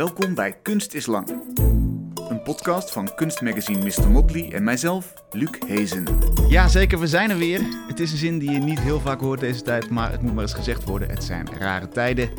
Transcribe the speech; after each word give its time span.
Welkom 0.00 0.34
bij 0.34 0.52
Kunst 0.62 0.94
is 0.94 1.06
Lang. 1.06 1.28
Een 2.28 2.42
podcast 2.42 2.92
van 2.92 3.14
kunstmagazine 3.14 3.84
Mr. 3.84 4.10
Motley 4.10 4.52
en 4.52 4.64
mijzelf, 4.64 5.14
Luc 5.30 5.50
Hezen. 5.66 6.04
Ja, 6.48 6.68
zeker, 6.68 6.98
we 6.98 7.06
zijn 7.06 7.30
er 7.30 7.36
weer. 7.36 7.60
Het 7.88 8.00
is 8.00 8.12
een 8.12 8.18
zin 8.18 8.38
die 8.38 8.50
je 8.50 8.58
niet 8.58 8.80
heel 8.80 9.00
vaak 9.00 9.20
hoort 9.20 9.40
deze 9.40 9.62
tijd, 9.62 9.90
maar 9.90 10.10
het 10.10 10.22
moet 10.22 10.34
maar 10.34 10.42
eens 10.42 10.54
gezegd 10.54 10.84
worden. 10.84 11.08
Het 11.10 11.24
zijn 11.24 11.48
rare 11.58 11.88
tijden. 11.88 12.30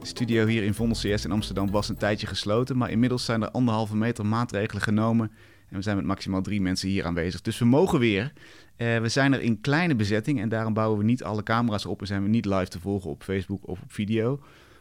De 0.00 0.06
studio 0.06 0.46
hier 0.46 0.62
in 0.62 0.74
Vondel 0.74 0.96
CS 0.96 1.24
in 1.24 1.30
Amsterdam 1.30 1.70
was 1.70 1.88
een 1.88 1.96
tijdje 1.96 2.26
gesloten, 2.26 2.76
maar 2.76 2.90
inmiddels 2.90 3.24
zijn 3.24 3.42
er 3.42 3.50
anderhalve 3.50 3.96
meter 3.96 4.26
maatregelen 4.26 4.82
genomen. 4.82 5.30
En 5.68 5.76
we 5.76 5.82
zijn 5.82 5.96
met 5.96 6.06
maximaal 6.06 6.42
drie 6.42 6.60
mensen 6.60 6.88
hier 6.88 7.06
aanwezig. 7.06 7.40
Dus 7.40 7.58
we 7.58 7.64
mogen 7.64 7.98
weer. 7.98 8.32
Eh, 8.76 8.98
we 8.98 9.08
zijn 9.08 9.32
er 9.32 9.40
in 9.40 9.60
kleine 9.60 9.94
bezetting 9.94 10.40
en 10.40 10.48
daarom 10.48 10.74
bouwen 10.74 10.98
we 10.98 11.04
niet 11.04 11.24
alle 11.24 11.42
camera's 11.42 11.86
op 11.86 12.00
en 12.00 12.06
zijn 12.06 12.22
we 12.22 12.28
niet 12.28 12.44
live 12.44 12.68
te 12.68 12.80
volgen 12.80 13.10
op 13.10 13.22
Facebook 13.22 13.68
of 13.68 13.80
op 13.82 13.92
video. 13.92 14.40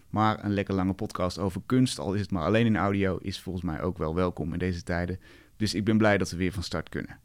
Maar 0.10 0.44
een 0.44 0.54
lekker 0.54 0.73
lange 0.73 0.94
podcast 0.94 1.38
over 1.38 1.62
kunst, 1.66 2.00
al 2.00 2.14
is 2.14 2.21
het 2.21 2.32
maar 2.32 2.46
alleen 2.46 2.66
in 2.66 2.78
audio, 2.78 3.18
is 3.18 3.39
volgens 3.39 3.65
mij 3.65 3.82
ook 3.82 3.97
wel 3.97 4.15
welkom 4.15 4.54
in 4.54 4.60
deze 4.60 4.84
tijden. 4.84 5.20
Dus 5.57 5.74
ik 5.74 5.84
ben 5.84 5.97
blij 5.97 6.18
dat 6.18 6.32
we 6.32 6.38
weer 6.38 6.51
van 6.51 6.64
start 6.64 6.89
kunnen. 6.89 7.20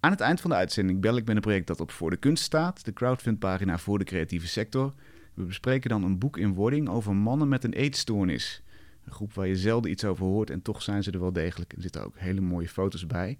Aan 0.00 0.10
het 0.10 0.20
eind 0.20 0.40
van 0.40 0.50
de 0.50 0.56
uitzending 0.56 1.00
bel 1.00 1.16
ik 1.16 1.26
met 1.26 1.36
een 1.36 1.42
project 1.42 1.66
dat 1.66 1.80
op 1.80 1.90
Voor 1.90 2.10
de 2.10 2.16
Kunst 2.16 2.44
staat, 2.44 2.84
de 2.84 2.92
crowdfundpagina 2.92 3.78
voor 3.78 3.98
de 3.98 4.04
creatieve 4.04 4.46
sector. 4.46 4.94
We 5.34 5.44
bespreken 5.44 5.90
dan 5.90 6.02
een 6.02 6.18
boek 6.18 6.36
in 6.36 6.54
wording 6.54 6.88
over 6.88 7.16
mannen 7.16 7.48
met 7.48 7.64
een 7.64 7.72
eetstoornis. 7.72 8.62
Een 9.04 9.12
groep 9.12 9.32
waar 9.32 9.46
je 9.46 9.56
zelden 9.56 9.90
iets 9.90 10.04
over 10.04 10.24
hoort 10.24 10.50
en 10.50 10.62
toch 10.62 10.82
zijn 10.82 11.02
ze 11.02 11.10
er 11.10 11.20
wel 11.20 11.32
degelijk. 11.32 11.72
Er 11.72 11.82
zitten 11.82 12.04
ook 12.04 12.18
hele 12.18 12.40
mooie 12.40 12.68
foto's 12.68 13.06
bij. 13.06 13.38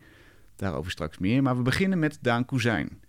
Daarover 0.57 0.91
straks 0.91 1.19
meer. 1.19 1.43
Maar 1.43 1.57
we 1.57 1.63
beginnen 1.63 1.99
met 1.99 2.19
Daan 2.21 2.45
Koezijn. 2.45 3.01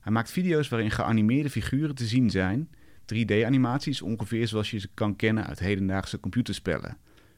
Hij 0.00 0.12
maakt 0.12 0.30
video's 0.30 0.68
waarin 0.68 0.90
geanimeerde 0.90 1.50
figuren 1.50 1.94
te 1.94 2.06
zien 2.06 2.30
zijn. 2.30 2.68
3D-animaties 3.04 4.02
ongeveer 4.02 4.48
zoals 4.48 4.70
je 4.70 4.78
ze 4.78 4.88
kan 4.94 5.16
kennen 5.16 5.46
uit 5.46 5.58
hedendaagse 5.58 6.20
computerspellen. 6.20 6.96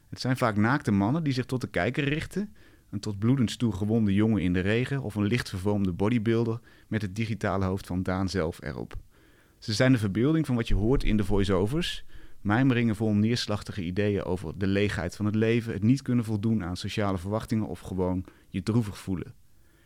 Het 0.09 0.19
zijn 0.19 0.37
vaak 0.37 0.55
naakte 0.55 0.91
mannen 0.91 1.23
die 1.23 1.33
zich 1.33 1.45
tot 1.45 1.61
de 1.61 1.67
kijker 1.67 2.03
richten. 2.03 2.53
Een 2.89 2.99
tot 2.99 3.19
bloedens 3.19 3.55
toe 3.55 3.73
gewonde 3.73 4.13
jongen 4.13 4.41
in 4.41 4.53
de 4.53 4.59
regen 4.59 5.01
of 5.01 5.15
een 5.15 5.25
licht 5.25 5.49
vervormde 5.49 5.91
bodybuilder 5.91 6.59
met 6.87 7.01
het 7.01 7.15
digitale 7.15 7.65
hoofd 7.65 7.87
van 7.87 8.03
Daan 8.03 8.29
zelf 8.29 8.61
erop. 8.61 8.95
Ze 9.59 9.73
zijn 9.73 9.91
de 9.91 9.97
verbeelding 9.97 10.45
van 10.45 10.55
wat 10.55 10.67
je 10.67 10.75
hoort 10.75 11.03
in 11.03 11.17
de 11.17 11.23
voice-overs. 11.23 12.05
Mijmeringen 12.41 12.95
vol 12.95 13.13
neerslachtige 13.13 13.83
ideeën 13.83 14.23
over 14.23 14.57
de 14.57 14.67
leegheid 14.67 15.15
van 15.15 15.25
het 15.25 15.35
leven, 15.35 15.73
het 15.73 15.83
niet 15.83 16.01
kunnen 16.01 16.25
voldoen 16.25 16.63
aan 16.63 16.77
sociale 16.77 17.17
verwachtingen 17.17 17.67
of 17.67 17.79
gewoon 17.79 18.25
je 18.49 18.63
droevig 18.63 18.97
voelen. 18.97 19.33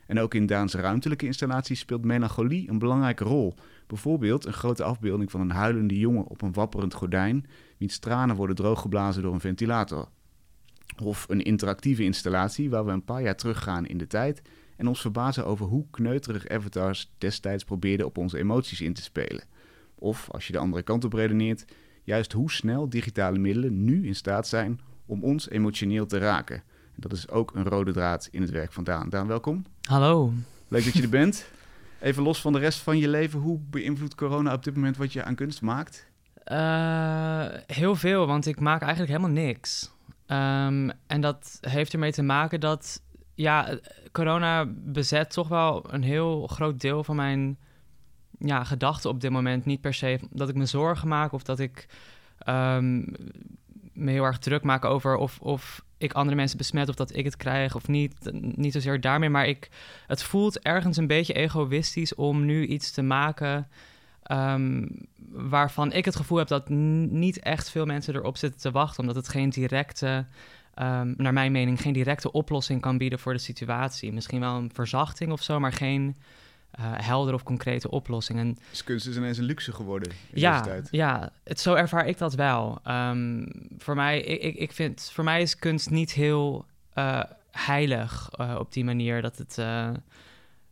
En 0.06 0.18
ook 0.18 0.34
in 0.34 0.46
Daans 0.46 0.74
ruimtelijke 0.74 1.26
installaties 1.26 1.78
speelt 1.78 2.04
melancholie 2.04 2.68
een 2.68 2.78
belangrijke 2.78 3.24
rol. 3.24 3.54
Bijvoorbeeld 3.86 4.46
een 4.46 4.52
grote 4.52 4.82
afbeelding 4.82 5.30
van 5.30 5.40
een 5.40 5.50
huilende 5.50 5.98
jongen 5.98 6.26
op 6.26 6.42
een 6.42 6.52
wapperend 6.52 6.94
gordijn, 6.94 7.46
wiens 7.78 7.98
tranen 7.98 8.36
worden 8.36 8.56
drooggeblazen 8.56 9.22
door 9.22 9.32
een 9.32 9.40
ventilator. 9.40 10.08
Of 11.02 11.26
een 11.28 11.42
interactieve 11.42 12.02
installatie 12.02 12.70
waar 12.70 12.84
we 12.84 12.92
een 12.92 13.04
paar 13.04 13.22
jaar 13.22 13.36
teruggaan 13.36 13.86
in 13.86 13.98
de 13.98 14.06
tijd 14.06 14.42
en 14.76 14.88
ons 14.88 15.00
verbazen 15.00 15.46
over 15.46 15.66
hoe 15.66 15.86
kneuterig 15.90 16.48
avatars 16.48 17.12
destijds 17.18 17.64
probeerden 17.64 18.06
op 18.06 18.18
onze 18.18 18.38
emoties 18.38 18.80
in 18.80 18.92
te 18.92 19.02
spelen. 19.02 19.44
Of, 19.94 20.30
als 20.30 20.46
je 20.46 20.52
de 20.52 20.58
andere 20.58 20.82
kant 20.82 21.04
op 21.04 21.12
redeneert, 21.12 21.64
juist 22.02 22.32
hoe 22.32 22.50
snel 22.50 22.88
digitale 22.88 23.38
middelen 23.38 23.84
nu 23.84 24.06
in 24.06 24.14
staat 24.14 24.48
zijn 24.48 24.80
om 25.06 25.24
ons 25.24 25.48
emotioneel 25.48 26.06
te 26.06 26.18
raken. 26.18 26.62
Dat 26.96 27.12
is 27.12 27.28
ook 27.28 27.54
een 27.54 27.64
rode 27.64 27.92
draad 27.92 28.28
in 28.30 28.40
het 28.40 28.50
werk 28.50 28.72
van 28.72 28.84
Daan. 28.84 29.08
Daan, 29.08 29.26
welkom. 29.26 29.64
Hallo. 29.82 30.32
Leuk 30.68 30.84
dat 30.84 30.92
je 30.92 31.02
er 31.02 31.08
bent. 31.08 31.44
Even 32.02 32.22
los 32.22 32.40
van 32.40 32.52
de 32.52 32.58
rest 32.58 32.78
van 32.78 32.98
je 32.98 33.08
leven, 33.08 33.40
hoe 33.40 33.58
beïnvloedt 33.60 34.14
corona 34.14 34.52
op 34.52 34.64
dit 34.64 34.74
moment 34.74 34.96
wat 34.96 35.12
je 35.12 35.24
aan 35.24 35.34
kunst 35.34 35.62
maakt? 35.62 36.06
Uh, 36.46 37.46
heel 37.66 37.94
veel, 37.96 38.26
want 38.26 38.46
ik 38.46 38.60
maak 38.60 38.82
eigenlijk 38.82 39.12
helemaal 39.12 39.44
niks. 39.44 39.90
Um, 40.26 40.90
en 41.06 41.20
dat 41.20 41.58
heeft 41.60 41.92
ermee 41.92 42.12
te 42.12 42.22
maken 42.22 42.60
dat 42.60 43.02
ja, 43.34 43.78
corona 44.12 44.66
bezet 44.68 45.30
toch 45.30 45.48
wel 45.48 45.92
een 45.92 46.02
heel 46.02 46.46
groot 46.46 46.80
deel 46.80 47.04
van 47.04 47.16
mijn 47.16 47.58
ja, 48.38 48.64
gedachten 48.64 49.10
op 49.10 49.20
dit 49.20 49.30
moment. 49.30 49.64
Niet 49.64 49.80
per 49.80 49.94
se 49.94 50.20
dat 50.30 50.48
ik 50.48 50.54
me 50.54 50.66
zorgen 50.66 51.08
maak 51.08 51.32
of 51.32 51.42
dat 51.42 51.58
ik 51.58 51.86
um, 52.48 53.14
me 53.92 54.10
heel 54.10 54.24
erg 54.24 54.38
druk 54.38 54.62
maak 54.62 54.84
over 54.84 55.16
of, 55.16 55.38
of 55.40 55.84
ik 56.02 56.12
andere 56.12 56.36
mensen 56.36 56.58
besmet 56.58 56.88
of 56.88 56.94
dat 56.94 57.16
ik 57.16 57.24
het 57.24 57.36
krijg 57.36 57.74
of 57.74 57.88
niet. 57.88 58.30
Niet 58.32 58.72
zozeer 58.72 59.00
daarmee, 59.00 59.30
maar 59.30 59.46
ik, 59.46 59.70
het 60.06 60.22
voelt 60.22 60.58
ergens 60.60 60.96
een 60.96 61.06
beetje 61.06 61.32
egoïstisch 61.32 62.14
om 62.14 62.44
nu 62.44 62.66
iets 62.66 62.90
te 62.90 63.02
maken 63.02 63.68
um, 64.30 64.88
waarvan 65.30 65.92
ik 65.92 66.04
het 66.04 66.16
gevoel 66.16 66.38
heb 66.38 66.48
dat 66.48 66.68
niet 66.68 67.38
echt 67.38 67.70
veel 67.70 67.86
mensen 67.86 68.14
erop 68.14 68.36
zitten 68.36 68.60
te 68.60 68.70
wachten, 68.70 69.00
omdat 69.00 69.16
het 69.16 69.28
geen 69.28 69.50
directe, 69.50 70.26
um, 70.78 71.14
naar 71.16 71.32
mijn 71.32 71.52
mening, 71.52 71.80
geen 71.80 71.92
directe 71.92 72.32
oplossing 72.32 72.80
kan 72.80 72.98
bieden 72.98 73.18
voor 73.18 73.32
de 73.32 73.38
situatie. 73.38 74.12
Misschien 74.12 74.40
wel 74.40 74.56
een 74.56 74.70
verzachting 74.72 75.32
of 75.32 75.42
zo, 75.42 75.60
maar 75.60 75.72
geen 75.72 76.16
uh, 76.80 76.92
helder 76.96 77.34
of 77.34 77.42
concrete 77.42 77.90
oplossingen. 77.90 78.58
Dus 78.70 78.84
kunst 78.84 79.06
is 79.06 79.16
ineens 79.16 79.38
een 79.38 79.44
luxe 79.44 79.72
geworden 79.72 80.10
in 80.30 80.40
ja, 80.40 80.52
deze 80.52 80.70
tijd. 80.70 80.88
Ja, 80.90 81.32
het, 81.44 81.60
zo 81.60 81.74
ervaar 81.74 82.06
ik 82.06 82.18
dat 82.18 82.34
wel. 82.34 82.80
Um, 82.88 83.48
voor, 83.78 83.94
mij, 83.94 84.20
ik, 84.20 84.54
ik 84.54 84.72
vind, 84.72 85.10
voor 85.12 85.24
mij 85.24 85.42
is 85.42 85.56
kunst 85.56 85.90
niet 85.90 86.12
heel 86.12 86.64
uh, 86.94 87.22
heilig 87.50 88.30
uh, 88.40 88.56
op 88.58 88.72
die 88.72 88.84
manier. 88.84 89.22
Dat 89.22 89.38
het, 89.38 89.54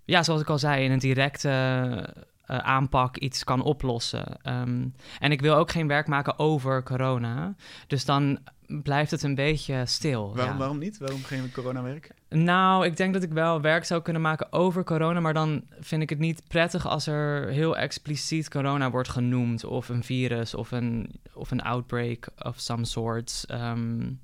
ja, 0.05 0.22
zoals 0.22 0.41
ik 0.41 0.49
al 0.49 0.59
zei, 0.59 0.84
in 0.84 0.91
een 0.91 0.99
directe 0.99 2.15
aanpak 2.59 3.16
iets 3.16 3.44
kan 3.44 3.62
oplossen. 3.62 4.38
Um, 4.44 4.94
en 5.19 5.33
ik 5.33 5.41
wil 5.41 5.55
ook 5.55 5.71
geen 5.71 5.87
werk 5.87 6.06
maken 6.06 6.38
over 6.38 6.83
corona. 6.83 7.55
Dus 7.87 8.05
dan 8.05 8.38
blijft 8.66 9.11
het 9.11 9.22
een 9.22 9.34
beetje 9.34 9.87
stil. 9.87 10.34
Waarom, 10.34 10.53
ja. 10.53 10.59
waarom 10.59 10.78
niet? 10.78 10.99
Waarom 10.99 11.22
geen 11.22 11.53
coronawerk? 11.53 12.10
Nou, 12.28 12.87
ik 12.87 12.97
denk 12.97 13.12
dat 13.12 13.22
ik 13.22 13.33
wel 13.33 13.60
werk 13.60 13.84
zou 13.84 14.03
kunnen 14.03 14.22
maken 14.22 14.53
over 14.53 14.84
corona, 14.84 15.21
maar 15.21 15.34
dan 15.34 15.65
vind 15.81 16.03
ik 16.03 16.10
het 16.10 16.19
niet 16.19 16.43
prettig 16.49 16.87
als 16.87 17.06
er 17.06 17.49
heel 17.49 17.77
expliciet 17.77 18.50
corona 18.50 18.91
wordt 18.91 19.09
genoemd, 19.09 19.65
of 19.65 19.89
een 19.89 20.05
virus, 20.05 20.55
of 20.55 20.71
een, 20.71 21.10
of 21.33 21.50
een 21.50 21.62
outbreak 21.62 22.28
of 22.39 22.59
some 22.59 22.84
sort. 22.84 23.44
Um, 23.50 24.21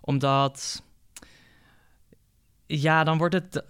omdat, 0.00 0.82
ja, 2.66 3.04
dan 3.04 3.18
wordt 3.18 3.34
het 3.34 3.64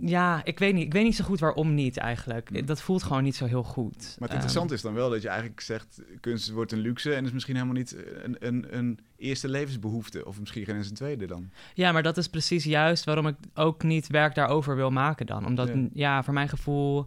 ja, 0.00 0.40
ik 0.44 0.58
weet, 0.58 0.74
niet, 0.74 0.84
ik 0.84 0.92
weet 0.92 1.04
niet 1.04 1.16
zo 1.16 1.24
goed 1.24 1.40
waarom 1.40 1.74
niet 1.74 1.96
eigenlijk. 1.96 2.66
Dat 2.66 2.82
voelt 2.82 3.02
gewoon 3.02 3.22
niet 3.22 3.36
zo 3.36 3.44
heel 3.44 3.62
goed. 3.62 4.16
Maar 4.18 4.28
het 4.28 4.30
interessante 4.30 4.68
um, 4.68 4.74
is 4.74 4.82
dan 4.82 4.94
wel 4.94 5.10
dat 5.10 5.22
je 5.22 5.28
eigenlijk 5.28 5.60
zegt... 5.60 6.02
kunst 6.20 6.50
wordt 6.50 6.72
een 6.72 6.78
luxe 6.78 7.14
en 7.14 7.24
is 7.24 7.32
misschien 7.32 7.54
helemaal 7.54 7.76
niet 7.76 7.96
een, 8.22 8.36
een, 8.38 8.76
een 8.76 8.98
eerste 9.16 9.48
levensbehoefte. 9.48 10.26
Of 10.26 10.40
misschien 10.40 10.64
geen 10.64 10.76
eens 10.76 10.88
een 10.88 10.94
tweede 10.94 11.26
dan. 11.26 11.50
Ja, 11.74 11.92
maar 11.92 12.02
dat 12.02 12.16
is 12.16 12.28
precies 12.28 12.64
juist 12.64 13.04
waarom 13.04 13.26
ik 13.26 13.36
ook 13.54 13.82
niet 13.82 14.06
werk 14.06 14.34
daarover 14.34 14.76
wil 14.76 14.90
maken 14.90 15.26
dan. 15.26 15.46
Omdat, 15.46 15.68
ja, 15.68 15.88
ja 15.92 16.22
voor 16.22 16.34
mijn 16.34 16.48
gevoel 16.48 17.06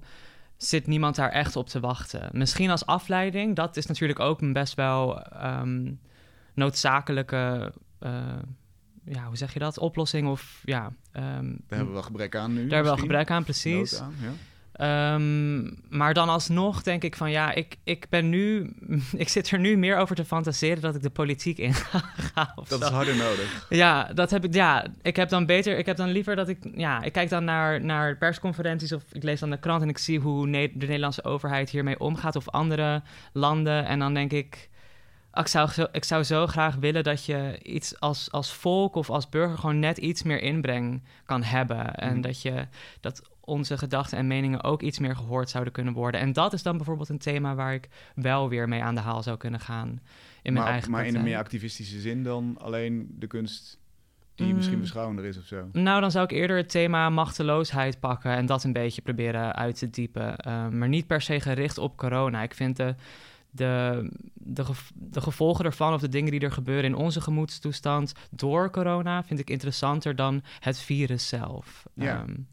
zit 0.58 0.88
niemand 0.88 1.16
daar 1.16 1.32
echt 1.32 1.56
op 1.56 1.68
te 1.68 1.80
wachten. 1.80 2.30
Misschien 2.32 2.70
als 2.70 2.86
afleiding, 2.86 3.56
dat 3.56 3.78
is 3.78 3.86
natuurlijk 3.86 4.20
ook 4.20 4.42
een 4.42 4.54
best 4.54 4.74
wel 4.74 5.26
um, 5.44 6.00
noodzakelijke... 6.54 7.74
Uh, 8.00 8.38
ja, 9.09 9.25
hoe 9.25 9.38
zeg 9.38 9.53
je 9.53 9.59
dat? 9.59 9.80
Oplossing 9.80 10.28
of 10.28 10.62
ja. 10.66 10.86
Um, 10.86 10.94
daar 11.14 11.31
hebben 11.68 11.88
we 11.88 11.94
wel 11.94 12.02
gebrek 12.02 12.36
aan 12.36 12.53
nu. 12.53 12.68
Daar 12.68 12.75
hebben 12.75 12.80
we 12.80 12.97
wel 12.97 13.08
gebrek 13.08 13.31
aan, 13.31 13.44
precies. 13.44 14.00
Aan, 14.00 14.14
ja. 14.22 14.31
Um, 14.81 15.80
maar 15.90 16.14
dan 16.14 16.30
alsnog 16.30 16.84
denk 16.84 17.03
ik 17.03 17.16
van 17.16 17.31
ja, 17.31 17.53
ik, 17.53 17.75
ik 17.84 18.06
ben 18.09 18.30
nu, 18.30 18.74
ik 19.24 19.30
zit 19.30 19.52
er 19.52 19.59
nu 19.59 19.78
meer 19.78 19.98
over 19.98 20.16
te 20.16 20.25
fantaseren 20.25 20.81
dat 20.81 20.96
ik 20.96 21.02
de 21.02 21.09
politiek 21.09 21.58
in 21.58 21.74
ga. 22.34 22.53
dat 22.56 22.68
zo. 22.68 22.78
is 22.78 22.88
harder 22.88 23.16
nodig. 23.16 23.66
Ja, 23.69 24.14
dat 24.14 24.30
heb 24.31 24.44
ik, 24.44 24.53
ja, 24.53 24.86
ik 25.02 25.16
heb 25.16 25.30
dan 25.30 25.46
beter, 25.46 25.78
ik 25.78 25.86
heb 25.86 25.98
dan 25.98 26.09
liever 26.09 26.36
dat 26.36 26.48
ik, 26.48 26.58
ja, 26.75 27.02
ik 27.02 27.12
kijk 27.12 27.30
dan 27.30 27.44
naar, 27.44 27.86
naar 27.86 28.18
persconferenties 28.18 28.92
of 28.92 29.03
ik 29.12 29.24
lees 29.24 29.40
dan 29.40 29.50
de 29.50 29.59
krant 29.59 29.81
en 29.81 29.90
ik 29.90 29.98
zie 29.98 30.19
hoe 30.19 30.48
ne 30.48 30.72
de 30.74 30.86
Nederlandse 30.86 31.24
overheid 31.24 31.69
hiermee 31.69 32.00
omgaat 32.00 32.36
of 32.36 32.50
andere 32.50 33.02
landen. 33.34 33.86
En 33.86 34.00
dan 34.00 34.14
denk 34.14 34.31
ik, 34.31 34.69
ik 35.34 35.48
zou, 35.48 35.70
zo, 35.70 35.86
ik 35.92 36.04
zou 36.04 36.24
zo 36.24 36.48
graag 36.48 36.76
willen 36.76 37.04
dat 37.04 37.26
je 37.26 37.60
iets 37.64 38.00
als, 38.00 38.32
als 38.32 38.54
volk 38.54 38.96
of 38.96 39.10
als 39.10 39.30
burger 39.30 39.58
gewoon 39.58 39.80
net 39.80 39.98
iets 39.98 40.24
meer 40.24 40.42
inbreng 40.42 41.04
kan 41.26 41.44
hebben. 41.44 41.96
En 41.96 42.12
Mhm. 42.14 42.22
dat, 42.22 42.42
je, 42.42 42.68
dat 43.00 43.30
onze 43.40 43.78
gedachten 43.78 44.18
en 44.18 44.28
meningen 44.28 44.64
ook 44.64 44.81
iets 44.81 45.00
meer 45.00 45.16
gehoord 45.16 45.50
zouden 45.50 45.74
kunnen 45.74 45.94
worden. 45.94 46.22
En 46.22 46.34
dat 46.34 46.54
is 46.54 46.64
dan 46.64 46.78
bijvoorbeeld 46.78 47.10
een 47.10 47.18
thema 47.18 47.56
waar 47.56 47.74
ik 47.74 47.88
wel 48.16 48.50
weer 48.50 48.68
mee 48.68 48.84
aan 48.84 48.96
de 48.96 49.02
haal 49.02 49.24
zou 49.24 49.38
kunnen 49.38 49.60
gaan 49.60 49.88
in 50.42 50.54
mijn 50.54 50.66
maar, 50.66 50.74
eigen 50.74 50.92
maar 50.92 51.06
in 51.06 51.16
een 51.16 51.24
meer 51.24 51.38
activistische 51.38 52.00
zin 52.00 52.24
dan 52.24 52.58
alleen 52.62 53.16
de 53.20 53.28
kunst 53.28 53.78
die 54.36 54.54
misschien 54.54 54.75
Mm. 54.75 54.82
beschouwender 54.82 55.25
is 55.25 55.38
of 55.38 55.46
zo. 55.46 55.70
Nou, 55.72 56.02
dan 56.02 56.12
zou 56.12 56.24
ik 56.25 56.32
eerder 56.32 56.58
het 56.58 56.70
thema 56.70 57.10
machteloosheid 57.10 58.00
pakken 58.00 58.32
en 58.32 58.46
dat 58.46 58.64
een 58.64 58.74
beetje 58.74 59.02
proberen 59.02 59.56
uit 59.56 59.78
te 59.80 59.90
diepen. 59.90 60.36
Uh, 60.48 60.68
maar 60.68 60.88
niet 60.88 61.08
per 61.08 61.22
se 61.22 61.40
gericht 61.40 61.78
op 61.78 61.98
corona. 61.98 62.42
Ik 62.44 62.54
vind 62.54 62.75
de, 62.78 62.96
de, 63.51 64.10
de, 64.34 64.66
gev 64.66 64.90
de 64.94 65.22
gevolgen 65.22 65.66
ervan 65.66 65.94
of 65.94 66.01
de 66.01 66.10
dingen 66.10 66.31
die 66.31 66.40
er 66.40 66.51
gebeuren 66.51 66.86
in 66.86 66.96
onze 66.96 67.22
gemoedstoestand 67.22 68.13
door 68.31 68.69
corona 68.69 69.24
vind 69.24 69.40
ik 69.40 69.50
interessanter 69.50 70.16
dan 70.16 70.42
het 70.60 70.80
virus 70.80 71.28
zelf. 71.28 71.86
Ja. 71.94 72.22
Um, 72.22 72.48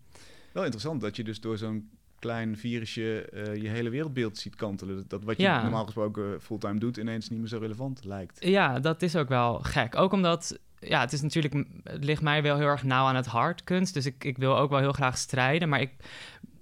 Wel 0.53 0.63
interessant 0.65 1.01
dat 1.01 1.17
je 1.17 1.25
dus 1.25 1.41
door 1.41 1.59
zo'n 1.59 1.91
klein 2.19 2.57
virusje 2.57 3.29
uh, 3.35 3.63
je 3.63 3.69
hele 3.69 3.91
wereldbeeld 3.91 4.39
ziet 4.39 4.55
kantelen. 4.55 5.05
Dat 5.09 5.25
wat 5.25 5.37
je 5.37 5.43
Ja. 5.43 5.63
normaal 5.63 5.85
gesproken 5.85 6.41
fulltime 6.41 6.79
doet 6.79 6.97
ineens 6.97 7.29
niet 7.29 7.39
meer 7.39 7.49
zo 7.49 7.59
relevant 7.59 8.05
lijkt. 8.05 8.45
ja, 8.45 8.81
dat 8.81 9.03
is 9.03 9.17
ook 9.17 9.29
wel 9.29 9.59
gek. 9.59 9.97
Ook 9.97 10.13
omdat 10.13 10.59
ja, 10.81 11.01
het 11.01 11.13
is 11.13 11.21
natuurlijk, 11.23 11.55
het 11.83 12.05
ligt 12.05 12.23
mij 12.23 12.43
wel 12.43 12.57
heel 12.57 12.67
erg 12.67 12.83
nauw 12.83 13.07
aan 13.07 13.17
het 13.17 13.27
hart, 13.27 13.65
kunst. 13.65 13.95
Dus 13.95 14.07
ik, 14.07 14.25
ik 14.25 14.39
wil 14.39 14.57
ook 14.57 14.71
wel 14.71 14.79
heel 14.79 14.93
graag 14.93 15.19
strijden, 15.19 15.69
maar 15.69 15.81
ik, 15.81 15.91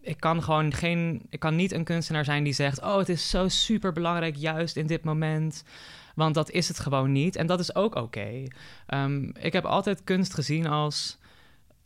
ik 0.05 0.21
kan 0.21 0.43
gewoon 0.43 0.73
geen, 0.73 1.23
ik 1.31 1.41
kan 1.41 1.57
niet 1.57 1.73
een 1.73 1.85
kunstenaar 1.85 2.25
zijn 2.25 2.45
die 2.45 2.53
zegt, 2.53 2.83
oh, 2.83 2.97
het 2.97 3.09
is 3.09 3.31
zo 3.31 3.49
super 3.49 3.93
belangrijk 3.93 4.37
juist 4.37 4.77
in 4.77 4.87
dit 4.87 5.05
moment. 5.05 5.65
Want 6.15 6.35
dat 6.35 6.51
is 6.51 6.69
het 6.69 6.79
gewoon 6.79 7.13
niet. 7.13 7.37
En 7.37 7.47
dat 7.47 7.61
is 7.61 7.75
ook 7.75 7.95
oké. 7.95 8.43
Ehm, 8.87 9.25
ik 9.25 9.53
heb 9.53 9.65
altijd 9.65 10.05
kunst 10.05 10.35
gezien 10.35 10.67
als. 10.67 11.19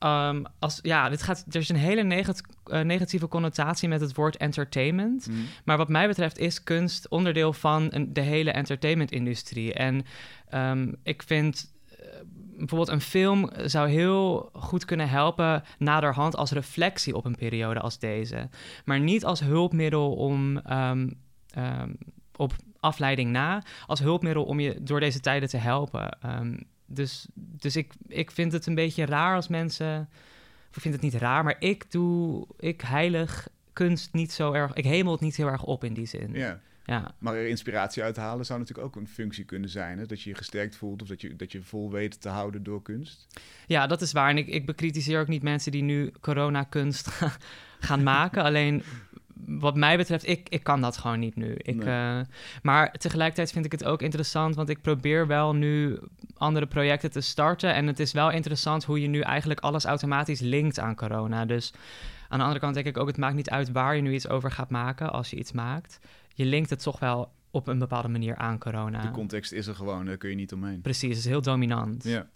Um, 0.05 0.45
als 0.59 0.79
ja, 0.83 1.09
dit 1.09 1.23
gaat, 1.23 1.45
er 1.51 1.61
is 1.61 1.69
een 1.69 1.77
hele 1.77 2.25
eh, 2.65 2.81
negatieve 2.81 3.29
connotatie 3.29 3.89
met 3.89 4.01
het 4.01 4.15
woord 4.15 4.37
entertainment. 4.37 5.27
Mhm. 5.27 5.39
Maar 5.65 5.77
wat 5.77 5.89
mij 5.89 6.07
betreft 6.07 6.39
is 6.39 6.63
kunst 6.63 7.09
onderdeel 7.09 7.53
van 7.53 7.87
een, 7.91 8.13
de 8.13 8.21
hele 8.21 8.51
entertainment-industrie. 8.51 9.75
En 9.75 10.05
um, 10.55 10.97
ik 11.03 11.23
vind 11.23 11.73
bijvoorbeeld 12.59 12.89
een 12.89 13.01
film 13.01 13.51
zou 13.65 13.89
heel 13.89 14.51
goed 14.53 14.85
kunnen 14.85 15.09
helpen 15.09 15.63
naderhand 15.79 16.37
als 16.37 16.51
reflectie 16.51 17.17
op 17.17 17.25
een 17.25 17.37
periode 17.37 17.81
als 17.81 17.99
deze. 17.99 18.49
Maar 18.85 19.01
niet 19.01 19.25
als 19.25 19.41
hulpmiddel 19.41 20.15
om 20.15 20.63
op 22.37 22.53
afleiding 22.81 23.31
na 23.31 23.63
als 23.87 24.01
hulpmiddel 24.01 24.45
om 24.45 24.61
je 24.61 24.83
door 24.83 25.01
deze 25.01 25.21
tijden 25.21 25.49
te 25.49 25.57
helpen. 25.57 26.19
Um, 26.27 26.67
dus 26.87 27.27
dus 27.35 27.77
ik, 27.77 27.93
ik 28.07 28.31
vind 28.31 28.53
het 28.53 28.67
een 28.67 28.75
beetje 28.75 29.07
raar 29.07 29.35
als 29.35 29.49
mensen. 29.49 30.09
Of 30.71 30.77
ik 30.77 30.83
vind 30.83 30.95
het 30.95 31.03
niet 31.03 31.15
raar, 31.15 31.45
maar 31.45 31.57
ik 31.59 31.91
doe. 31.91 32.47
Ik 32.59 32.81
heilig 32.81 33.49
kunst 33.73 34.13
niet 34.13 34.33
zo 34.33 34.53
erg. 34.53 34.73
Ik 34.73 34.85
hemel 34.85 35.13
het 35.13 35.21
niet 35.21 35.37
heel 35.37 35.47
erg 35.47 35.65
op 35.65 35.85
in 35.85 35.95
die 35.95 36.07
zin. 36.07 36.33
Ja. 36.33 36.61
Ja. 36.89 37.15
Maar 37.19 37.35
er 37.35 37.49
inspiratie 37.49 38.03
uithalen 38.03 38.47
zou 38.47 38.59
natuurlijk 38.59 38.87
ook 38.87 38.97
een 38.97 39.09
functie 39.09 39.45
kunnen 39.45 39.69
zijn. 39.69 39.99
Hè? 39.99 40.07
Dat 40.07 40.23
je 40.23 40.31
je 40.31 40.37
gesterkt 40.37 40.77
voelt 40.77 41.03
of 41.03 41.09
dat 41.09 41.21
je, 41.21 41.37
dat 41.37 41.53
je 41.53 41.63
vol 41.63 41.91
weet 41.91 42.21
te 42.21 42.29
houden 42.29 42.63
door 42.63 42.83
kunst. 42.83 43.27
Ja, 43.67 43.87
dat 43.87 44.01
is 44.01 44.13
waar. 44.13 44.29
En 44.31 44.37
ik, 44.37 44.47
ik 44.47 44.67
bekritiseer 44.67 45.21
ook 45.21 45.29
niet 45.29 45.43
mensen 45.43 45.73
die 45.73 45.83
nu 45.83 46.13
corona-kunst 46.21 47.09
gaan 47.89 48.03
maken. 48.03 48.43
Alleen 48.43 48.83
wat 49.47 49.77
mij 49.77 49.97
betreft, 49.97 50.29
ik, 50.29 50.49
ik 50.49 50.63
kan 50.63 50.81
dat 50.81 50.97
gewoon 50.97 51.19
niet 51.19 51.37
nu. 51.37 51.55
Ik, 51.57 51.75
Nee. 51.77 52.19
eh, 52.19 52.21
maar 52.63 52.93
tegelijkertijd 52.93 53.53
vind 53.53 53.65
ik 53.65 53.73
het 53.73 53.85
ook 53.85 54.03
interessant, 54.03 54.55
want 54.55 54.69
ik 54.69 54.81
probeer 54.83 55.27
wel 55.27 55.55
nu 55.55 55.99
andere 56.37 56.67
projecten 56.67 57.11
te 57.11 57.21
starten. 57.21 57.75
En 57.75 57.87
het 57.87 58.01
is 58.01 58.13
wel 58.13 58.31
interessant 58.31 58.85
hoe 58.85 59.01
je 59.01 59.09
nu 59.09 59.21
eigenlijk 59.21 59.61
alles 59.61 59.85
automatisch 59.85 60.41
linkt 60.41 60.79
aan 60.79 60.95
corona. 60.95 61.45
Dus 61.45 61.73
aan 62.29 62.39
de 62.39 62.45
andere 62.45 62.61
kant 62.61 62.75
denk 62.75 62.87
ik 62.87 62.99
ook, 62.99 63.07
het 63.07 63.17
maakt 63.17 63.35
niet 63.35 63.51
uit 63.51 63.73
waar 63.73 63.97
je 63.97 64.03
nu 64.03 64.15
iets 64.15 64.29
over 64.29 64.51
gaat 64.51 64.71
maken 64.71 65.13
als 65.13 65.31
je 65.31 65.37
iets 65.37 65.53
maakt. 65.53 66.01
Je 66.39 66.45
linkt 66.45 66.71
het 66.71 66.83
toch 66.83 66.99
wel 66.99 67.33
op 67.51 67.67
een 67.69 67.79
bepaalde 67.79 68.09
manier 68.09 68.37
aan 68.37 68.59
corona. 68.59 69.03
De 69.03 69.11
context 69.11 69.53
is 69.53 69.67
er 69.67 69.75
gewoon, 69.75 70.07
daar 70.07 70.17
kun 70.17 70.31
je 70.31 70.35
niet 70.37 70.53
omheen. 70.53 70.81
Precies, 70.81 71.09
het 71.09 71.19
is 71.19 71.25
heel 71.25 71.43
dominant. 71.43 72.05
Ja. 72.05 72.29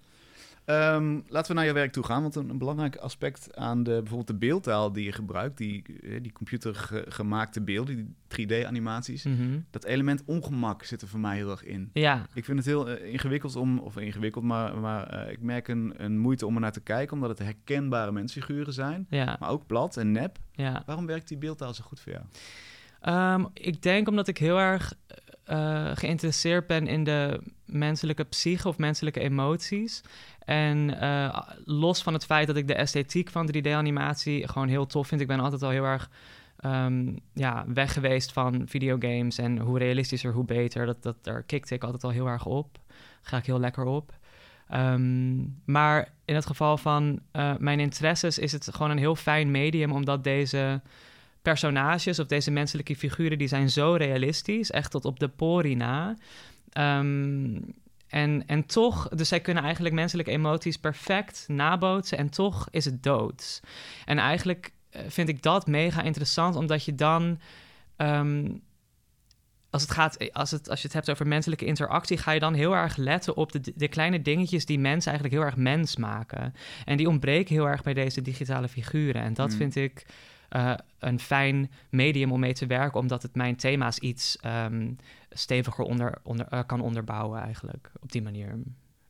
Ehm, 0.64 1.20
laten 1.28 1.50
we 1.50 1.54
naar 1.58 1.66
je 1.66 1.72
werk 1.72 1.92
toe 1.92 2.04
gaan, 2.04 2.22
want 2.22 2.34
een, 2.34 2.48
een 2.48 2.58
belangrijk 2.58 2.96
aspect 2.96 3.56
aan 3.56 3.82
de, 3.82 3.90
bijvoorbeeld 3.90 4.26
de 4.26 4.34
beeldtaal 4.34 4.92
die 4.92 5.04
je 5.04 5.12
gebruikt, 5.12 5.56
die, 5.58 5.82
eh, 6.02 6.22
die 6.22 6.32
computergemaakte 6.32 7.60
beelden, 7.62 7.96
die 7.96 8.14
3D-animaties, 8.28 9.24
Mhm. 9.24 9.58
dat 9.70 9.84
element 9.84 10.22
ongemak 10.26 10.84
zit 10.84 11.02
er 11.02 11.08
voor 11.08 11.20
mij 11.20 11.36
heel 11.36 11.50
erg 11.50 11.64
in. 11.64 11.90
Ja, 11.92 12.26
Ik 12.34 12.44
vind 12.44 12.58
het 12.58 12.66
heel 12.66 12.88
eh, 12.88 13.12
ingewikkeld 13.12 13.56
om, 13.56 13.78
of 13.78 13.96
ingewikkeld, 13.96 14.44
maar, 14.44 14.78
maar 14.78 15.06
eh, 15.06 15.32
ik 15.32 15.40
merk 15.40 15.68
een, 15.68 15.94
een 15.96 16.18
moeite 16.18 16.46
om 16.46 16.54
er 16.54 16.60
naar 16.60 16.72
te 16.72 16.80
kijken, 16.80 17.14
omdat 17.14 17.28
het 17.30 17.38
herkenbare 17.38 18.12
mensfiguren 18.12 18.72
zijn, 18.72 19.06
ja, 19.10 19.36
maar 19.40 19.50
ook 19.50 19.66
plat 19.66 19.96
en 19.96 20.12
nep. 20.12 20.38
ja. 20.52 20.82
Waarom 20.86 21.06
werkt 21.06 21.28
die 21.28 21.38
beeldtaal 21.38 21.74
zo 21.74 21.84
goed 21.84 22.00
voor 22.00 22.12
jou? 22.12 22.24
Ehm, 23.02 23.44
ik 23.54 23.82
denk 23.82 24.08
omdat 24.08 24.28
ik 24.28 24.38
heel 24.38 24.58
erg 24.58 24.94
eh, 25.44 25.90
geïnteresseerd 25.94 26.66
ben 26.66 26.86
in 26.86 27.04
de 27.04 27.40
menselijke 27.64 28.24
psyche 28.24 28.68
of 28.68 28.78
menselijke 28.78 29.20
emoties. 29.20 30.02
En 30.44 31.00
eh, 31.00 31.40
los 31.64 32.02
van 32.02 32.12
het 32.12 32.24
feit 32.24 32.46
dat 32.46 32.56
ik 32.56 32.66
de 32.66 32.74
esthetiek 32.74 33.30
van 33.30 33.50
3D-animatie 33.56 34.48
gewoon 34.48 34.68
heel 34.68 34.86
tof 34.86 35.06
vind. 35.06 35.20
Ik 35.20 35.26
ben 35.26 35.40
altijd 35.40 35.62
al 35.62 35.70
heel 35.70 35.84
erg 35.84 36.10
ehm, 36.56 37.16
ja, 37.34 37.64
weg 37.66 37.92
geweest 37.92 38.32
van 38.32 38.62
videogames. 38.66 39.38
En 39.38 39.58
hoe 39.58 39.78
realistischer, 39.78 40.32
hoe 40.32 40.44
beter. 40.44 40.86
Dat, 40.86 41.02
dat, 41.02 41.16
daar 41.22 41.42
kikte 41.42 41.74
ik 41.74 41.84
altijd 41.84 42.04
al 42.04 42.10
heel 42.10 42.26
erg 42.26 42.46
op. 42.46 42.78
Ga 43.22 43.36
ik 43.36 43.46
heel 43.46 43.60
lekker 43.60 43.84
op. 43.84 44.12
Ehm, 44.68 45.36
maar 45.64 46.12
in 46.24 46.34
het 46.34 46.46
geval 46.46 46.76
van 46.76 47.20
eh, 47.30 47.54
mijn 47.58 47.80
interesses 47.80 48.38
is 48.38 48.52
het 48.52 48.68
gewoon 48.74 48.90
een 48.90 48.98
heel 48.98 49.16
fijn 49.16 49.50
medium, 49.50 49.92
omdat 49.92 50.24
deze 50.24 50.80
personages 51.42 52.18
of 52.18 52.26
deze 52.26 52.50
menselijke 52.50 52.96
figuren, 52.96 53.38
die 53.38 53.48
zijn 53.48 53.70
zo 53.70 53.94
realistisch, 53.94 54.70
echt 54.70 54.90
tot 54.90 55.04
op 55.04 55.18
de 55.20 55.28
pori 55.28 55.74
na. 55.74 56.16
Ehm, 56.72 57.56
en, 58.08 58.46
en 58.46 58.66
toch, 58.66 59.08
dus 59.08 59.28
zij 59.28 59.40
kunnen 59.40 59.62
eigenlijk 59.62 59.94
menselijke 59.94 60.30
emoties 60.30 60.76
perfect 60.76 61.44
nabootsen 61.48 62.18
en 62.18 62.30
toch 62.30 62.68
is 62.70 62.84
het 62.84 63.02
doods. 63.02 63.60
En 64.04 64.18
eigenlijk 64.18 64.72
eh, 64.90 65.02
vind 65.08 65.28
ik 65.28 65.42
dat 65.42 65.66
mega 65.66 66.02
interessant, 66.02 66.56
omdat 66.56 66.84
je 66.84 66.94
dan... 66.94 67.40
ehm, 67.96 68.48
als, 69.70 69.82
het 69.82 69.90
gaat, 69.90 70.32
als, 70.32 70.50
het, 70.50 70.68
als 70.70 70.80
je 70.80 70.86
het 70.86 70.96
hebt 70.96 71.10
over 71.10 71.26
menselijke 71.26 71.64
interactie, 71.64 72.16
ga 72.18 72.30
je 72.32 72.40
dan 72.40 72.54
heel 72.54 72.74
erg 72.74 72.96
letten 72.96 73.36
op 73.36 73.52
de, 73.52 73.60
de 73.74 73.88
kleine 73.88 74.22
dingetjes 74.22 74.66
die 74.66 74.78
mensen 74.78 75.10
eigenlijk 75.12 75.40
heel 75.40 75.50
erg 75.50 75.56
mens 75.62 75.96
maken. 75.96 76.54
En 76.84 76.96
die 76.96 77.08
ontbreken 77.08 77.54
heel 77.54 77.68
erg 77.68 77.82
bij 77.82 77.94
deze 77.94 78.22
digitale 78.22 78.68
figuren. 78.68 79.22
En 79.22 79.34
dat 79.34 79.50
Mm. 79.50 79.56
vind 79.56 79.76
ik 79.76 80.06
eh, 80.52 80.74
een 80.98 81.18
fijn 81.20 81.70
medium 81.90 82.32
om 82.32 82.40
mee 82.40 82.52
te 82.52 82.66
werken, 82.66 83.00
omdat 83.00 83.22
het 83.22 83.34
mijn 83.34 83.56
thema's 83.56 83.98
iets 83.98 84.36
ehm, 84.36 84.92
steviger 85.30 85.84
onder, 85.84 86.18
onder, 86.22 86.46
eh, 86.46 86.60
kan 86.66 86.80
onderbouwen 86.80 87.40
eigenlijk, 87.40 87.90
op 88.00 88.12
die 88.12 88.22
manier. 88.22 88.58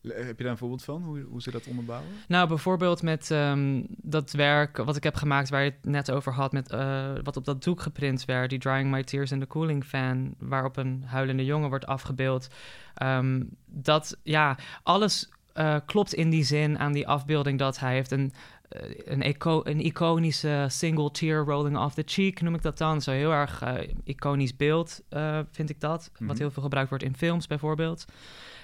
Le- 0.01 0.13
Heb 0.13 0.37
je 0.37 0.43
daar 0.43 0.51
een 0.51 0.57
voorbeeld 0.57 0.83
van, 0.83 1.03
hoe, 1.03 1.21
hoe 1.21 1.41
ze 1.41 1.51
dat 1.51 1.67
onderbouwen? 1.67 2.09
Nou, 2.27 2.47
bijvoorbeeld 2.47 3.01
met 3.01 3.31
ehm, 3.31 3.83
dat 3.87 4.31
werk 4.31 4.77
wat 4.77 4.95
ik 4.95 5.03
heb 5.03 5.15
gemaakt, 5.15 5.49
waar 5.49 5.63
je 5.63 5.69
het 5.81 5.85
net 5.91 6.11
over 6.11 6.33
had, 6.33 6.51
met, 6.51 6.69
eh, 6.71 7.11
wat 7.23 7.37
op 7.37 7.45
dat 7.45 7.63
doek 7.63 7.81
geprint 7.81 8.25
werd, 8.25 8.49
die 8.49 8.59
Drying 8.59 8.91
My 8.91 9.03
Tears 9.03 9.31
in 9.31 9.39
the 9.39 9.47
Cooling 9.47 9.83
Fan, 9.85 10.35
waarop 10.39 10.77
een 10.77 11.03
huilende 11.05 11.45
jongen 11.45 11.69
wordt 11.69 11.85
afgebeeld. 11.85 12.47
Ehm, 12.93 13.43
dat, 13.65 14.17
ja, 14.23 14.57
alles 14.83 15.29
eh, 15.53 15.75
klopt 15.85 16.13
in 16.13 16.29
die 16.29 16.43
zin 16.43 16.79
aan 16.79 16.91
die 16.93 17.07
afbeelding 17.07 17.59
dat 17.59 17.79
hij 17.79 17.93
heeft 17.93 18.11
een, 18.11 18.31
eh, 18.31 18.62
een, 19.05 19.21
eco 19.21 19.61
een 19.63 19.79
iconische 19.85 20.65
single 20.69 21.11
tear 21.11 21.45
rolling 21.45 21.77
off 21.77 21.95
the 21.95 22.03
cheek, 22.05 22.41
noem 22.41 22.55
ik 22.55 22.61
dat 22.61 22.77
dan. 22.77 23.01
Zo 23.01 23.11
heel 23.11 23.31
erg 23.31 23.61
eh, 23.61 23.73
iconisch 24.03 24.55
beeld, 24.55 25.01
eh, 25.09 25.39
vind 25.51 25.69
ik 25.69 25.79
dat, 25.79 26.09
Mhm. 26.13 26.25
wat 26.27 26.37
heel 26.37 26.51
veel 26.51 26.63
gebruikt 26.63 26.89
wordt 26.89 27.03
in 27.03 27.15
films 27.15 27.47
bijvoorbeeld. 27.47 28.05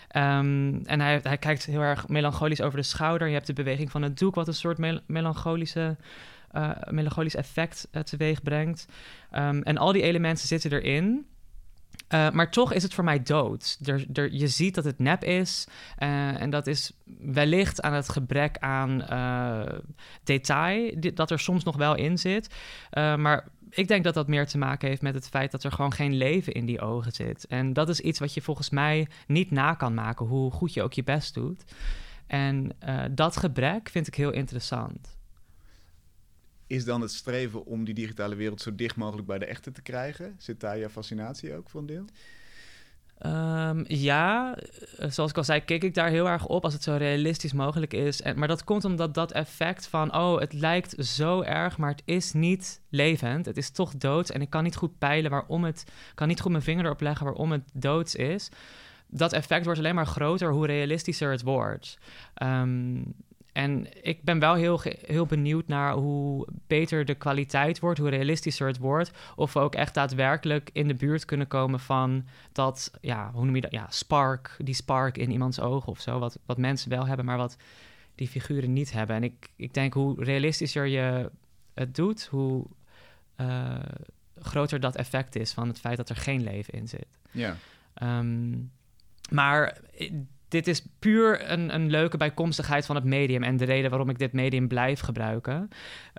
Ehm, 0.07 0.79
en 0.85 0.99
hij, 1.01 1.19
hij 1.23 1.37
kijkt 1.37 1.65
heel 1.65 1.81
erg 1.81 2.07
melancholisch 2.07 2.61
over 2.61 2.77
de 2.77 2.83
schouder. 2.85 3.27
Je 3.27 3.33
hebt 3.33 3.47
de 3.47 3.53
beweging 3.53 3.91
van 3.91 4.01
het 4.01 4.17
doek, 4.19 4.35
wat 4.35 4.47
een 4.47 4.53
soort 4.53 4.77
mel- 4.77 4.99
melancholische, 5.07 5.97
eh, 6.51 6.69
melancholisch 6.89 7.35
effect 7.35 7.87
eh, 7.91 8.01
teweeg 8.01 8.41
brengt. 8.43 8.85
Ehm, 9.31 9.61
en 9.61 9.77
al 9.77 9.91
die 9.91 10.01
elementen 10.01 10.47
zitten 10.47 10.71
erin. 10.71 11.25
Eh, 12.09 12.29
maar 12.31 12.51
toch 12.51 12.73
is 12.73 12.83
het 12.83 12.93
voor 12.93 13.03
mij 13.03 13.23
dood. 13.23 13.79
Er, 13.83 14.05
er, 14.13 14.33
je 14.33 14.47
ziet 14.47 14.75
dat 14.75 14.83
het 14.83 14.99
nep 14.99 15.23
is. 15.23 15.67
eh, 15.97 16.41
en 16.41 16.49
dat 16.49 16.67
is 16.67 16.91
wellicht 17.19 17.81
aan 17.81 17.93
het 17.93 18.09
gebrek 18.09 18.57
aan 18.57 19.01
eh, 19.03 19.79
detail, 20.23 20.93
dat 21.13 21.31
er 21.31 21.39
soms 21.39 21.63
nog 21.63 21.75
wel 21.77 21.95
in 21.95 22.17
zit. 22.17 22.55
Maar 22.91 23.47
ik 23.69 23.87
denk 23.87 24.03
dat 24.03 24.13
dat 24.13 24.27
meer 24.27 24.47
te 24.47 24.57
maken 24.57 24.87
heeft 24.87 25.01
met 25.01 25.13
het 25.13 25.29
feit 25.29 25.51
dat 25.51 25.63
er 25.63 25.71
gewoon 25.71 25.93
geen 25.93 26.13
leven 26.13 26.53
in 26.53 26.65
die 26.65 26.81
ogen 26.81 27.11
zit. 27.11 27.47
En 27.47 27.73
dat 27.73 27.89
is 27.89 27.99
iets 27.99 28.19
wat 28.19 28.33
je 28.33 28.41
volgens 28.41 28.69
mij 28.69 29.07
niet 29.27 29.51
na 29.51 29.73
kan 29.73 29.93
maken, 29.93 30.25
hoe 30.25 30.51
goed 30.51 30.73
je 30.73 30.83
ook 30.83 30.93
je 30.93 31.03
best 31.03 31.33
doet. 31.33 31.63
En 32.27 32.71
dat 33.11 33.37
gebrek 33.37 33.89
vind 33.89 34.07
ik 34.07 34.15
heel 34.15 34.31
interessant. 34.31 35.18
Is 36.69 36.85
dan 36.85 37.01
het 37.01 37.11
streven 37.11 37.65
om 37.65 37.83
die 37.83 37.93
digitale 37.93 38.35
wereld 38.35 38.61
zo 38.61 38.75
dicht 38.75 38.95
mogelijk 38.95 39.27
bij 39.27 39.39
de 39.39 39.45
echte 39.45 39.71
te 39.71 39.81
krijgen? 39.81 40.35
Zit 40.37 40.59
daar 40.59 40.77
je 40.77 40.89
fascinatie 40.89 41.55
ook 41.55 41.69
voor 41.69 41.85
deel? 41.85 42.05
Ehm, 43.17 43.83
ja, 43.87 44.55
eh, 44.97 45.09
zoals 45.09 45.31
ik 45.31 45.37
al 45.37 45.43
zei, 45.43 45.59
kijk 45.59 45.83
ik 45.83 45.93
daar 45.93 46.09
heel 46.09 46.27
erg 46.29 46.45
op 46.45 46.63
als 46.63 46.73
het 46.73 46.83
zo 46.83 46.95
realistisch 46.95 47.53
mogelijk 47.53 47.93
is. 47.93 48.21
En, 48.21 48.39
maar 48.39 48.47
dat 48.47 48.63
komt 48.63 48.85
omdat 48.85 49.13
dat 49.13 49.31
effect 49.31 49.87
van, 49.87 50.15
oh, 50.15 50.39
het 50.39 50.53
lijkt 50.53 51.05
zo 51.05 51.41
erg, 51.41 51.77
maar 51.77 51.91
het 51.91 52.01
is 52.05 52.33
niet 52.33 52.81
levend. 52.89 53.45
Het 53.45 53.57
is 53.57 53.69
toch 53.69 53.95
doods 53.97 54.31
en 54.31 54.41
ik 54.41 54.49
kan 54.49 54.63
niet 54.63 54.75
goed 54.75 54.97
peilen 54.97 55.31
waarom 55.31 55.63
het, 55.63 55.85
kan 56.15 56.27
niet 56.27 56.41
goed 56.41 56.51
mijn 56.51 56.63
vinger 56.63 56.85
erop 56.85 57.01
leggen 57.01 57.25
waarom 57.25 57.51
het 57.51 57.69
doods 57.73 58.15
is. 58.15 58.49
Dat 59.07 59.33
effect 59.33 59.65
wordt 59.65 59.79
alleen 59.79 59.95
maar 59.95 60.07
groter 60.07 60.51
hoe 60.51 60.65
realistischer 60.65 61.31
het 61.31 61.41
wordt. 61.41 61.97
Ehm, 62.33 63.01
en 63.59 63.87
ik 64.01 64.23
ben 64.23 64.39
wel 64.39 64.53
heel, 64.53 64.81
heel 65.05 65.25
benieuwd 65.25 65.67
naar 65.67 65.93
hoe 65.93 66.47
beter 66.67 67.05
de 67.05 67.15
kwaliteit 67.15 67.79
wordt, 67.79 67.99
hoe 67.99 68.09
realistischer 68.09 68.67
het 68.67 68.77
wordt. 68.77 69.11
Of 69.35 69.53
we 69.53 69.59
ook 69.59 69.75
echt 69.75 69.93
daadwerkelijk 69.93 70.69
in 70.73 70.87
de 70.87 70.93
buurt 70.93 71.25
kunnen 71.25 71.47
komen 71.47 71.79
van 71.79 72.25
dat, 72.51 72.91
ja, 73.01 73.31
hoe 73.31 73.45
noem 73.45 73.55
je 73.55 73.61
dat? 73.61 73.71
Ja, 73.71 73.85
spark, 73.89 74.55
die 74.57 74.73
spark 74.73 75.17
in 75.17 75.31
iemands 75.31 75.59
ogen 75.59 75.87
of 75.87 75.99
zo. 75.99 76.19
Wat, 76.19 76.39
wat 76.45 76.57
mensen 76.57 76.89
wel 76.89 77.07
hebben, 77.07 77.25
maar 77.25 77.37
wat 77.37 77.57
die 78.15 78.27
figuren 78.27 78.73
niet 78.73 78.91
hebben. 78.91 79.15
En 79.15 79.23
ik, 79.23 79.49
ik 79.55 79.73
denk 79.73 79.93
hoe 79.93 80.23
realistischer 80.23 80.85
je 80.85 81.31
het 81.73 81.95
doet, 81.95 82.25
hoe 82.25 82.65
eh, 83.35 83.79
groter 84.35 84.79
dat 84.79 84.95
effect 84.95 85.35
is 85.35 85.51
van 85.51 85.67
het 85.67 85.79
feit 85.79 85.97
dat 85.97 86.09
er 86.09 86.15
geen 86.15 86.43
leven 86.43 86.73
in 86.73 86.87
zit. 86.87 87.07
Ja. 87.31 87.55
Ehm, 87.93 88.57
maar 89.29 89.77
dit 90.49 90.67
is 90.67 90.85
puur 90.99 91.51
een, 91.51 91.73
een 91.73 91.89
leuke 91.89 92.17
bijkomstigheid 92.17 92.85
van 92.85 92.95
het 92.95 93.05
medium 93.05 93.43
en 93.43 93.57
de 93.57 93.65
reden 93.65 93.89
waarom 93.89 94.09
ik 94.09 94.19
dit 94.19 94.33
medium 94.33 94.67
blijf 94.67 94.99
gebruiken. 94.99 95.69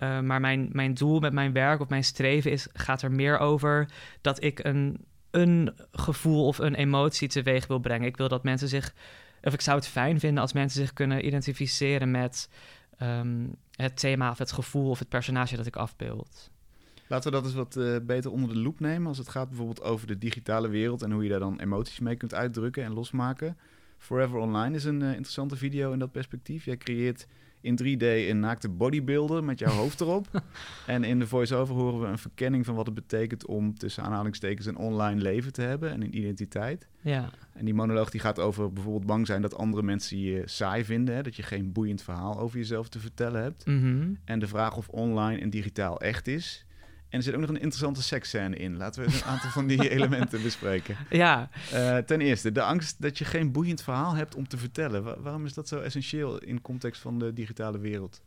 Uh, 0.02 0.20
maar 0.20 0.40
mijn, 0.40 0.68
mijn 0.72 0.94
doel 0.94 1.20
met 1.20 1.32
mijn 1.32 1.52
werk 1.52 1.80
of 1.80 1.88
mijn 1.88 2.04
streven 2.04 2.50
is, 2.50 2.68
gaat 2.72 3.02
er 3.02 3.12
meer 3.12 3.38
over 3.38 3.88
dat 4.20 4.42
ik 4.42 4.64
een, 4.64 5.04
een 5.30 5.74
gevoel 5.92 6.46
of 6.46 6.58
een 6.58 6.74
emotie 6.74 7.28
teweeg 7.28 7.66
wil 7.66 7.78
brengen. 7.78 8.06
Ik 8.06 8.16
wil 8.16 8.28
dat 8.28 8.44
mensen 8.44 8.68
zich, 8.68 8.94
of 9.42 9.52
ik 9.52 9.60
zou 9.60 9.76
het 9.76 9.88
fijn 9.88 10.20
vinden 10.20 10.42
als 10.42 10.52
mensen 10.52 10.80
zich 10.80 10.92
kunnen 10.92 11.26
identificeren 11.26 12.10
met 12.10 12.48
um, 13.02 13.54
het 13.74 13.98
thema 13.98 14.30
of 14.30 14.38
het 14.38 14.52
gevoel 14.52 14.90
of 14.90 14.98
het 14.98 15.08
personage 15.08 15.56
dat 15.56 15.66
ik 15.66 15.76
afbeeld. 15.76 16.50
Laten 17.06 17.30
we 17.30 17.36
dat 17.36 17.46
eens 17.46 17.54
wat 17.54 17.76
uh, 17.76 17.96
beter 18.02 18.30
onder 18.30 18.54
de 18.54 18.60
loep 18.60 18.80
nemen. 18.80 19.06
Als 19.06 19.18
het 19.18 19.28
gaat 19.28 19.48
bijvoorbeeld 19.48 19.82
over 19.82 20.06
de 20.06 20.18
digitale 20.18 20.68
wereld 20.68 21.02
en 21.02 21.12
hoe 21.12 21.22
je 21.22 21.28
daar 21.28 21.38
dan 21.38 21.60
emoties 21.60 21.98
mee 21.98 22.16
kunt 22.16 22.34
uitdrukken 22.34 22.84
en 22.84 22.92
losmaken. 22.92 23.58
Forever 24.00 24.38
Online 24.38 24.76
is 24.76 24.84
een 24.84 25.00
uh, 25.00 25.08
interessante 25.08 25.56
video 25.56 25.92
in 25.92 25.98
dat 25.98 26.12
perspectief. 26.12 26.64
Jij 26.64 26.76
creëert 26.76 27.26
in 27.60 27.78
3D 27.82 28.02
een 28.02 28.40
naakte 28.40 28.68
bodybuilder 28.68 29.44
met 29.44 29.58
jouw 29.58 29.72
hoofd 29.72 30.00
erop. 30.00 30.26
en 30.86 31.04
in 31.04 31.18
de 31.18 31.26
voice-over 31.26 31.74
horen 31.74 32.00
we 32.00 32.06
een 32.06 32.18
verkenning 32.18 32.66
van 32.66 32.74
wat 32.74 32.86
het 32.86 32.94
betekent 32.94 33.46
om 33.46 33.74
tussen 33.78 34.02
aanhalingstekens 34.02 34.66
een 34.66 34.76
online 34.76 35.20
leven 35.20 35.52
te 35.52 35.62
hebben 35.62 35.90
en 35.90 36.02
een 36.02 36.16
identiteit. 36.16 36.88
Ja. 37.00 37.30
En 37.52 37.64
die 37.64 37.74
monoloog 37.74 38.10
die 38.10 38.20
gaat 38.20 38.38
over 38.38 38.72
bijvoorbeeld 38.72 39.06
bang 39.06 39.26
zijn 39.26 39.42
dat 39.42 39.56
andere 39.56 39.82
mensen 39.82 40.18
je 40.18 40.42
saai 40.44 40.84
vinden. 40.84 41.14
Hè? 41.14 41.22
Dat 41.22 41.36
je 41.36 41.42
geen 41.42 41.72
boeiend 41.72 42.02
verhaal 42.02 42.38
over 42.38 42.58
jezelf 42.58 42.88
te 42.88 42.98
vertellen 42.98 43.42
hebt. 43.42 43.66
Mm 43.66 44.18
En 44.24 44.38
de 44.38 44.48
vraag 44.48 44.76
of 44.76 44.88
online 44.88 45.40
en 45.40 45.50
digitaal 45.50 46.00
echt 46.00 46.26
is. 46.26 46.64
En 47.10 47.18
er 47.18 47.22
zit 47.22 47.34
ook 47.34 47.40
nog 47.40 47.48
een 47.48 47.60
interessante 47.60 48.02
seksscène 48.02 48.56
in. 48.56 48.76
Laten 48.76 49.02
we 49.02 49.14
een 49.14 49.24
aantal 49.24 49.50
van 49.50 49.66
die 49.66 49.88
elementen 49.96 50.42
bespreken. 50.42 50.96
Ja. 51.08 51.48
Uh, 51.72 51.96
ten 51.96 52.20
eerste, 52.20 52.52
de 52.52 52.62
angst 52.62 53.02
dat 53.02 53.18
je 53.18 53.24
geen 53.24 53.52
boeiend 53.52 53.82
verhaal 53.82 54.14
hebt 54.14 54.34
om 54.34 54.48
te 54.48 54.58
vertellen. 54.58 55.22
waarom 55.22 55.44
is 55.44 55.54
dat 55.54 55.68
zo 55.68 55.80
essentieel 55.80 56.38
in 56.38 56.62
context 56.62 57.00
van 57.00 57.18
de 57.18 57.32
digitale 57.32 57.78
wereld? 57.78 58.22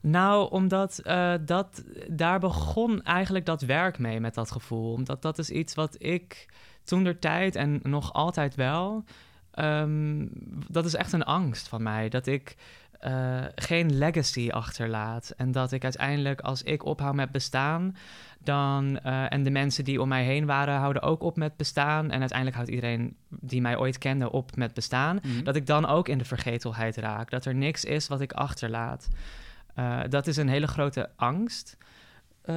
Nou, 0.00 0.50
omdat 0.50 1.00
uh, 1.04 1.34
dat, 1.40 1.84
daar 2.10 2.38
begon 2.40 3.02
eigenlijk 3.02 3.46
dat 3.46 3.62
werk 3.62 3.98
mee 3.98 4.20
met 4.20 4.34
dat 4.34 4.50
gevoel. 4.50 4.92
Omdat 4.92 5.22
dat 5.22 5.38
is 5.38 5.50
iets 5.50 5.74
wat 5.74 5.94
ik 5.98 6.48
toen 6.84 7.04
der 7.04 7.18
tijd 7.18 7.56
en 7.56 7.80
nog 7.82 8.12
altijd 8.12 8.54
wel... 8.54 9.04
Um, 9.54 10.30
dat 10.68 10.84
is 10.84 10.94
echt 10.94 11.12
een 11.12 11.24
angst 11.24 11.68
van 11.68 11.82
mij. 11.82 12.08
Dat 12.08 12.26
ik 12.26 12.56
uh, 13.06 13.44
geen 13.54 13.98
legacy 13.98 14.50
achterlaat. 14.50 15.32
En 15.36 15.52
dat 15.52 15.72
ik 15.72 15.84
uiteindelijk, 15.84 16.40
als 16.40 16.62
ik 16.62 16.84
ophoud 16.84 17.14
met 17.14 17.32
bestaan, 17.32 17.96
dan. 18.38 18.98
Uh, 19.06 19.32
en 19.32 19.42
de 19.42 19.50
mensen 19.50 19.84
die 19.84 20.00
om 20.00 20.08
mij 20.08 20.24
heen 20.24 20.46
waren, 20.46 20.78
houden 20.78 21.02
ook 21.02 21.22
op 21.22 21.36
met 21.36 21.56
bestaan. 21.56 22.10
En 22.10 22.18
uiteindelijk 22.20 22.56
houdt 22.56 22.70
iedereen 22.70 23.16
die 23.28 23.60
mij 23.60 23.78
ooit 23.78 23.98
kende 23.98 24.30
op 24.32 24.56
met 24.56 24.74
bestaan. 24.74 25.18
Mhm. 25.22 25.44
Dat 25.44 25.56
ik 25.56 25.66
dan 25.66 25.86
ook 25.86 26.08
in 26.08 26.18
de 26.18 26.24
vergetelheid 26.24 26.96
raak. 26.96 27.30
Dat 27.30 27.44
er 27.44 27.54
niks 27.54 27.84
is 27.84 28.08
wat 28.08 28.20
ik 28.20 28.32
achterlaat. 28.32 29.08
Uh, 29.78 30.00
dat 30.08 30.26
is 30.26 30.36
een 30.36 30.48
hele 30.48 30.66
grote 30.66 31.10
angst. 31.16 31.76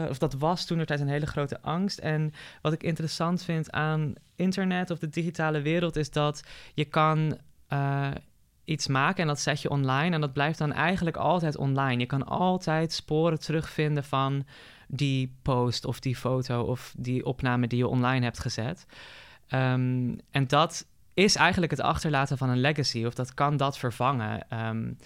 of 0.09 0.17
dat 0.17 0.33
was 0.33 0.65
toen 0.65 0.85
tijd 0.85 0.99
een 0.99 1.07
hele 1.07 1.25
grote 1.25 1.61
angst. 1.61 1.99
En 1.99 2.33
wat 2.61 2.73
ik 2.73 2.83
interessant 2.83 3.43
vind 3.43 3.71
aan 3.71 4.13
internet 4.35 4.89
of 4.89 4.99
de 4.99 5.09
digitale 5.09 5.61
wereld 5.61 5.95
is 5.95 6.11
dat 6.11 6.43
je 6.73 6.85
kan 6.85 7.37
iets 8.65 8.87
maken 8.87 9.21
en 9.21 9.27
dat 9.27 9.39
zet 9.39 9.61
je 9.61 9.69
online 9.69 10.15
en 10.15 10.21
dat 10.21 10.33
blijft 10.33 10.57
dan 10.57 10.73
eigenlijk 10.73 11.17
altijd 11.17 11.57
online. 11.57 11.99
Je 11.99 12.05
kan 12.05 12.27
altijd 12.27 12.93
sporen 12.93 13.39
terugvinden 13.39 14.03
van 14.03 14.45
die 14.87 15.35
post 15.41 15.85
of 15.85 15.99
die 15.99 16.15
foto 16.15 16.61
of 16.61 16.93
die 16.97 17.25
opname 17.25 17.67
die 17.67 17.77
je 17.77 17.87
online 17.87 18.25
hebt 18.25 18.39
gezet. 18.39 18.85
Um, 19.49 20.17
en 20.31 20.47
dat 20.47 20.85
is 21.13 21.35
eigenlijk 21.35 21.71
het 21.71 21.81
achterlaten 21.81 22.37
van 22.37 22.49
een 22.49 22.61
legacy 22.61 23.05
of 23.05 23.13
dat 23.13 23.33
kan 23.33 23.57
dat 23.57 23.77
vervangen, 23.77 24.45
um, 24.67 24.97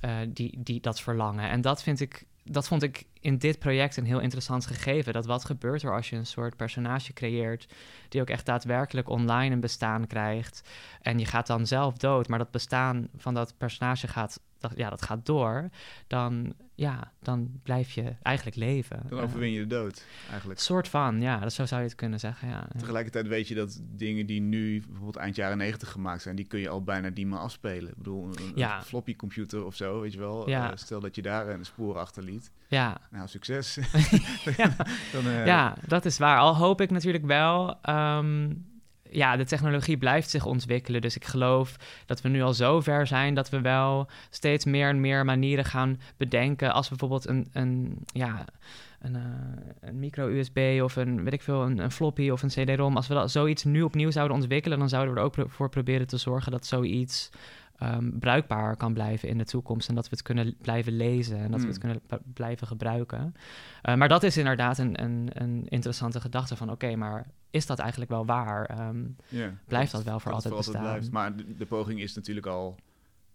uh, 0.00 0.10
die, 0.28 0.58
die, 0.58 0.80
dat 0.80 1.00
verlangen. 1.00 1.50
En 1.50 1.60
dat 1.60 1.82
vind 1.82 2.00
ik 2.00 2.26
dat 2.50 2.68
vond 2.68 2.82
ik 2.82 3.04
in 3.20 3.38
dit 3.38 3.58
project 3.58 3.96
een 3.96 4.04
heel 4.04 4.20
interessant 4.20 4.66
gegeven. 4.66 5.12
Dat 5.12 5.26
wat 5.26 5.44
gebeurt 5.44 5.82
er 5.82 5.94
als 5.94 6.10
je 6.10 6.16
een 6.16 6.26
soort 6.26 6.56
personage 6.56 7.12
creëert... 7.12 7.66
die 8.08 8.20
ook 8.20 8.30
echt 8.30 8.46
daadwerkelijk 8.46 9.08
online 9.08 9.54
een 9.54 9.60
bestaan 9.60 10.06
krijgt... 10.06 10.68
en 11.02 11.18
je 11.18 11.26
gaat 11.26 11.46
dan 11.46 11.66
zelf 11.66 11.96
dood, 11.96 12.28
maar 12.28 12.38
dat 12.38 12.50
bestaan 12.50 13.08
van 13.16 13.34
dat 13.34 13.54
personage 13.58 14.08
gaat, 14.08 14.40
ja, 14.74 14.90
dat 14.90 15.02
gaat 15.02 15.26
door... 15.26 15.68
dan, 16.06 16.54
ja, 16.78 17.12
dan 17.22 17.60
blijf 17.62 17.90
je 17.90 18.14
eigenlijk 18.22 18.56
leven. 18.56 19.02
Dan 19.08 19.20
overwin 19.20 19.50
je 19.50 19.60
de 19.60 19.66
dood, 19.66 20.04
eigenlijk. 20.30 20.60
soort 20.60 20.88
van, 20.88 21.20
ja, 21.20 21.38
dat 21.38 21.52
zo 21.52 21.66
zou 21.66 21.80
je 21.80 21.86
het 21.86 21.96
kunnen 21.96 22.20
zeggen, 22.20 22.48
ja. 22.48 22.68
Tegelijkertijd 22.78 23.26
weet 23.26 23.48
je 23.48 23.54
dat 23.54 23.80
dingen 23.82 24.26
die 24.26 24.40
nu 24.40 24.80
bijvoorbeeld 24.80 25.16
eind 25.16 25.36
jaren 25.36 25.58
negentig 25.58 25.90
gemaakt 25.90 26.22
zijn... 26.22 26.36
die 26.36 26.44
kun 26.44 26.60
je 26.60 26.68
al 26.68 26.82
bijna 26.82 27.08
niet 27.08 27.26
meer 27.26 27.38
afspelen. 27.38 27.90
Ik 27.90 27.96
bedoel, 27.96 28.24
een, 28.24 28.52
ja. 28.54 28.82
floppy 28.82 29.16
computer 29.16 29.64
of 29.64 29.74
zo, 29.74 30.00
weet 30.00 30.12
je 30.12 30.18
wel. 30.18 30.48
Ja. 30.48 30.70
Uh, 30.70 30.76
stel 30.76 31.00
dat 31.00 31.14
je 31.14 31.22
daar 31.22 31.48
een 31.48 31.64
spoor 31.64 31.98
achterliet. 31.98 32.50
Ja. 32.68 33.00
Nou, 33.10 33.28
succes. 33.28 33.78
ja. 34.56 34.76
Dan, 35.12 35.26
uh... 35.26 35.46
ja, 35.46 35.76
dat 35.86 36.04
is 36.04 36.18
waar. 36.18 36.38
Al 36.38 36.56
hoop 36.56 36.80
ik 36.80 36.90
natuurlijk 36.90 37.26
wel. 37.26 37.78
Um, 37.90 38.66
ja, 39.10 39.36
de 39.36 39.44
technologie 39.44 39.96
blijft 39.96 40.30
zich 40.30 40.44
ontwikkelen. 40.44 41.00
Dus 41.00 41.16
ik 41.16 41.24
geloof 41.24 41.76
dat 42.06 42.20
we 42.20 42.28
nu 42.28 42.42
al 42.42 42.54
zo 42.54 42.80
ver 42.80 43.06
zijn 43.06 43.34
dat 43.34 43.50
we 43.50 43.60
wel 43.60 44.08
steeds 44.30 44.64
meer 44.64 44.88
en 44.88 45.00
meer 45.00 45.24
manieren 45.24 45.64
gaan 45.64 46.00
bedenken. 46.16 46.72
Als 46.72 46.88
bijvoorbeeld 46.88 47.28
een, 47.28 47.48
een 47.52 47.98
ja, 48.12 48.44
een, 49.00 49.14
uh, 49.14 49.22
een 49.80 49.98
micro-USB 49.98 50.80
of 50.82 50.96
een, 50.96 51.24
weet 51.24 51.32
ik 51.32 51.42
veel, 51.42 51.62
een, 51.62 51.78
een 51.78 51.90
floppy 51.90 52.30
of 52.30 52.42
een 52.42 52.48
CD-ROM. 52.48 52.96
Als 52.96 53.08
we 53.08 53.14
dat, 53.14 53.30
zoiets 53.30 53.64
nu 53.64 53.82
opnieuw 53.82 54.10
zouden 54.10 54.36
ontwikkelen, 54.36 54.78
dan 54.78 54.88
zouden 54.88 55.14
we 55.14 55.20
er 55.20 55.26
ook 55.26 55.34
voor 55.50 55.68
proberen 55.68 56.06
te 56.06 56.16
zorgen 56.16 56.52
dat 56.52 56.66
zoiets 56.66 57.30
um, 57.82 58.18
bruikbaar 58.18 58.76
kan 58.76 58.92
blijven 58.92 59.28
in 59.28 59.38
de 59.38 59.44
toekomst. 59.44 59.88
En 59.88 59.94
dat 59.94 60.04
we 60.04 60.10
het 60.10 60.22
kunnen 60.22 60.56
blijven 60.62 60.96
lezen 60.96 61.38
en 61.38 61.50
dat 61.50 61.60
we 61.60 61.66
het 61.66 61.78
kunnen 61.78 62.00
blijven 62.32 62.66
gebruiken. 62.66 63.34
Uh, 63.88 63.94
maar 63.94 64.08
dat 64.08 64.22
is 64.22 64.36
inderdaad 64.36 64.78
een, 64.78 65.02
een, 65.02 65.30
een 65.32 65.68
interessante 65.68 66.20
gedachte 66.20 66.56
van 66.56 66.70
oké, 66.70 66.84
okay, 66.84 66.96
maar 66.96 67.26
is 67.50 67.66
dat 67.66 67.78
eigenlijk 67.78 68.10
wel 68.10 68.26
waar? 68.26 68.88
Um, 68.88 69.16
ja, 69.28 69.54
blijft 69.66 69.92
dat, 69.92 70.02
wel 70.02 70.20
voor 70.20 70.32
altijd 70.32 70.54
voor 70.54 70.62
bestaan? 70.62 71.00
Maar 71.10 71.36
de, 71.36 71.56
de, 71.56 71.66
poging 71.66 72.00
is 72.00 72.14
natuurlijk 72.14 72.46
al 72.46 72.76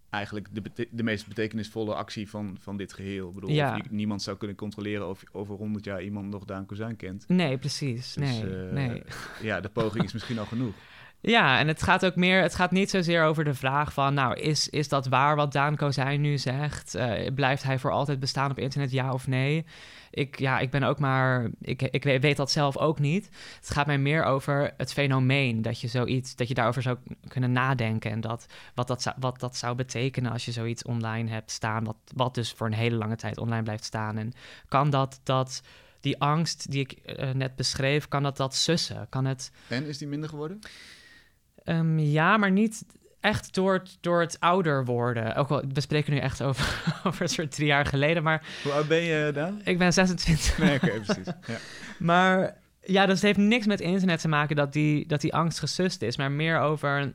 eigenlijk 0.09 0.47
de, 0.51 0.87
de 0.91 1.03
meest 1.03 1.27
betekenisvolle 1.27 1.93
actie 1.93 2.29
van, 2.29 2.57
van 2.59 2.77
dit 2.77 2.93
geheel. 2.93 3.27
Ik 3.27 3.33
bedoel, 3.35 3.49
ja. 3.49 3.81
niemand 3.89 4.21
zou 4.21 4.37
kunnen 4.37 4.57
controleren 4.57 5.09
of 5.09 5.23
over 5.31 5.55
100 5.55 5.85
jaar 5.85 6.03
iemand 6.03 6.29
nog 6.29 6.45
Daan 6.45 6.65
Kozijn 6.65 6.95
kent. 6.95 7.27
Nee, 7.27 7.57
precies. 7.57 8.13
Dus, 8.13 8.15
nee, 8.15 8.65
uh, 8.65 8.71
nee. 8.71 9.03
Ja, 9.41 9.61
de 9.61 9.69
poging 9.69 10.03
is 10.03 10.13
misschien 10.13 10.39
al 10.39 10.45
genoeg. 10.45 10.73
Ja, 11.25 11.59
en 11.59 11.67
het 11.67 11.83
gaat 11.83 12.05
ook 12.05 12.15
meer, 12.15 12.41
het 12.41 12.55
gaat 12.55 12.71
niet 12.71 12.89
zozeer 12.89 13.23
over 13.23 13.43
de 13.43 13.53
vraag 13.53 13.93
van, 13.93 14.13
nou, 14.13 14.39
is, 14.39 14.69
is 14.69 14.89
dat 14.89 15.07
waar 15.07 15.35
wat 15.35 15.51
Daan 15.51 15.75
Kozijn 15.75 16.21
nu 16.21 16.37
zegt? 16.37 16.95
Uh, 16.95 17.13
blijft 17.35 17.63
hij 17.63 17.79
voor 17.79 17.91
altijd 17.91 18.19
bestaan 18.19 18.51
op 18.51 18.59
internet, 18.59 18.91
ja 18.91 19.13
of 19.13 19.27
nee? 19.27 19.65
Ik, 20.11 20.39
ja, 20.39 20.59
ik 20.59 20.69
ben 20.69 20.83
ook 20.83 20.99
maar, 20.99 21.49
ik, 21.61 21.81
ik 21.81 22.03
weet 22.03 22.37
dat 22.37 22.51
zelf 22.51 22.77
ook 22.77 22.99
niet. 22.99 23.29
Het 23.59 23.69
gaat 23.69 23.85
mij 23.85 23.97
meer 23.97 24.23
over 24.23 24.73
het 24.77 24.93
fenomeen 24.93 25.61
dat 25.61 25.81
je 25.81 25.87
zoiets, 25.87 26.35
dat 26.35 26.47
je 26.47 26.53
daarover 26.53 26.81
zou 26.81 26.97
kunnen 27.27 27.51
nadenken 27.51 28.11
en 28.11 28.21
dat, 28.21 28.45
wat, 28.73 28.87
dat 28.87 29.01
zou, 29.01 29.15
wat 29.19 29.39
dat 29.39 29.57
zou 29.57 29.75
betekenen 29.75 30.31
als 30.31 30.45
je 30.45 30.51
zoiets 30.51 30.83
online 30.83 31.29
hebt 31.29 31.51
staan, 31.51 31.83
wat, 31.83 31.97
wat 32.15 32.35
dus 32.35 32.51
voor 32.51 32.67
een 32.67 32.73
hele 32.73 32.95
lange 32.95 33.15
tijd 33.15 33.37
online 33.37 33.63
blijft 33.63 33.83
staan. 33.83 34.17
En 34.17 34.33
kan 34.67 34.89
dat, 34.89 35.19
dat 35.23 35.61
die 35.99 36.19
angst 36.21 36.71
die 36.71 36.79
ik 36.79 36.97
uh, 37.05 37.31
net 37.31 37.55
beschreef, 37.55 38.07
kan 38.07 38.23
dat 38.23 38.37
dat 38.37 38.55
sussen? 38.55 39.07
Kan 39.09 39.25
het... 39.25 39.51
En 39.67 39.85
is 39.85 39.97
die 39.97 40.07
minder 40.07 40.29
geworden? 40.29 40.59
Um, 41.65 41.99
ja, 41.99 42.37
maar 42.37 42.51
niet 42.51 42.85
echt 43.23 43.53
door 43.53 43.73
het, 43.73 43.97
door 44.01 44.21
het 44.21 44.39
ouder 44.39 44.85
worden. 44.85 45.35
Ook 45.35 45.49
al, 45.49 45.63
we 45.73 45.81
spreken 45.81 46.13
nu 46.13 46.19
echt 46.19 46.41
over, 46.41 46.83
over 47.07 47.21
een 47.21 47.29
soort 47.29 47.51
drie 47.51 47.67
jaar 47.67 47.85
geleden, 47.85 48.23
maar... 48.23 48.45
Hoe 48.63 48.71
oud 48.71 48.87
ben 48.87 49.01
je 49.01 49.31
dan? 49.33 49.61
Ik 49.63 49.77
ben 49.77 49.93
26. 49.93 50.57
Nee, 50.57 50.75
oké, 50.75 50.85
okay, 50.85 50.99
precies. 50.99 51.25
Ja. 51.47 51.57
Maar 51.99 52.57
ja, 52.81 53.05
dus 53.05 53.15
het 53.15 53.23
heeft 53.23 53.37
niks 53.37 53.65
met 53.65 53.81
internet 53.81 54.21
te 54.21 54.27
maken 54.27 54.55
dat 54.55 54.73
die, 54.73 55.07
dat 55.07 55.21
die 55.21 55.33
angst 55.33 55.59
gesust 55.59 56.01
is, 56.01 56.17
maar 56.17 56.31
meer 56.31 56.59
over... 56.59 57.13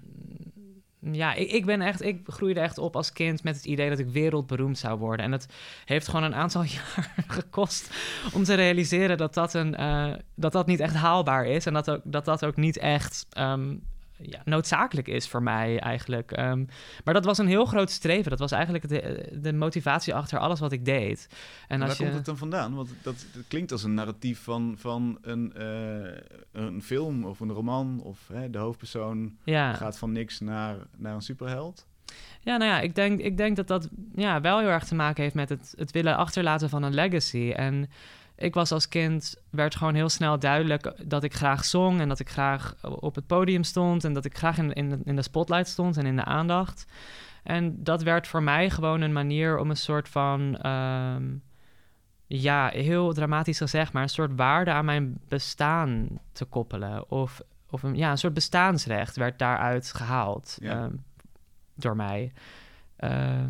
Ja, 1.00 1.34
ik, 1.34 1.50
ik 1.50 1.66
ben 1.66 1.80
echt, 1.80 2.02
ik 2.02 2.20
groeide 2.26 2.60
echt 2.60 2.78
op 2.78 2.96
als 2.96 3.12
kind 3.12 3.42
met 3.42 3.56
het 3.56 3.64
idee 3.64 3.88
dat 3.88 3.98
ik 3.98 4.08
wereldberoemd 4.08 4.78
zou 4.78 4.98
worden. 4.98 5.24
En 5.24 5.30
dat 5.30 5.46
heeft 5.84 6.08
gewoon 6.08 6.24
een 6.24 6.34
aantal 6.34 6.62
jaar 6.76 7.14
gekost 7.26 7.90
om 8.32 8.44
te 8.44 8.54
realiseren 8.54 9.16
dat 9.16 9.34
dat, 9.34 9.54
een, 9.54 9.80
uh, 9.80 10.14
dat, 10.34 10.52
dat 10.52 10.66
niet 10.66 10.80
echt 10.80 10.94
haalbaar 10.94 11.46
is. 11.46 11.66
En 11.66 11.72
dat 11.72 11.90
ook, 11.90 12.00
dat, 12.04 12.24
dat 12.24 12.44
ook 12.44 12.56
niet 12.56 12.78
echt 12.78 13.26
um, 13.38 13.82
ja, 14.20 14.42
noodzakelijk 14.44 15.08
is 15.08 15.28
voor 15.28 15.42
mij 15.42 15.78
eigenlijk. 15.78 16.38
Um, 16.38 16.68
maar 17.04 17.14
dat 17.14 17.24
was 17.24 17.38
een 17.38 17.46
heel 17.46 17.64
groot 17.64 17.90
streven. 17.90 18.30
Dat 18.30 18.38
was 18.38 18.52
eigenlijk 18.52 18.88
de, 18.88 19.32
de 19.40 19.52
motivatie 19.52 20.14
achter 20.14 20.38
alles 20.38 20.60
wat 20.60 20.72
ik 20.72 20.84
deed. 20.84 21.28
En 21.68 21.82
als 21.82 21.90
waar 21.90 21.98
je... 21.98 22.04
komt 22.04 22.16
het 22.16 22.26
dan 22.26 22.36
vandaan? 22.36 22.74
Want 22.74 22.88
dat, 23.02 23.26
dat, 23.32 23.44
klinkt 23.48 23.72
als 23.72 23.82
een 23.82 23.94
narratief 23.94 24.42
van, 24.42 24.74
van 24.78 25.18
een, 25.22 25.52
uh, 25.58 26.16
een 26.52 26.82
film 26.82 27.24
of 27.24 27.40
een 27.40 27.52
roman. 27.52 28.00
Of 28.02 28.28
hè, 28.32 28.50
de 28.50 28.58
hoofdpersoon 28.58 29.36
ja. 29.44 29.72
gaat 29.72 29.98
van 29.98 30.12
niks 30.12 30.40
naar, 30.40 30.76
naar 30.96 31.14
een 31.14 31.22
superheld. 31.22 31.86
Ja, 32.40 32.56
nou 32.56 32.70
ja, 32.70 32.80
ik 32.80 32.94
denk, 32.94 33.20
ik 33.20 33.36
denk 33.36 33.56
dat 33.56 33.66
dat 33.66 33.88
ja, 34.14 34.40
wel 34.40 34.58
heel 34.58 34.68
erg 34.68 34.84
te 34.84 34.94
maken 34.94 35.22
heeft 35.22 35.34
met 35.34 35.48
het, 35.48 35.74
het 35.76 35.90
willen 35.90 36.16
achterlaten 36.16 36.68
van 36.68 36.82
een 36.82 36.94
legacy. 36.94 37.52
En 37.56 37.90
ik 38.38 38.54
was 38.54 38.72
als 38.72 38.88
kind, 38.88 39.36
werd 39.50 39.76
gewoon 39.76 39.94
heel 39.94 40.08
snel 40.08 40.38
duidelijk 40.38 40.92
dat 41.04 41.22
ik 41.22 41.34
graag 41.34 41.64
zong 41.64 42.00
en 42.00 42.08
dat 42.08 42.20
ik 42.20 42.28
graag 42.30 42.74
op 42.82 43.14
het 43.14 43.26
podium 43.26 43.62
stond 43.62 44.04
en 44.04 44.12
dat 44.12 44.24
ik 44.24 44.36
graag 44.36 44.58
in, 44.58 44.72
in, 44.72 45.00
in 45.04 45.16
de 45.16 45.22
spotlight 45.22 45.68
stond 45.68 45.96
en 45.96 46.06
in 46.06 46.16
de 46.16 46.24
aandacht. 46.24 46.86
En 47.42 47.82
dat 47.84 48.02
werd 48.02 48.26
voor 48.26 48.42
mij 48.42 48.70
gewoon 48.70 49.00
een 49.00 49.12
manier 49.12 49.58
om 49.58 49.70
een 49.70 49.76
soort 49.76 50.08
van, 50.08 50.56
ehm, 50.56 51.24
ja, 52.26 52.68
heel 52.68 53.12
dramatisch 53.12 53.58
gezegd, 53.58 53.92
maar 53.92 54.02
een 54.02 54.08
soort 54.08 54.32
waarde 54.36 54.70
aan 54.70 54.84
mijn 54.84 55.18
bestaan 55.28 56.08
te 56.32 56.44
koppelen. 56.44 57.10
Of, 57.10 57.40
of 57.70 57.82
een, 57.82 57.94
ja, 57.96 58.10
een 58.10 58.18
soort 58.18 58.34
bestaansrecht 58.34 59.16
werd 59.16 59.38
daaruit 59.38 59.92
gehaald 59.92 60.56
Ja. 60.60 60.70
ehm, 60.82 60.92
door 61.74 61.96
mij. 61.96 62.32
Eh, 62.96 63.44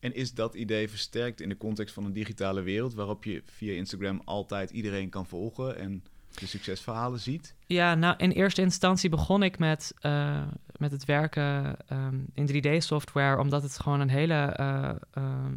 En 0.00 0.14
is 0.14 0.34
dat 0.34 0.54
idee 0.54 0.88
versterkt 0.88 1.40
in 1.40 1.48
de 1.48 1.56
context 1.56 1.94
van 1.94 2.04
een 2.04 2.12
digitale 2.12 2.62
wereld, 2.62 2.94
waarop 2.94 3.24
je 3.24 3.42
via 3.46 3.72
Instagram 3.72 4.22
altijd 4.24 4.70
iedereen 4.70 5.08
kan 5.08 5.26
volgen 5.26 5.76
en 5.76 6.04
de 6.34 6.46
succesverhalen 6.46 7.20
ziet? 7.20 7.54
Ja, 7.66 7.94
nou, 7.94 8.14
in 8.16 8.30
eerste 8.30 8.62
instantie 8.62 9.10
begon 9.10 9.42
ik 9.42 9.58
met, 9.58 9.94
eh, 10.00 10.42
met 10.76 10.90
het 10.90 11.04
werken 11.04 11.76
ehm, 11.86 12.18
in 12.34 12.46
3D-software, 12.46 13.38
omdat 13.40 13.62
het 13.62 13.78
gewoon 13.78 14.00
een 14.00 14.10
hele 14.10 14.34
eh, 14.34 14.90
ehm, 15.10 15.54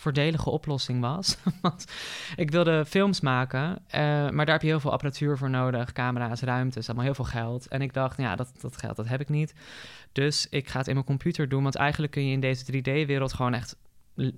voordelige 0.00 0.50
oplossing 0.50 1.00
was. 1.00 1.36
Want 1.62 1.84
ik 2.36 2.50
wilde 2.50 2.84
films 2.86 3.20
maken, 3.20 3.78
eh, 3.86 4.00
maar 4.30 4.44
daar 4.44 4.54
heb 4.54 4.62
je 4.62 4.68
heel 4.68 4.80
veel 4.80 4.92
apparatuur 4.92 5.38
voor 5.38 5.50
nodig, 5.50 5.92
camera's, 5.92 6.40
ruimtes, 6.40 6.86
allemaal 6.86 7.04
heel 7.04 7.14
veel 7.14 7.24
geld. 7.24 7.68
En 7.68 7.82
ik 7.82 7.92
dacht, 7.92 8.16
ja, 8.16 8.36
dat, 8.36 8.52
dat 8.60 8.76
geld, 8.76 8.96
dat 8.96 9.08
heb 9.08 9.20
ik 9.20 9.28
niet. 9.28 9.54
Dus 10.12 10.46
ik 10.50 10.68
ga 10.68 10.78
het 10.78 10.88
in 10.88 10.94
mijn 10.94 11.06
computer 11.06 11.48
doen, 11.48 11.62
want 11.62 11.74
eigenlijk 11.74 12.12
kun 12.12 12.26
je 12.26 12.32
in 12.32 12.40
deze 12.40 12.72
3D-wereld 12.72 13.32
gewoon 13.32 13.54
echt, 13.54 13.76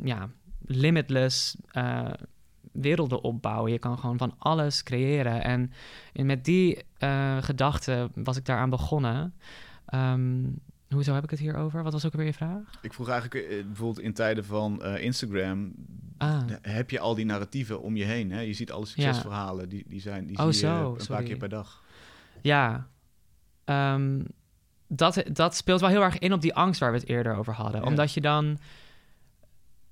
ja, 0.02 0.28
limitless 0.66 1.56
eh, 1.70 2.10
werelden 2.72 3.22
opbouwen. 3.22 3.72
Je 3.72 3.78
kan 3.78 3.98
gewoon 3.98 4.18
van 4.18 4.34
alles 4.38 4.82
creëren. 4.82 5.42
En 5.42 5.72
met 6.12 6.44
die 6.44 6.84
eh 6.98 7.36
gedachte 7.40 8.10
was 8.14 8.36
ik 8.36 8.44
daaraan 8.44 8.70
begonnen. 8.70 9.34
Ehm, 9.86 10.44
hoezo 10.88 11.14
heb 11.14 11.24
ik 11.24 11.30
het 11.30 11.38
hier 11.38 11.56
over? 11.56 11.82
Wat 11.82 11.92
was 11.92 12.06
ook 12.06 12.12
weer 12.12 12.26
je 12.26 12.32
vraag? 12.32 12.62
Ik 12.82 12.92
vroeg 12.92 13.08
eigenlijk 13.08 13.46
eh, 13.46 13.64
bijvoorbeeld 13.64 14.00
in 14.04 14.12
tijden 14.12 14.44
van 14.44 14.82
eh, 14.82 15.04
Instagram, 15.04 15.72
Ah, 16.18 16.42
heb 16.62 16.90
je 16.90 16.98
al 17.00 17.14
die 17.14 17.24
narratieven 17.24 17.82
om 17.82 17.96
je 17.96 18.04
heen. 18.04 18.30
Hè? 18.30 18.40
Je 18.40 18.52
ziet 18.52 18.72
alle 18.72 18.86
succesverhalen, 18.86 19.68
die, 19.68 19.84
die, 19.88 20.00
zijn, 20.00 20.26
die 20.26 20.38
Oh, 20.38 20.42
zie 20.42 20.52
je 20.52 20.74
zo, 20.74 20.96
een 20.98 21.06
paar 21.06 21.22
keer 21.22 21.36
per 21.36 21.48
dag. 21.48 21.82
ja. 22.42 22.88
Ehm, 23.64 24.20
dat, 24.86 25.22
dat 25.32 25.56
speelt 25.56 25.80
wel 25.80 25.88
heel 25.88 26.02
erg 26.02 26.18
in 26.18 26.32
op 26.32 26.40
die 26.40 26.54
angst 26.54 26.80
waar 26.80 26.92
we 26.92 26.98
het 26.98 27.08
eerder 27.08 27.36
over 27.36 27.52
hadden. 27.54 27.80
Ja. 27.80 27.86
Omdat 27.86 28.12
je 28.12 28.20
dan... 28.20 28.58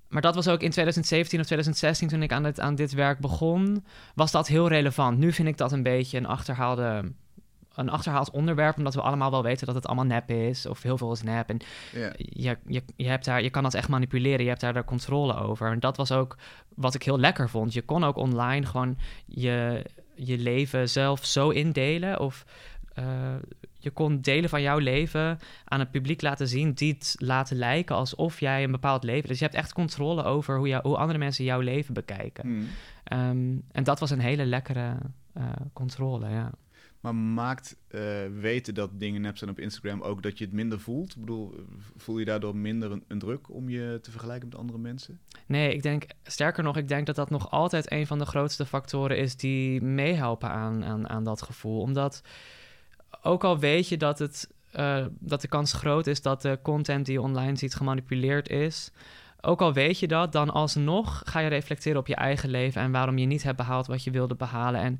Maar 0.07 0.21
dat 0.21 0.35
was 0.35 0.47
ook 0.47 0.61
in 0.61 0.69
2017 0.71 1.39
of 1.39 1.45
2016 1.45 2.07
toen 2.07 2.21
ik 2.23 2.31
aan 2.31 2.43
dit, 2.43 2.59
aan 2.59 2.75
dit 2.75 2.93
werk 2.93 3.19
begon, 3.19 3.85
was 4.15 4.31
dat 4.31 4.47
heel 4.47 4.67
relevant. 4.67 5.17
Nu 5.17 5.33
vind 5.33 5.47
ik 5.47 5.57
dat 5.57 5.71
een 5.71 5.83
beetje 5.83 6.17
een 6.17 6.25
achterhaalde... 6.25 7.11
Een 7.77 7.89
achterhaald 7.89 8.31
onderwerp, 8.31 8.77
omdat 8.77 8.95
we 8.95 9.01
allemaal 9.01 9.31
wel 9.31 9.43
weten 9.43 9.65
dat 9.65 9.75
het 9.75 9.85
allemaal 9.85 10.05
nep 10.05 10.29
is. 10.29 10.65
Of 10.65 10.81
heel 10.81 10.97
veel 10.97 11.11
is 11.11 11.21
nep. 11.21 11.49
En 11.49 11.59
je, 12.17 12.57
je, 12.65 12.83
je, 12.95 13.07
hebt 13.07 13.25
daar, 13.25 13.43
je 13.43 13.49
kan 13.49 13.63
dat 13.63 13.73
echt 13.73 13.89
manipuleren. 13.89 14.41
Je 14.41 14.49
hebt 14.49 14.61
daar 14.61 14.73
de 14.73 14.83
controle 14.83 15.35
over. 15.35 15.71
En 15.71 15.79
dat 15.79 15.97
was 15.97 16.11
ook 16.11 16.37
wat 16.75 16.95
ik 16.95 17.03
heel 17.03 17.19
lekker 17.19 17.49
vond. 17.49 17.73
Je 17.73 17.81
kon 17.81 18.03
ook 18.03 18.17
online 18.17 18.65
gewoon 18.65 18.97
je, 19.25 19.85
je 20.15 20.37
leven 20.37 20.89
zelf 20.89 21.25
zo 21.25 21.49
indelen. 21.49 22.19
Of 22.19 22.45
eh, 22.93 23.35
je 23.79 23.91
kon 23.91 24.21
delen 24.21 24.49
van 24.49 24.61
jouw 24.61 24.77
leven 24.77 25.39
aan 25.65 25.79
het 25.79 25.91
publiek 25.91 26.21
laten 26.21 26.47
zien. 26.47 26.73
Die 26.73 26.93
het 26.93 27.15
laten 27.17 27.57
lijken 27.57 27.95
alsof 27.95 28.39
jij 28.39 28.63
een 28.63 28.71
bepaald 28.71 29.03
leven... 29.03 29.27
Dus 29.27 29.39
je 29.39 29.45
hebt 29.45 29.57
echt 29.57 29.73
controle 29.73 30.23
over 30.23 30.57
hoe, 30.57 30.67
jou, 30.67 30.87
hoe 30.87 30.97
andere 30.97 31.19
mensen 31.19 31.45
jouw 31.45 31.59
leven 31.59 31.93
bekijken. 31.93 32.47
Hmm. 32.47 32.67
Ehm, 33.03 33.55
en 33.71 33.83
dat 33.83 33.99
was 33.99 34.09
een 34.09 34.19
hele 34.19 34.45
lekkere 34.45 34.97
eh, 35.33 35.43
controle, 35.73 36.29
ja. 36.29 36.51
Maar 36.99 37.15
maakt 37.15 37.75
eh, 37.87 38.01
weten 38.39 38.73
dat 38.73 38.99
dingen 38.99 39.21
nep 39.21 39.37
zijn 39.37 39.49
op 39.49 39.59
Instagram 39.59 40.01
ook 40.01 40.23
dat 40.23 40.37
je 40.37 40.43
het 40.43 40.53
minder 40.53 40.79
voelt? 40.79 41.15
Ik 41.15 41.19
bedoel, 41.19 41.53
voel 41.97 42.19
je 42.19 42.25
daardoor 42.25 42.55
minder 42.55 42.91
een, 42.91 43.03
een 43.07 43.19
druk 43.19 43.53
om 43.53 43.69
je 43.69 43.99
te 44.01 44.11
vergelijken 44.11 44.47
met 44.47 44.57
andere 44.57 44.77
mensen? 44.77 45.19
Nee, 45.45 45.73
ik 45.73 45.83
denk, 45.83 46.05
sterker 46.23 46.63
nog, 46.63 46.77
ik 46.77 46.87
denk 46.87 47.05
dat 47.05 47.15
dat 47.15 47.29
nog 47.29 47.51
altijd 47.51 47.91
een 47.91 48.07
van 48.07 48.19
de 48.19 48.25
grootste 48.25 48.65
factoren 48.65 49.17
is 49.17 49.35
die 49.35 49.81
meehelpen 49.81 50.49
aan, 50.49 50.85
aan, 50.85 51.09
aan 51.09 51.23
dat 51.23 51.41
gevoel. 51.41 51.81
Omdat 51.81 52.21
ook 53.21 53.43
al 53.43 53.59
weet 53.59 53.89
je 53.89 53.97
dat, 53.97 54.19
het, 54.19 54.49
eh, 54.71 55.05
dat 55.19 55.41
de 55.41 55.47
kans 55.47 55.73
groot 55.73 56.07
is 56.07 56.21
dat 56.21 56.41
de 56.41 56.59
content 56.61 57.05
die 57.05 57.13
je 57.13 57.21
online 57.21 57.57
ziet 57.57 57.75
gemanipuleerd 57.75 58.49
is. 58.49 58.91
Ook 59.41 59.61
al 59.61 59.73
weet 59.73 59.99
je 59.99 60.07
dat, 60.07 60.31
dan 60.31 60.49
alsnog 60.49 61.21
ga 61.25 61.39
je 61.39 61.47
reflecteren 61.47 61.99
op 61.99 62.07
je 62.07 62.15
eigen 62.15 62.49
leven 62.49 62.81
en 62.81 62.91
waarom 62.91 63.17
je 63.17 63.25
niet 63.25 63.43
hebt 63.43 63.57
behaald 63.57 63.87
wat 63.87 64.03
je 64.03 64.11
wilde 64.11 64.35
behalen. 64.35 64.81
En 64.81 64.99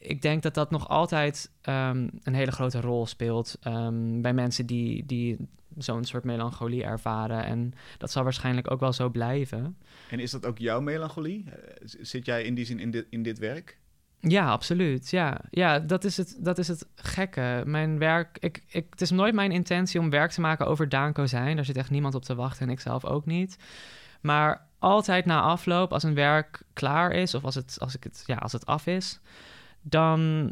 ik 0.00 0.22
denk 0.22 0.42
dat 0.42 0.54
dat 0.54 0.70
nog 0.70 0.88
altijd 0.88 1.50
ehm, 1.60 2.08
een 2.22 2.34
hele 2.34 2.50
grote 2.50 2.80
rol 2.80 3.06
speelt 3.06 3.56
ehm, 3.60 4.20
bij 4.20 4.32
mensen 4.32 4.66
die, 4.66 5.06
die 5.06 5.36
zo'n 5.78 6.04
soort 6.04 6.24
melancholie 6.24 6.84
ervaren. 6.84 7.44
En 7.44 7.72
dat 7.98 8.10
zal 8.10 8.22
waarschijnlijk 8.22 8.70
ook 8.70 8.80
wel 8.80 8.92
zo 8.92 9.08
blijven. 9.08 9.76
En 10.10 10.20
is 10.20 10.30
dat 10.30 10.46
ook 10.46 10.58
jouw 10.58 10.80
melancholie? 10.80 11.44
Eh, 11.50 11.56
Zit 11.84 12.26
jij 12.26 12.44
in 12.44 12.54
die 12.54 12.64
zin 12.64 12.78
in 12.78 12.90
dit, 12.90 13.06
in 13.10 13.22
dit 13.22 13.38
werk? 13.38 13.78
Ja, 14.20 14.50
absoluut. 14.50 15.10
Ja, 15.10 15.40
ja 15.50 15.78
dat, 15.78 16.04
is 16.04 16.16
het, 16.16 16.36
dat 16.38 16.58
is 16.58 16.68
het 16.68 16.86
gekke. 16.94 17.62
Mijn 17.66 17.98
werk, 17.98 18.36
ik, 18.40 18.62
ik, 18.66 18.86
het 18.90 19.00
is 19.00 19.10
nooit 19.10 19.34
mijn 19.34 19.52
intentie 19.52 20.00
om 20.00 20.10
werk 20.10 20.30
te 20.30 20.40
maken 20.40 20.66
over 20.66 20.88
Daan 20.88 21.12
Kozijn. 21.12 21.56
Daar 21.56 21.64
zit 21.64 21.76
echt 21.76 21.90
niemand 21.90 22.14
op 22.14 22.24
te 22.24 22.34
wachten 22.34 22.66
en 22.66 22.72
ik 22.72 22.80
zelf 22.80 23.04
ook 23.04 23.26
niet. 23.26 23.56
Maar 24.20 24.66
altijd 24.78 25.24
na 25.24 25.40
afloop, 25.40 25.92
als 25.92 26.02
een 26.02 26.14
werk 26.14 26.62
klaar 26.72 27.12
is 27.12 27.34
of 27.34 27.44
als 27.44 27.54
het, 27.54 27.76
als 27.80 27.94
ik 27.94 28.04
het, 28.04 28.22
ja, 28.26 28.36
als 28.36 28.52
het 28.52 28.66
af 28.66 28.86
is, 28.86 29.20
dan 29.82 30.50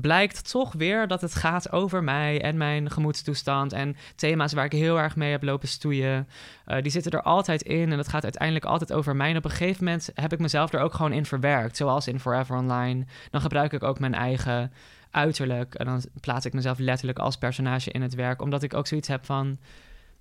blijkt 0.00 0.50
toch 0.50 0.72
weer 0.72 1.06
dat 1.06 1.20
het 1.20 1.34
gaat 1.34 1.72
over 1.72 2.04
mij 2.04 2.42
en 2.42 2.56
mijn 2.56 2.90
gemoedstoestand 2.90 3.72
en 3.72 3.96
thema's 4.16 4.52
waar 4.52 4.64
ik 4.64 4.72
heel 4.72 4.98
erg 4.98 5.16
mee 5.16 5.30
heb 5.30 5.42
lopen 5.42 5.68
stoeien. 5.68 6.28
Eh, 6.64 6.82
die 6.82 6.90
zitten 6.90 7.12
er 7.12 7.22
altijd 7.22 7.62
in 7.62 7.92
en 7.92 7.98
het 7.98 8.08
gaat 8.08 8.22
uiteindelijk 8.22 8.64
altijd 8.64 8.92
over 8.92 9.16
mij. 9.16 9.30
En 9.30 9.36
op 9.36 9.44
een 9.44 9.50
gegeven 9.50 9.84
moment 9.84 10.10
heb 10.14 10.32
ik 10.32 10.38
mezelf 10.38 10.72
er 10.72 10.80
ook 10.80 10.94
gewoon 10.94 11.12
in 11.12 11.26
verwerkt, 11.26 11.76
zoals 11.76 12.08
in 12.08 12.20
Forever 12.20 12.56
Online. 12.56 13.04
Dan 13.30 13.40
gebruik 13.40 13.72
ik 13.72 13.82
ook 13.82 13.98
mijn 13.98 14.14
eigen 14.14 14.72
uiterlijk 15.10 15.74
en 15.74 15.86
dan 15.86 16.02
plaats 16.20 16.46
ik 16.46 16.52
mezelf 16.52 16.78
letterlijk 16.78 17.18
als 17.18 17.36
personage 17.36 17.90
in 17.90 18.02
het 18.02 18.14
werk, 18.14 18.42
omdat 18.42 18.62
ik 18.62 18.74
ook 18.74 18.86
zoiets 18.86 19.08
heb 19.08 19.24
van. 19.24 19.58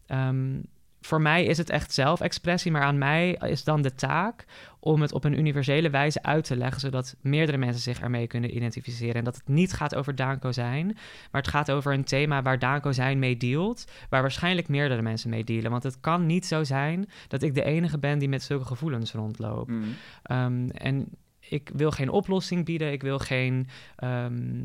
ehm, 0.06 0.60
voor 1.06 1.22
mij 1.22 1.46
is 1.46 1.58
het 1.58 1.70
echt 1.70 1.94
zelfexpressie, 1.94 2.72
maar 2.72 2.82
aan 2.82 2.98
mij 2.98 3.32
is 3.32 3.64
dan 3.64 3.82
de 3.82 3.96
taak 3.96 4.46
om 4.80 5.02
het 5.02 5.14
op 5.14 5.24
een 5.24 5.38
universele 5.40 5.90
wijze 5.90 6.24
uit 6.24 6.44
te 6.44 6.56
leggen, 6.56 6.80
zodat 6.82 7.16
meerdere 7.22 7.58
mensen 7.58 7.82
zich 7.82 8.00
ermee 8.00 8.28
kunnen 8.28 8.56
identificeren. 8.56 9.16
En 9.16 9.24
dat 9.24 9.36
het 9.36 9.48
niet 9.48 9.74
gaat 9.74 9.96
over 9.96 10.16
Daan 10.16 10.40
Kozijn, 10.40 10.86
maar 11.32 11.42
het 11.42 11.48
gaat 11.48 11.72
over 11.72 11.94
een 11.94 12.04
thema 12.04 12.42
waar 12.42 12.60
Daan 12.60 12.82
Kozijn 12.82 13.20
mee 13.20 13.38
dealt, 13.38 13.86
waar 14.10 14.22
waarschijnlijk 14.22 14.68
meerdere 14.68 15.02
mensen 15.02 15.30
mee 15.30 15.44
dealen. 15.44 15.72
Want 15.72 15.84
het 15.84 16.00
kan 16.00 16.26
niet 16.26 16.46
zo 16.46 16.64
zijn 16.64 17.10
dat 17.28 17.42
ik 17.42 17.56
de 17.56 17.64
enige 17.64 18.00
ben 18.00 18.20
die 18.20 18.30
met 18.30 18.44
zulke 18.44 18.66
gevoelens 18.66 19.14
rondloopt. 19.14 19.70
Hmm. 19.70 19.96
Ehm, 20.24 20.70
en 20.70 21.10
ik 21.40 21.72
wil 21.74 21.92
geen 21.92 22.10
oplossing 22.10 22.66
bieden, 22.66 22.92
ik 22.92 23.02
wil 23.02 23.20
geen. 23.20 23.68
ehm, 23.96 24.62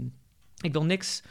ik 0.60 0.72
wil 0.72 0.84
niks 0.84 1.22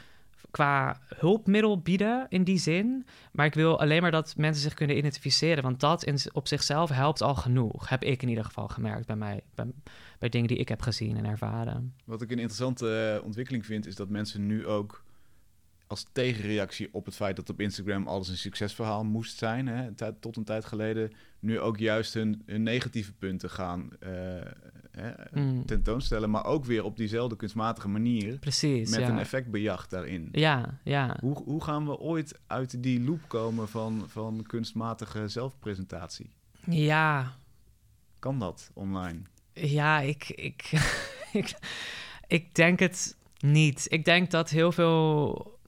qua 0.50 1.00
hulpmiddel 1.16 1.80
bieden 1.80 2.26
in 2.28 2.44
die 2.44 2.58
zin. 2.58 3.06
Maar 3.32 3.46
ik 3.46 3.54
wil 3.54 3.80
alleen 3.80 4.02
maar 4.02 4.10
dat 4.10 4.36
mensen 4.36 4.62
zich 4.62 4.74
kunnen 4.74 4.96
identificeren. 4.96 5.62
Want 5.62 5.80
dat 5.80 6.04
in, 6.04 6.18
op 6.32 6.48
zichzelf 6.48 6.90
helpt 6.90 7.22
al 7.22 7.34
genoeg. 7.34 7.88
Heb 7.88 8.02
ik 8.02 8.22
in 8.22 8.28
ieder 8.28 8.44
geval 8.44 8.68
gemerkt 8.68 9.06
bij 9.06 9.16
mij. 9.16 9.40
Bij, 10.18 10.28
dingen 10.28 10.48
die 10.48 10.56
ik 10.56 10.68
heb 10.68 10.82
gezien 10.82 11.16
en 11.16 11.24
ervaren. 11.24 11.94
Wat 12.04 12.22
ik 12.22 12.30
een 12.30 12.38
interessante 12.38 13.16
eh, 13.18 13.24
ontwikkeling 13.24 13.66
vind, 13.66 13.86
is 13.86 13.94
dat 13.94 14.08
mensen 14.08 14.46
nu 14.46 14.66
ook 14.66 15.06
als 15.88 16.06
tegenreactie 16.12 16.88
op 16.92 17.04
het 17.04 17.14
feit 17.14 17.36
dat 17.36 17.50
op 17.50 17.60
Instagram 17.60 18.06
alles 18.06 18.28
een 18.28 18.36
succesverhaal 18.36 19.04
moest 19.04 19.38
zijn, 19.38 19.66
hè, 19.66 20.12
tot 20.20 20.36
een 20.36 20.44
tijd 20.44 20.64
geleden, 20.64 21.12
nu 21.38 21.60
ook 21.60 21.78
juist 21.78 22.14
hun, 22.14 22.42
hun 22.46 22.62
negatieve 22.62 23.12
punten 23.12 23.50
gaan 23.50 23.90
eh, 24.00 24.10
hè, 25.00 25.40
Mm, 25.40 25.66
tentoonstellen, 25.66 26.30
maar 26.30 26.44
ook 26.44 26.64
weer 26.64 26.84
op 26.84 26.96
diezelfde 26.96 27.36
kunstmatige 27.36 27.88
manier 27.88 28.38
precies. 28.38 28.90
met 28.90 29.00
ja. 29.00 29.08
een 29.08 29.18
effectbejacht 29.18 29.90
daarin. 29.90 30.28
Ja, 30.32 30.78
ja. 30.84 31.16
Hoe, 31.20 31.42
hoe 31.44 31.62
gaan 31.64 31.86
we 31.86 31.98
ooit 31.98 32.38
uit 32.46 32.82
die 32.82 33.00
loop 33.04 33.20
komen 33.28 33.68
van, 33.68 34.04
van 34.08 34.42
kunstmatige 34.46 35.28
zelfpresentatie? 35.28 36.30
Ja, 36.66 37.36
Kan 38.18 38.38
dat 38.38 38.70
online? 38.74 39.18
Ja, 39.52 40.00
ik, 40.00 40.28
ik, 40.28 40.70
ik, 41.32 41.54
ik 42.26 42.54
denk 42.54 42.78
het 42.78 43.16
niet. 43.38 43.86
Ik 43.88 44.04
denk 44.04 44.30
dat 44.30 44.50
heel 44.50 44.72
veel. 44.72 45.58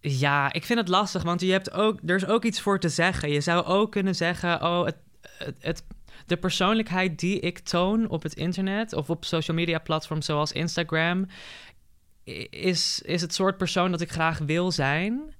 Ja, 0.00 0.52
ik 0.52 0.64
vind 0.64 0.78
het 0.78 0.88
lastig, 0.88 1.22
want 1.22 1.40
je 1.40 1.50
hebt 1.52 1.70
ook, 1.72 2.00
er 2.06 2.16
is 2.16 2.26
ook 2.26 2.44
iets 2.44 2.60
voor 2.60 2.80
te 2.80 2.88
zeggen. 2.88 3.30
Je 3.30 3.40
zou 3.40 3.64
ook 3.64 3.90
kunnen 3.90 4.14
zeggen: 4.14 4.62
oh, 4.62 4.84
het, 4.84 4.96
het, 5.20 5.56
het- 5.60 5.84
de 6.28 6.36
persoonlijkheid 6.36 7.18
die 7.18 7.40
ik 7.40 7.58
toon 7.58 8.08
op 8.08 8.22
het 8.22 8.34
internet 8.34 8.92
of 8.92 9.10
op 9.10 9.24
social 9.24 9.56
media 9.56 9.78
platforms 9.78 10.26
zoals 10.26 10.52
Instagram, 10.52 11.26
is, 12.50 13.02
is 13.02 13.20
het 13.20 13.34
soort 13.34 13.56
persoon 13.56 13.90
dat 13.90 14.00
ik 14.00 14.10
graag 14.10 14.38
wil 14.38 14.72
zijn. 14.72 15.34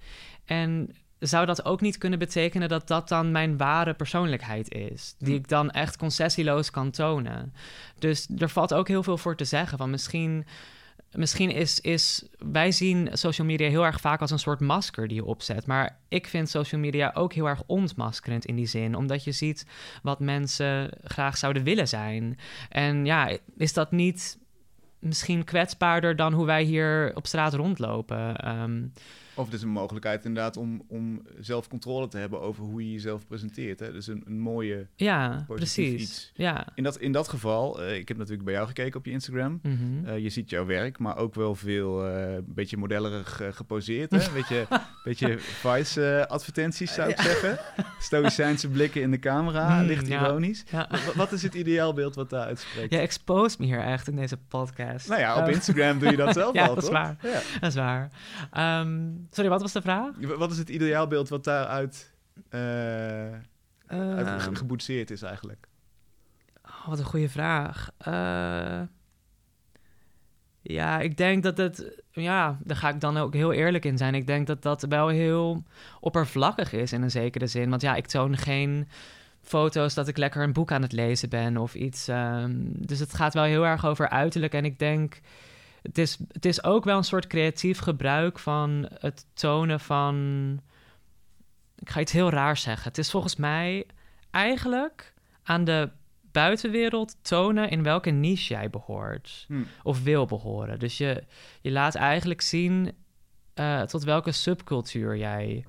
En 0.44 0.90
zou 1.18 1.46
dat 1.46 1.64
ook 1.64 1.80
niet 1.80 1.98
kunnen 1.98 2.18
betekenen 2.18 2.68
dat 2.68 2.88
dat 2.88 3.08
dan 3.08 3.32
mijn 3.32 3.56
ware 3.56 3.94
persoonlijkheid 3.94 4.74
is? 4.74 5.14
Die 5.18 5.34
Hm. 5.34 5.38
ik 5.38 5.48
dan 5.48 5.70
echt 5.70 5.96
concessieloos 5.96 6.70
kan 6.70 6.90
tonen. 6.90 7.52
Dus 7.98 8.28
er 8.38 8.48
valt 8.48 8.74
ook 8.74 8.88
heel 8.88 9.02
veel 9.02 9.18
voor 9.18 9.36
te 9.36 9.44
zeggen. 9.44 9.78
Van 9.78 9.90
misschien, 9.90 10.46
misschien 11.12 11.50
is, 11.50 11.80
is. 11.80 12.24
Wij 12.38 12.72
zien 12.72 13.08
social 13.12 13.46
media 13.46 13.68
heel 13.68 13.84
erg 13.84 14.00
vaak 14.00 14.20
als 14.20 14.30
een 14.30 14.38
soort 14.38 14.60
masker 14.60 15.08
die 15.08 15.16
je 15.16 15.24
opzet. 15.24 15.66
Maar 15.66 15.98
ik 16.08 16.26
vind 16.26 16.48
social 16.48 16.80
media 16.80 17.10
ook 17.14 17.32
heel 17.32 17.48
erg 17.48 17.62
ontmaskerend 17.66 18.44
in 18.44 18.56
die 18.56 18.66
zin. 18.66 18.94
Omdat 18.94 19.24
je 19.24 19.32
ziet 19.32 19.66
wat 20.02 20.20
mensen 20.20 20.90
graag 21.04 21.36
zouden 21.36 21.62
willen 21.62 21.88
zijn. 21.88 22.38
En 22.68 23.04
ja, 23.04 23.36
is 23.56 23.72
dat 23.72 23.90
niet 23.90 24.38
misschien 24.98 25.44
kwetsbaarder 25.44 26.16
dan 26.16 26.32
hoe 26.32 26.46
wij 26.46 26.62
hier 26.62 27.12
op 27.14 27.26
straat 27.26 27.54
rondlopen? 27.54 28.36
Ehm, 28.36 28.86
Of 29.38 29.44
het 29.44 29.54
is 29.54 29.62
een 29.62 29.68
mogelijkheid 29.68 30.24
inderdaad 30.24 30.56
om, 30.56 30.82
om 30.88 31.22
zelf 31.40 31.68
controle 31.68 32.08
te 32.08 32.18
hebben 32.18 32.40
over 32.40 32.64
hoe 32.64 32.84
je 32.86 32.92
jezelf 32.92 33.26
presenteert. 33.26 33.80
Hè? 33.80 33.92
Dus 33.92 34.06
een, 34.06 34.22
een 34.26 34.38
mooie... 34.40 34.86
ja, 34.96 35.44
precies. 35.48 36.00
iets. 36.02 36.32
Ja. 36.34 36.66
In 36.74 36.82
dat, 36.82 36.98
in 36.98 37.12
dat 37.12 37.28
geval, 37.28 37.82
eh, 37.82 37.96
ik 37.96 38.08
heb 38.08 38.16
natuurlijk 38.16 38.44
bij 38.44 38.54
jou 38.54 38.66
gekeken 38.66 38.98
op 38.98 39.04
je 39.06 39.10
Instagram. 39.12 39.60
Mhm. 39.62 40.04
Eh, 40.06 40.18
je 40.18 40.28
ziet 40.28 40.50
jouw 40.50 40.66
werk, 40.66 40.98
maar 40.98 41.16
ook 41.16 41.34
wel 41.34 41.54
veel 41.54 42.06
eh, 42.08 42.38
beetje 42.46 42.76
modellerig 42.76 43.40
geposeerd. 43.50 44.10
Hè? 44.10 44.18
Een 44.26 44.32
beetje, 44.40 44.66
beetje 45.04 45.38
Vice-advertenties 45.38 46.92
zou 46.94 47.10
ik 47.10 47.20
zeggen. 47.20 47.58
Stoïcijnse 47.98 48.68
blikken 48.68 49.02
in 49.02 49.10
de 49.10 49.18
camera, 49.18 49.76
Hmm, 49.78 49.86
licht 49.86 50.06
ja. 50.06 50.20
ironisch. 50.26 50.64
ja. 50.70 50.86
Wa- 50.90 50.98
Wat 51.14 51.32
is 51.32 51.42
het 51.42 51.54
ideaalbeeld 51.54 52.14
wat 52.14 52.30
daar 52.30 52.46
uitspreekt? 52.46 52.90
Jij 52.92 53.00
exposed 53.00 53.58
me 53.58 53.64
hier 53.66 53.80
echt 53.80 54.08
in 54.08 54.16
deze 54.16 54.36
podcast. 54.36 55.08
Nou 55.08 55.20
ja, 55.20 55.36
op 55.40 55.46
Eh, 55.48 55.54
Instagram 55.54 55.98
doe 55.98 56.10
je 56.10 56.16
dat 56.16 56.34
zelf 56.34 56.54
ja, 56.58 56.66
al, 56.66 56.74
dat 56.74 56.84
is 56.84 56.90
waar. 56.90 57.16
Ja. 57.22 57.40
Dat 57.60 57.68
is 57.70 57.74
waar. 57.74 58.10
Ehm, 58.52 59.00
sorry, 59.30 59.50
wat 59.50 59.60
was 59.60 59.72
de 59.72 59.82
vraag? 59.82 60.14
Wat 60.20 60.50
is 60.50 60.58
het 60.58 60.68
ideaalbeeld 60.68 61.28
wat 61.28 61.44
daaruit 61.44 62.12
uit 63.86 64.42
ge- 64.42 64.54
geboetseerd 64.56 65.10
is 65.10 65.22
eigenlijk? 65.22 65.66
oh, 66.64 66.88
wat 66.88 66.98
een 66.98 67.04
goede 67.04 67.28
vraag. 67.28 67.90
Eh, 67.98 68.80
ja, 70.62 71.00
ik 71.00 71.16
denk 71.16 71.42
dat 71.42 71.56
het... 71.56 72.02
Ja, 72.10 72.58
daar 72.64 72.76
ga 72.76 72.88
ik 72.88 73.00
dan 73.00 73.16
ook 73.16 73.34
heel 73.34 73.52
eerlijk 73.52 73.84
in 73.84 73.98
zijn. 73.98 74.14
Ik 74.14 74.26
denk 74.26 74.46
dat 74.46 74.62
dat 74.62 74.82
wel 74.82 75.08
heel 75.08 75.64
oppervlakkig 76.00 76.72
is 76.72 76.92
in 76.92 77.02
een 77.02 77.10
zekere 77.10 77.46
zin. 77.46 77.70
Want 77.70 77.82
ja, 77.82 77.94
ik 77.94 78.06
toon 78.06 78.36
geen 78.36 78.88
foto's 79.42 79.94
dat 79.94 80.08
ik 80.08 80.16
lekker 80.16 80.42
een 80.42 80.52
boek 80.52 80.72
aan 80.72 80.82
het 80.82 80.92
lezen 80.92 81.28
ben 81.28 81.56
of 81.56 81.74
iets. 81.74 82.08
ehm, 82.08 82.52
dus 82.62 82.98
het 82.98 83.14
gaat 83.14 83.34
wel 83.34 83.44
heel 83.44 83.66
erg 83.66 83.86
over 83.86 84.08
uiterlijk. 84.08 84.52
En 84.54 84.64
ik 84.64 84.78
denk... 84.78 85.20
Het 85.82 85.98
is, 85.98 86.18
het 86.32 86.44
is 86.44 86.64
ook 86.64 86.84
wel 86.84 86.96
een 86.96 87.04
soort 87.04 87.26
creatief 87.26 87.78
gebruik 87.78 88.38
van 88.38 88.88
het 88.98 89.26
tonen 89.34 89.80
van... 89.80 90.60
Ik 91.78 91.90
ga 91.90 92.00
iets 92.00 92.12
heel 92.12 92.30
raars 92.30 92.62
zeggen. 92.62 92.88
Het 92.88 92.98
is 92.98 93.10
volgens 93.10 93.36
mij 93.36 93.86
eigenlijk 94.30 95.14
aan 95.42 95.64
de 95.64 95.90
buitenwereld 96.32 97.16
tonen 97.22 97.70
in 97.70 97.82
welke 97.82 98.10
niche 98.10 98.54
jij 98.54 98.70
behoort 98.70 99.44
Hm. 99.48 99.62
of 99.82 100.02
wil 100.02 100.26
behoren. 100.26 100.78
Dus 100.78 100.98
je, 100.98 101.24
je 101.60 101.70
laat 101.70 101.94
eigenlijk 101.94 102.40
zien 102.40 102.92
eh, 103.54 103.82
tot 103.82 104.04
welke 104.04 104.32
subcultuur 104.32 105.16
jij 105.16 105.64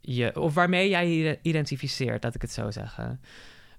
je, 0.00 0.40
of 0.40 0.54
waarmee 0.54 0.88
jij 0.88 1.10
je 1.10 1.38
identificeert, 1.42 2.24
laat 2.24 2.34
ik 2.34 2.42
het 2.42 2.52
zo 2.52 2.70
zeggen. 2.70 3.20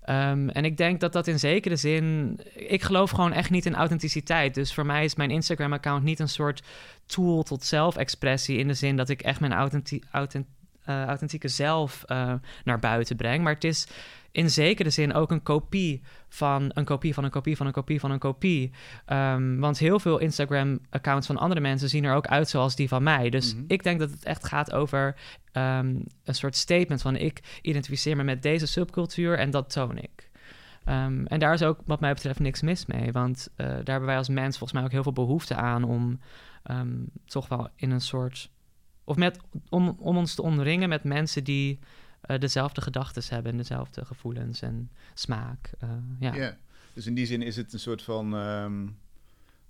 Ehm, 0.02 0.50
en 0.50 0.66
ik 0.66 0.78
denk 0.78 1.00
dat 1.00 1.14
dat 1.14 1.28
in 1.28 1.40
zekere 1.40 1.76
zin. 1.76 2.40
Ik 2.54 2.82
geloof 2.82 3.10
gewoon 3.10 3.34
echt 3.34 3.50
niet 3.50 3.66
in 3.66 3.76
authenticiteit. 3.76 4.54
Dus 4.54 4.74
voor 4.74 4.86
mij 4.86 5.04
is 5.04 5.16
mijn 5.16 5.32
Instagram-account 5.32 6.04
niet 6.04 6.20
een 6.20 6.30
soort 6.30 6.64
tool 7.06 7.44
tot 7.44 7.64
zelfexpressie. 7.64 8.58
In 8.58 8.68
de 8.68 8.74
zin 8.74 8.96
dat 8.96 9.10
ik 9.10 9.22
echt 9.22 9.40
mijn 9.40 9.54
authenti- 9.54 10.04
eh, 10.86 11.06
authentieke 11.06 11.48
zelf 11.48 12.04
eh, 12.04 12.34
naar 12.64 12.80
buiten 12.80 13.16
breng. 13.16 13.44
Maar 13.44 13.54
het 13.54 13.64
is 13.64 13.88
in 14.32 14.50
zekere 14.50 14.90
zin 14.90 15.14
ook 15.14 15.32
een 15.32 15.44
kopie 15.44 16.02
van 16.30 16.72
een 16.74 16.86
kopie 16.86 17.14
van 17.14 17.24
een 17.24 17.30
kopie 17.30 17.58
van 17.58 17.66
een 17.66 17.72
kopie 17.72 18.00
van 18.00 18.12
een 18.12 18.20
kopie. 18.20 18.72
Ehm, 19.06 19.58
want 19.60 19.78
heel 19.78 20.00
veel 20.00 20.18
Instagram-accounts 20.18 21.28
van 21.28 21.38
andere 21.38 21.62
mensen 21.62 21.90
zien 21.90 22.04
er 22.04 22.16
ook 22.16 22.28
uit 22.28 22.50
zoals 22.50 22.76
die 22.76 22.88
van 22.88 23.04
mij. 23.04 23.30
Dus 23.30 23.56
Mhm. 23.56 23.64
ik 23.68 23.84
denk 23.84 24.00
dat 24.00 24.10
het 24.10 24.24
echt 24.26 24.46
gaat 24.48 24.74
over 24.74 25.16
ehm, 25.52 25.96
een 26.24 26.36
soort 26.36 26.56
statement 26.56 27.02
van 27.02 27.16
ik 27.16 27.60
identificeer 27.62 28.16
me 28.16 28.24
met 28.24 28.42
deze 28.42 28.66
subcultuur 28.66 29.38
en 29.38 29.52
dat 29.52 29.70
toon 29.70 29.98
ik. 29.98 30.30
Ehm, 30.86 31.26
en 31.26 31.40
daar 31.40 31.54
is 31.54 31.64
ook 31.64 31.80
wat 31.86 32.00
mij 32.00 32.14
betreft 32.14 32.40
niks 32.40 32.62
mis 32.62 32.86
mee. 32.86 33.12
Want 33.12 33.50
eh, 33.56 33.66
daar 33.68 33.76
hebben 33.86 34.06
wij 34.06 34.18
als 34.18 34.30
mens 34.30 34.58
volgens 34.58 34.74
mij 34.74 34.84
ook 34.84 34.92
heel 34.92 35.04
veel 35.04 35.14
behoefte 35.14 35.56
aan 35.56 35.84
om 35.84 36.20
toch 37.26 37.48
wel 37.48 37.70
in 37.76 37.92
een 37.92 38.02
soort. 38.02 38.50
Of 39.12 39.18
met, 39.18 39.40
om, 39.70 39.96
om 40.00 40.18
ons 40.18 40.36
te 40.36 40.42
omringen 40.42 40.90
met 40.90 41.04
mensen 41.04 41.44
die 41.44 41.80
eh, 42.22 42.40
dezelfde 42.40 42.82
gedachten 42.82 43.24
hebben 43.30 43.52
en 43.52 43.58
dezelfde 43.58 44.06
gevoelens 44.06 44.62
en 44.62 44.90
smaak. 45.14 45.72
eh, 45.80 45.90
ja. 46.20 46.34
Ja. 46.34 46.58
Dus 46.94 47.06
in 47.06 47.14
die 47.14 47.26
zin 47.26 47.42
is 47.42 47.56
het 47.56 47.74
een 47.74 47.80
soort 47.80 48.02
van 48.02 48.36
ehm, 48.36 48.88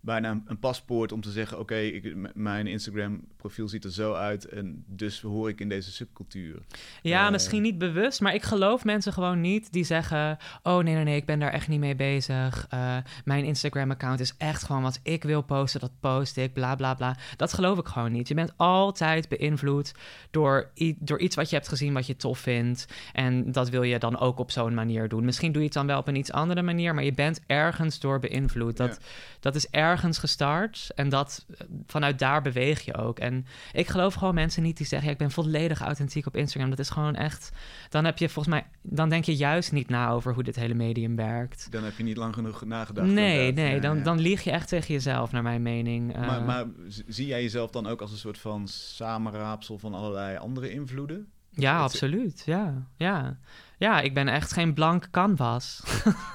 bijna 0.02 0.30
een, 0.30 0.44
een 0.46 0.60
paspoort 0.60 1.12
om 1.12 1.22
te 1.22 1.32
zeggen: 1.32 1.60
oké, 1.60 2.02
mijn 2.34 2.68
Instagram-profiel 2.68 3.68
ziet 3.68 3.84
er 3.84 3.92
zo 3.92 4.14
uit 4.14 4.46
en 4.46 4.84
dus 4.88 5.22
hoor 5.22 5.50
ik 5.50 5.60
in 5.60 5.70
deze 5.70 5.92
subcultuur. 5.92 6.56
Ja, 7.02 7.26
Eh. 7.26 7.32
misschien 7.32 7.62
niet 7.62 7.78
bewust, 7.78 8.22
maar 8.22 8.34
ik 8.34 8.44
geloof 8.44 8.84
mensen 8.86 9.14
gewoon 9.14 9.42
niet 9.42 9.72
die 9.72 9.84
zeggen: 9.84 10.38
Oh 10.64 10.84
nee, 10.84 10.94
nee, 10.96 11.04
nee, 11.04 11.16
ik 11.16 11.26
ben 11.26 11.40
daar 11.40 11.52
echt 11.52 11.68
niet 11.68 11.80
mee 11.80 11.96
bezig. 11.96 12.66
Eh, 12.70 12.98
mijn 13.26 13.44
Instagram-account 13.46 14.20
is 14.20 14.34
echt 14.38 14.64
gewoon 14.64 14.82
wat 14.82 15.00
ik 15.04 15.24
wil 15.24 15.42
posten, 15.42 15.80
dat 15.80 15.92
post 16.00 16.38
ik, 16.38 16.54
bla 16.54 16.76
bla 16.76 16.94
bla. 16.94 17.16
Dat 17.38 17.54
geloof 17.54 17.78
ik 17.78 17.86
gewoon 17.88 18.12
niet. 18.12 18.28
Je 18.28 18.34
bent 18.34 18.54
altijd 18.58 19.28
beïnvloed 19.30 19.94
door, 20.32 20.70
door 21.00 21.20
iets 21.20 21.36
wat 21.36 21.50
je 21.50 21.56
hebt 21.56 21.68
gezien 21.68 21.94
wat 21.94 22.08
je 22.08 22.16
tof 22.16 22.40
vindt. 22.40 22.86
En 23.14 23.52
dat 23.52 23.70
wil 23.70 23.84
je 23.84 24.00
dan 24.00 24.20
ook 24.20 24.40
op 24.40 24.52
zo'n 24.52 24.74
manier 24.74 25.08
doen. 25.10 25.26
Misschien 25.26 25.52
doe 25.52 25.62
je 25.62 25.68
het 25.68 25.78
dan 25.78 25.88
wel 25.88 26.00
op 26.00 26.08
een 26.08 26.16
iets 26.16 26.32
andere 26.32 26.62
manier, 26.62 26.94
maar 26.96 27.04
je 27.04 27.14
bent 27.14 27.42
ergens 27.48 28.00
door 28.00 28.20
beïnvloed. 28.20 28.78
Dat, 28.78 29.00
dat 29.40 29.56
is 29.56 29.70
ergens 29.92 30.18
gestart 30.18 30.92
en 30.96 31.10
dat, 31.10 31.46
vanuit 31.86 32.20
daar 32.20 32.42
beweeg 32.42 32.82
je 32.82 32.98
ook. 32.98 33.20
En 33.20 33.46
ik 33.72 33.88
geloof 33.88 34.14
gewoon 34.14 34.34
mensen 34.34 34.64
niet 34.64 34.78
die 34.78 34.86
zeggen: 34.86 35.08
ja, 35.08 35.14
ik 35.14 35.20
ben 35.20 35.32
volledig 35.32 35.82
authentiek 35.82 36.26
op 36.26 36.36
Instagram. 36.36 36.70
Dat 36.70 36.80
is 36.80 36.90
gewoon 36.90 37.16
echt. 37.16 37.52
Dan 37.90 38.06
heb 38.06 38.18
je 38.18 38.30
volgens 38.30 38.56
mij, 38.56 38.66
dan 38.82 39.10
denk 39.10 39.24
je 39.24 39.36
juist 39.36 39.72
niet 39.72 39.90
na 39.90 40.10
over 40.10 40.34
hoe 40.34 40.44
dit 40.44 40.56
hele 40.56 40.74
medium 40.74 41.16
werkt. 41.16 41.68
Dan 41.72 41.84
heb 41.84 41.98
je 41.98 42.04
niet 42.04 42.18
lang 42.18 42.34
genoeg 42.34 42.66
nagedacht. 42.66 43.08
nee, 43.08 43.48
inderdaad. 43.48 43.56
nee, 43.56 43.76
Ja, 43.76 43.82
dan, 43.82 43.98
ja. 43.98 44.04
dan 44.04 44.20
lieg 44.20 44.42
je 44.44 44.52
echt 44.52 44.68
tegen 44.68 44.94
jezelf, 44.94 45.32
naar 45.32 45.44
mijn 45.44 45.62
mening. 45.62 46.16
Eh, 46.16 46.28
Maar, 46.28 46.44
maar 46.44 46.66
zie 47.08 47.28
jij 47.28 47.42
jezelf 47.42 47.72
dan 47.72 47.88
ook 47.88 48.02
als 48.02 48.12
een 48.12 48.18
soort 48.18 48.38
van 48.38 48.68
samenraapsel 48.68 49.78
van 49.78 49.94
allerlei 49.94 50.38
andere 50.38 50.72
invloeden? 50.72 51.28
ja, 51.52 51.80
absoluut. 51.80 52.44
Ja, 52.46 52.88
ja. 52.96 53.38
ja, 53.78 54.02
ik 54.02 54.14
ben 54.14 54.28
echt 54.28 54.54
geen 54.54 54.74
blank 54.74 55.08
canvas. 55.12 55.84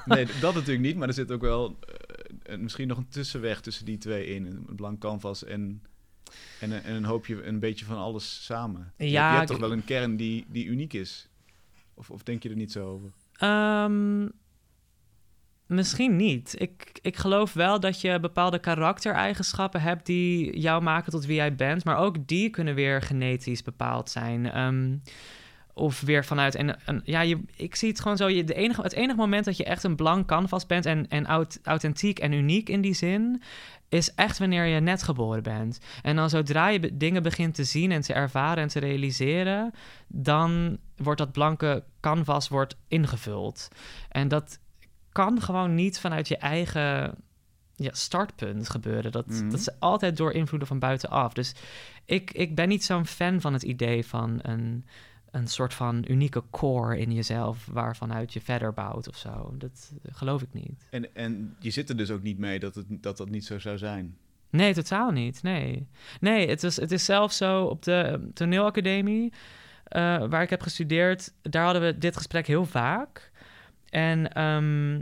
Nee, 0.05 0.27
dat 0.40 0.55
natuurlijk 0.55 0.87
niet, 0.87 0.97
maar 0.97 1.09
er 1.09 1.14
zit 1.14 1.33
ook 1.33 1.40
wel 1.40 1.79
eh, 1.81 1.95
misschien 2.59 2.89
nog 2.89 2.99
een 2.99 3.09
tussenweg 3.09 3.61
tussen 3.61 3.85
die 3.85 3.99
twee 3.99 4.27
in. 4.27 4.47
Een 4.47 4.77
blank 4.77 5.01
canvas 5.01 5.45
en, 5.45 5.83
en, 6.61 6.71
een- 6.71 6.83
en 6.83 6.95
een 6.95 7.05
hoopje, 7.05 7.43
een 7.43 7.59
beetje 7.59 7.85
van 7.85 7.97
alles 7.97 8.45
samen. 8.45 8.93
Je- 8.97 9.11
Ja, 9.11 9.31
je 9.31 9.37
hebt 9.37 9.49
toch 9.51 9.59
wel 9.59 9.73
een 9.73 9.85
kern 9.85 10.17
die, 10.17 10.45
die 10.49 10.65
uniek 10.67 10.93
is? 10.93 11.29
Of, 11.95 12.11
of 12.11 12.23
denk 12.23 12.43
je 12.43 12.49
er 12.49 12.57
niet 12.57 12.73
zo 12.73 12.89
over? 12.89 13.11
Ehm, 13.37 14.29
misschien 15.67 16.17
niet. 16.17 16.55
Ik, 16.61 16.99
ik 17.03 17.17
geloof 17.17 17.53
wel 17.53 17.81
dat 17.81 18.01
je 18.01 18.21
bepaalde 18.21 18.59
karaktereigenschappen 18.59 19.81
hebt 19.83 20.07
die 20.07 20.59
jou 20.61 20.83
maken 20.83 21.13
tot 21.13 21.25
wie 21.27 21.37
jij 21.37 21.55
bent, 21.55 21.85
maar 21.85 21.97
ook 21.99 22.27
die 22.29 22.51
kunnen 22.51 22.75
weer 22.75 23.03
genetisch 23.03 23.63
bepaald 23.63 24.11
zijn. 24.11 24.51
Ehm, 24.51 24.97
of 25.79 26.01
weer 26.01 26.25
vanuit 26.25 26.55
een 26.55 27.01
ja, 27.05 27.21
je, 27.21 27.41
ik 27.57 27.75
zie 27.75 27.89
het 27.89 28.01
gewoon 28.01 28.17
zo. 28.17 28.29
Je, 28.29 28.45
de 28.45 28.55
enige, 28.55 28.83
het 28.83 28.93
enige 28.93 29.17
moment 29.19 29.45
dat 29.45 29.57
je 29.57 29.65
echt 29.65 29.83
een 29.83 29.97
blank 29.97 30.27
canvas 30.29 30.67
bent 30.67 30.87
en, 30.87 31.09
en 31.09 31.27
aut- 31.27 31.59
authentiek 31.62 32.19
en 32.19 32.33
uniek 32.33 32.69
in 32.69 32.81
die 32.81 32.95
zin, 32.95 33.43
is 33.89 34.15
echt 34.15 34.39
wanneer 34.39 34.65
je 34.65 34.81
net 34.81 35.03
geboren 35.03 35.43
bent. 35.43 35.79
En 36.03 36.17
dan 36.17 36.31
zodra 36.31 36.69
je 36.69 36.81
be- 36.81 36.97
dingen 36.97 37.23
begint 37.23 37.55
te 37.55 37.65
zien 37.65 37.93
en 37.93 38.01
te 38.01 38.12
ervaren 38.12 38.62
en 38.62 38.69
te 38.69 38.79
realiseren, 38.79 39.73
dan 40.09 40.79
wordt 40.97 41.19
dat 41.19 41.33
blanke 41.33 41.85
canvas 42.01 42.49
wordt 42.49 42.77
ingevuld. 42.89 43.69
En 44.09 44.29
dat 44.29 44.59
kan 45.12 45.41
gewoon 45.43 45.75
niet 45.75 45.99
vanuit 46.01 46.29
je 46.29 46.37
eigen 46.37 47.15
ja, 47.75 47.91
startpunt 47.93 48.69
gebeuren. 48.71 49.12
Dat, 49.12 49.27
Mhm. 49.27 49.51
dat 49.51 49.59
is 49.61 49.81
altijd 49.81 50.17
door 50.17 50.33
invloeden 50.33 50.69
van 50.69 50.79
buitenaf. 50.79 51.33
Dus 51.33 51.55
ik, 52.05 52.31
ik 52.33 52.55
ben 52.55 52.69
niet 52.69 52.85
zo'n 52.85 53.07
fan 53.07 53.41
van 53.41 53.53
het 53.53 53.62
idee 53.62 54.07
van 54.07 54.39
een, 54.43 54.85
een 55.37 55.46
soort 55.46 55.75
van 55.75 56.05
unieke 56.09 56.42
core 56.51 56.99
in 56.99 57.12
jezelf... 57.12 57.66
waarvanuit 57.72 58.33
je 58.33 58.40
verder 58.40 58.72
bouwt 58.72 59.09
of 59.09 59.16
zo. 59.16 59.55
Dat 59.59 59.92
geloof 60.11 60.42
ik 60.42 60.53
niet. 60.53 60.87
En, 60.90 61.14
en 61.14 61.57
je 61.59 61.70
zit 61.70 61.88
er 61.88 61.96
dus 61.96 62.11
ook 62.11 62.22
niet 62.22 62.38
mee 62.38 62.59
dat, 62.59 62.75
het, 62.75 62.87
dat 62.88 63.16
dat 63.16 63.31
niet 63.31 63.44
zo 63.44 63.59
zou 63.59 63.79
zijn. 63.79 64.16
Nee, 64.51 64.75
totaal 64.75 65.11
niet. 65.11 65.42
Nee, 65.42 65.88
nee 66.20 66.49
het, 66.49 66.62
is, 66.62 66.77
het 66.77 66.92
is 66.92 67.05
zelfs 67.05 67.37
zo 67.37 67.64
op 67.64 67.83
de 67.83 68.29
toneelacademie... 68.35 69.33
eh, 69.85 70.29
waar 70.29 70.42
ik 70.42 70.51
heb 70.51 70.62
gestudeerd, 70.62 71.33
daar 71.42 71.64
hadden 71.64 71.83
we 71.83 71.99
dit 71.99 72.16
gesprek 72.16 72.46
heel 72.46 72.64
vaak. 72.64 73.31
En 73.90 74.33
ehm, 74.33 75.01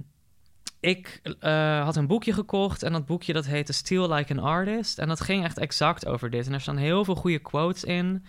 ik 0.81 1.21
eh, 1.41 1.85
had 1.85 1.97
een 1.97 2.07
boekje 2.07 2.33
gekocht 2.33 2.83
en 2.83 2.93
dat 2.93 3.07
boekje 3.07 3.33
dat 3.33 3.47
heette 3.47 3.73
Steal 3.73 4.13
Like 4.13 4.33
an 4.33 4.45
Artist. 4.45 4.99
En 4.99 5.09
dat 5.09 5.21
ging 5.21 5.45
echt 5.45 5.59
exact 5.59 6.07
over 6.07 6.31
dit. 6.31 6.47
En 6.47 6.53
er 6.53 6.61
staan 6.61 6.77
heel 6.77 7.05
veel 7.05 7.15
goede 7.15 7.39
quotes 7.39 7.85
in. 7.85 8.25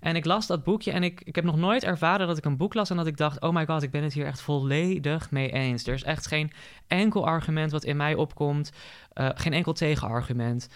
En 0.00 0.16
ik 0.16 0.24
las 0.24 0.46
dat 0.46 0.64
boekje 0.64 0.90
en 0.90 1.02
ik, 1.02 1.20
ik 1.24 1.34
heb 1.34 1.44
nog 1.44 1.56
nooit 1.56 1.84
ervaren 1.84 2.26
dat 2.26 2.38
ik 2.38 2.44
een 2.44 2.56
boek 2.56 2.74
las 2.74 2.90
en 2.90 2.96
dat 2.96 3.06
ik 3.06 3.16
dacht: 3.16 3.40
oh 3.40 3.54
my 3.54 3.66
god, 3.66 3.82
ik 3.82 3.90
ben 3.90 4.02
het 4.02 4.12
hier 4.12 4.26
echt 4.26 4.40
volledig 4.40 5.30
mee 5.30 5.52
eens. 5.52 5.86
Er 5.86 5.94
is 5.94 6.02
echt 6.02 6.26
geen 6.26 6.52
enkel 6.86 7.26
argument 7.26 7.72
wat 7.72 7.84
in 7.84 7.96
mij 7.96 8.14
opkomt, 8.14 8.72
uh, 9.14 9.28
geen 9.34 9.52
enkel 9.52 9.72
tegenargument. 9.72 10.68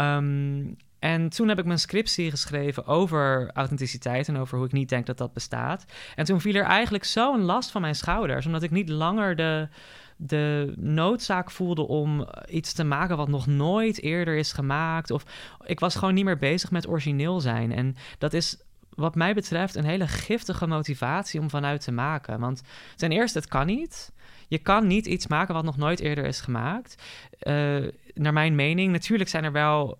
Um, 0.00 0.76
en 0.98 1.28
toen 1.28 1.48
heb 1.48 1.58
ik 1.58 1.64
mijn 1.64 1.78
scriptie 1.78 2.30
geschreven 2.30 2.86
over 2.86 3.50
authenticiteit 3.52 4.28
en 4.28 4.36
over 4.36 4.56
hoe 4.56 4.66
ik 4.66 4.72
niet 4.72 4.88
denk 4.88 5.06
dat 5.06 5.18
dat 5.18 5.32
bestaat. 5.32 5.84
En 6.14 6.24
toen 6.24 6.40
viel 6.40 6.54
er 6.54 6.64
eigenlijk 6.64 7.04
zo'n 7.04 7.42
last 7.42 7.70
van 7.70 7.80
mijn 7.80 7.94
schouders, 7.94 8.46
omdat 8.46 8.62
ik 8.62 8.70
niet 8.70 8.88
langer 8.88 9.36
de, 9.36 9.68
de 10.16 10.72
noodzaak 10.76 11.50
voelde 11.50 11.86
om 11.86 12.28
iets 12.48 12.72
te 12.72 12.84
maken 12.84 13.16
wat 13.16 13.28
nog 13.28 13.46
nooit 13.46 14.02
eerder 14.02 14.36
is 14.36 14.52
gemaakt. 14.52 15.10
Of 15.10 15.24
ik 15.64 15.80
was 15.80 15.94
gewoon 15.94 16.14
niet 16.14 16.24
meer 16.24 16.38
bezig 16.38 16.70
met 16.70 16.88
origineel 16.88 17.40
zijn. 17.40 17.72
En 17.72 17.96
dat 18.18 18.32
is 18.32 18.58
wat 18.96 19.14
mij 19.14 19.34
betreft 19.34 19.74
een 19.74 19.84
hele 19.84 20.06
giftige 20.06 20.66
motivatie 20.66 21.40
om 21.40 21.50
vanuit 21.50 21.80
te 21.80 21.92
maken. 21.92 22.40
Want 22.40 22.62
ten 22.96 23.12
eerste, 23.12 23.38
het 23.38 23.48
kan 23.48 23.66
niet. 23.66 24.12
Je 24.48 24.58
kan 24.58 24.86
niet 24.86 25.06
iets 25.06 25.26
maken 25.26 25.54
wat 25.54 25.64
nog 25.64 25.76
nooit 25.76 26.00
eerder 26.00 26.24
is 26.24 26.40
gemaakt. 26.40 27.02
Uh, 27.42 27.88
naar 28.14 28.32
mijn 28.32 28.54
mening, 28.54 28.92
natuurlijk 28.92 29.30
zijn 29.30 29.44
er 29.44 29.52
wel 29.52 29.98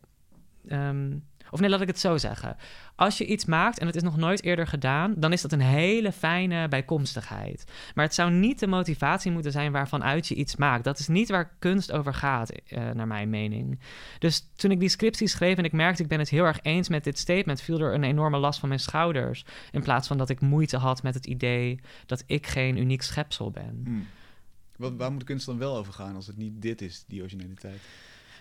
Um, 0.69 1.25
of 1.51 1.61
nee, 1.61 1.71
laat 1.71 1.81
ik 1.81 1.87
het 1.87 1.99
zo 1.99 2.17
zeggen. 2.17 2.57
Als 2.97 3.19
je 3.19 3.27
iets 3.27 3.45
maakt 3.45 3.79
en 3.79 3.87
het 3.87 3.97
is 3.97 4.03
nog 4.03 4.17
nooit 4.17 4.43
eerder 4.43 4.67
gedaan, 4.67 5.15
dan 5.17 5.33
is 5.33 5.43
dat 5.43 5.53
een 5.53 5.61
hele 5.61 6.13
fijne 6.13 6.69
bijkomstigheid. 6.69 7.65
Maar 7.95 8.05
het 8.05 8.15
zou 8.15 8.31
niet 8.31 8.59
de 8.59 8.67
motivatie 8.67 9.31
moeten 9.33 9.53
zijn 9.53 9.73
waarvan 9.73 10.05
uit 10.05 10.29
je 10.29 10.35
iets 10.35 10.57
maakt. 10.57 10.85
Dat 10.85 10.99
is 10.99 11.09
niet 11.09 11.29
waar 11.29 11.57
kunst 11.59 11.93
over 11.93 12.15
gaat, 12.15 12.53
uh, 12.53 12.91
naar 12.91 13.07
mijn 13.07 13.31
mening. 13.31 13.81
Dus 14.19 14.49
toen 14.57 14.71
ik 14.71 14.81
die 14.81 14.89
scriptie 14.89 15.29
schreef 15.29 15.57
en 15.57 15.65
ik 15.65 15.73
merkte 15.73 16.03
ik 16.03 16.09
ben 16.09 16.19
het 16.19 16.29
heel 16.29 16.45
erg 16.45 16.59
eens 16.63 16.89
met 16.89 17.05
dit 17.05 17.19
statement, 17.19 17.61
viel 17.61 17.81
er 17.81 17.95
een 17.95 18.05
enorme 18.05 18.39
last 18.39 18.59
van 18.59 18.69
mijn 18.69 18.81
schouders. 18.81 19.45
In 19.71 19.83
plaats 19.83 20.09
van 20.09 20.19
dat 20.19 20.29
ik 20.29 20.41
moeite 20.41 20.77
had 20.77 21.03
met 21.03 21.15
het 21.15 21.27
idee 21.27 21.81
dat 22.07 22.23
ik 22.27 22.47
geen 22.47 22.77
uniek 22.77 23.03
schepsel 23.03 23.51
ben. 23.51 23.81
Hmm. 23.85 24.07
Waar 24.97 25.13
moet 25.13 25.25
kunst 25.25 25.47
dan 25.47 25.59
wel 25.59 25.77
over 25.77 25.93
gaan 25.93 26.15
als 26.15 26.27
het 26.27 26.37
niet 26.37 26.63
dit 26.63 26.83
is, 26.83 27.05
die 27.07 27.21
originaliteit? 27.21 27.81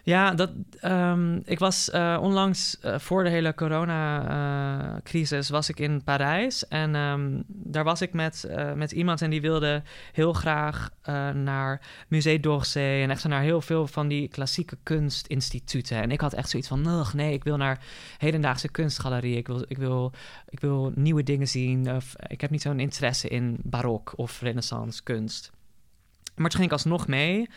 Ja, 0.05 0.33
dat, 0.33 0.51
um, 0.83 1.41
ik 1.45 1.59
was 1.59 1.89
uh, 1.93 2.17
onlangs 2.21 2.77
uh, 2.85 2.99
voor 2.99 3.23
de 3.23 3.29
hele 3.29 3.53
coronacrisis 3.53 5.49
was 5.49 5.69
ik 5.69 5.79
in 5.79 6.03
Parijs. 6.03 6.67
En 6.67 6.95
um, 6.95 7.43
daar 7.47 7.83
was 7.83 8.01
ik 8.01 8.13
met, 8.13 8.49
met 8.75 8.91
iemand 8.91 9.21
en 9.21 9.29
die 9.29 9.41
wilde 9.41 9.83
heel 10.11 10.33
graag 10.33 10.89
naar 11.33 11.81
Musée 12.07 12.39
d'Orsay 12.39 13.03
en 13.03 13.09
echt 13.09 13.27
naar 13.27 13.41
heel 13.41 13.61
veel 13.61 13.87
van 13.87 14.07
die 14.07 14.27
klassieke 14.27 14.77
kunstinstituten. 14.83 16.01
En 16.01 16.11
ik 16.11 16.21
had 16.21 16.33
echt 16.33 16.49
zoiets 16.49 16.69
van, 16.69 17.07
nee, 17.13 17.33
ik 17.33 17.43
wil 17.43 17.57
naar 17.57 17.79
hedendaagse 18.17 18.69
kunstgalerie. 18.69 19.37
Ik 19.37 19.47
wil, 19.47 19.65
ik 19.67 19.77
wil, 19.77 20.13
ik 20.49 20.59
wil 20.59 20.91
nieuwe 20.95 21.23
dingen 21.23 21.47
zien. 21.47 21.95
Of, 21.95 22.13
ik 22.27 22.41
heb 22.41 22.49
niet 22.49 22.61
zo'n 22.61 22.79
interesse 22.79 23.27
in 23.27 23.57
barok 23.63 24.13
of 24.15 24.41
renaissance 24.41 25.03
kunst. 25.03 25.51
Maar 26.35 26.49
toen 26.49 26.59
ging 26.59 26.71
ik 26.71 26.77
alsnog 26.77 27.07
mee. 27.07 27.49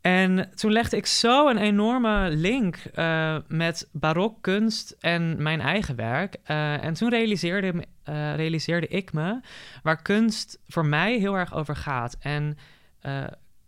En 0.00 0.50
toen 0.54 0.72
legde 0.72 0.96
ik 0.96 1.06
zo 1.06 1.48
een 1.48 1.58
enorme 1.58 2.30
link 2.30 2.76
uh, 2.94 3.36
met 3.48 3.88
barokkunst 3.92 4.96
en 5.00 5.42
mijn 5.42 5.60
eigen 5.60 5.96
werk. 5.96 6.36
Uh, 6.50 6.84
en 6.84 6.94
toen 6.94 7.10
realiseerde, 7.10 7.72
uh, 7.74 8.34
realiseerde 8.34 8.86
ik 8.86 9.12
me 9.12 9.40
waar 9.82 10.02
kunst 10.02 10.58
voor 10.68 10.86
mij 10.86 11.18
heel 11.18 11.36
erg 11.36 11.54
over 11.54 11.76
gaat. 11.76 12.16
En 12.20 12.58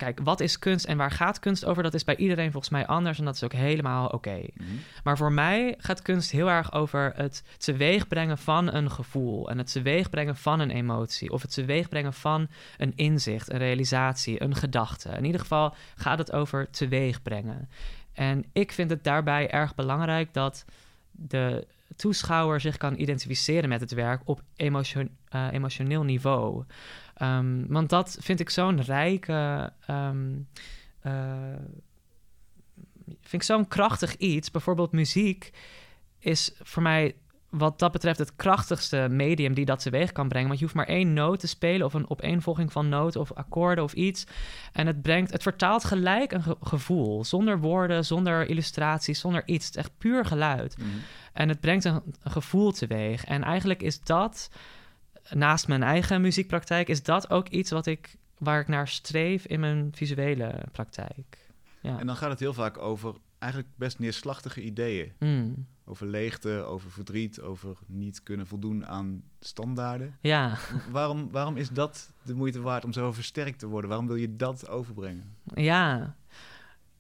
kijk, 0.01 0.21
wat 0.23 0.41
is 0.41 0.59
kunst 0.59 0.85
en 0.85 0.97
waar 0.97 1.11
gaat 1.11 1.39
kunst 1.39 1.65
over? 1.65 1.83
Dat 1.83 1.95
is 1.95 2.05
bij 2.05 2.17
iedereen 2.17 2.51
volgens 2.51 2.73
mij 2.73 2.87
anders 2.87 3.19
en 3.19 3.25
dat 3.25 3.35
is 3.35 3.45
ook 3.45 3.53
helemaal 3.53 4.09
oké. 4.09 4.41
Mhm. 4.55 4.69
Maar 5.05 5.17
voor 5.17 5.33
mij 5.33 5.75
gaat 5.79 6.03
kunst 6.03 6.31
heel 6.31 6.51
erg 6.51 6.73
over 6.73 7.13
het 7.17 7.43
teweegbrengen 7.59 8.39
van 8.39 8.75
een 8.75 8.91
gevoel 8.91 9.51
en 9.51 9.59
het 9.59 9.73
teweegbrengen 9.73 10.37
van 10.37 10.61
een 10.61 10.71
emotie 10.71 11.31
of 11.31 11.43
het 11.43 11.55
teweegbrengen 11.55 12.13
van 12.13 12.49
een 12.77 12.93
inzicht, 12.97 13.53
een 13.53 13.59
realisatie, 13.59 14.43
een 14.43 14.55
gedachte. 14.55 15.09
In 15.09 15.25
ieder 15.25 15.41
geval 15.41 15.75
gaat 15.95 16.19
het 16.19 16.33
over 16.33 16.71
teweegbrengen. 16.71 17.69
En 18.13 18.45
ik 18.53 18.73
vind 18.73 18.91
het 18.91 19.05
daarbij 19.05 19.51
erg 19.51 19.75
belangrijk 19.75 20.33
dat 20.33 20.65
de 21.11 21.67
toeschouwer 21.97 22.61
zich 22.61 22.77
kan 22.77 22.99
identificeren 22.99 23.69
met 23.69 23.81
het 23.81 23.93
werk 23.93 24.23
op 24.25 24.43
uh, 24.57 25.47
emotioneel 25.53 26.03
niveau. 26.03 26.65
Um, 27.23 27.67
want 27.69 27.89
dat 27.89 28.17
vind 28.21 28.41
ik 28.41 28.51
zo'n 28.51 28.83
rijke. 28.83 29.73
Um, 29.91 30.49
uh, 31.07 31.13
vind 33.07 33.43
ik 33.43 33.43
zo'n 33.43 33.69
krachtig 33.69 34.17
iets. 34.17 34.51
Bijvoorbeeld 34.51 34.93
muziek 34.93 35.53
is 36.19 36.53
voor 36.63 36.83
mij 36.83 37.15
wat 37.51 37.79
dat 37.79 37.93
betreft 37.93 38.19
het 38.19 38.37
krachtigste 38.37 39.07
medium 39.11 39.55
die 39.55 39.65
dat 39.65 39.83
teweeg 39.83 40.13
kan 40.13 40.29
brengen. 40.29 40.49
Want 40.49 40.59
je 40.59 40.65
hoeft 40.65 40.77
maar 40.77 40.87
één 40.87 41.13
noot 41.13 41.41
te 41.41 41.47
spelen 41.47 41.87
of 41.87 41.95
een 41.95 42.11
opeenvolging 42.11 42.73
van 42.73 42.89
noten 42.89 43.21
of 43.21 43.33
akkoorden 43.33 43.85
of 43.85 43.93
iets. 43.93 44.27
En 44.73 44.87
het 44.87 45.03
brengt, 45.03 45.33
het 45.33 45.43
vertaalt 45.43 45.85
gelijk 45.85 46.33
een 46.33 46.57
gevoel. 46.61 47.25
Zonder 47.25 47.59
woorden, 47.59 48.05
zonder 48.05 48.49
illustraties, 48.49 49.21
zonder 49.21 49.43
iets. 49.47 49.67
Het 49.67 49.75
is 49.75 49.81
echt 49.81 49.99
puur 49.99 50.25
geluid. 50.25 50.79
Mhm. 50.79 50.89
En 51.33 51.49
het 51.49 51.61
brengt 51.61 51.85
een, 51.85 52.03
een 52.23 52.31
gevoel 52.31 52.73
teweeg. 52.73 53.25
En 53.25 53.43
eigenlijk 53.43 53.83
is 53.83 54.01
dat 54.01 54.51
naast 55.35 55.69
mijn 55.69 55.83
eigen 55.83 56.21
muziekpraktijk 56.21 56.89
is 56.89 57.03
dat 57.03 57.31
ook 57.31 57.49
iets 57.49 57.71
wat 57.71 57.87
ik, 57.87 58.17
waar 58.39 58.61
ik 58.61 58.69
naar 58.69 58.89
streef 58.89 59.47
in 59.47 59.61
mijn 59.61 59.89
visuele 59.95 60.65
praktijk. 60.73 61.39
Ja. 61.81 61.99
En 61.99 62.07
dan 62.07 62.17
gaat 62.17 62.31
het 62.31 62.41
heel 62.41 62.55
vaak 62.55 62.79
over 62.79 63.15
eigenlijk 63.39 63.73
best 63.77 63.99
neerslachtige 63.99 64.63
ideeën. 64.63 65.13
Mm. 65.19 65.67
Over 65.85 66.07
leegte, 66.07 66.51
over 66.51 66.91
verdriet, 66.91 67.41
over 67.41 67.77
niet 67.87 68.23
kunnen 68.23 68.47
voldoen 68.47 68.87
aan 68.87 69.23
standaarden. 69.41 70.17
Ja. 70.21 70.59
Waarom, 70.91 71.31
waarom 71.31 71.57
is 71.57 71.69
dat 71.69 72.13
de 72.23 72.35
moeite 72.35 72.61
waard 72.61 72.85
om 72.85 72.93
zo 72.93 73.13
versterkt 73.13 73.59
te 73.59 73.67
worden? 73.67 73.89
Waarom 73.91 74.07
wil 74.07 74.17
je 74.17 74.37
dat 74.37 74.69
overbrengen? 74.69 75.37
Ja, 75.55 76.17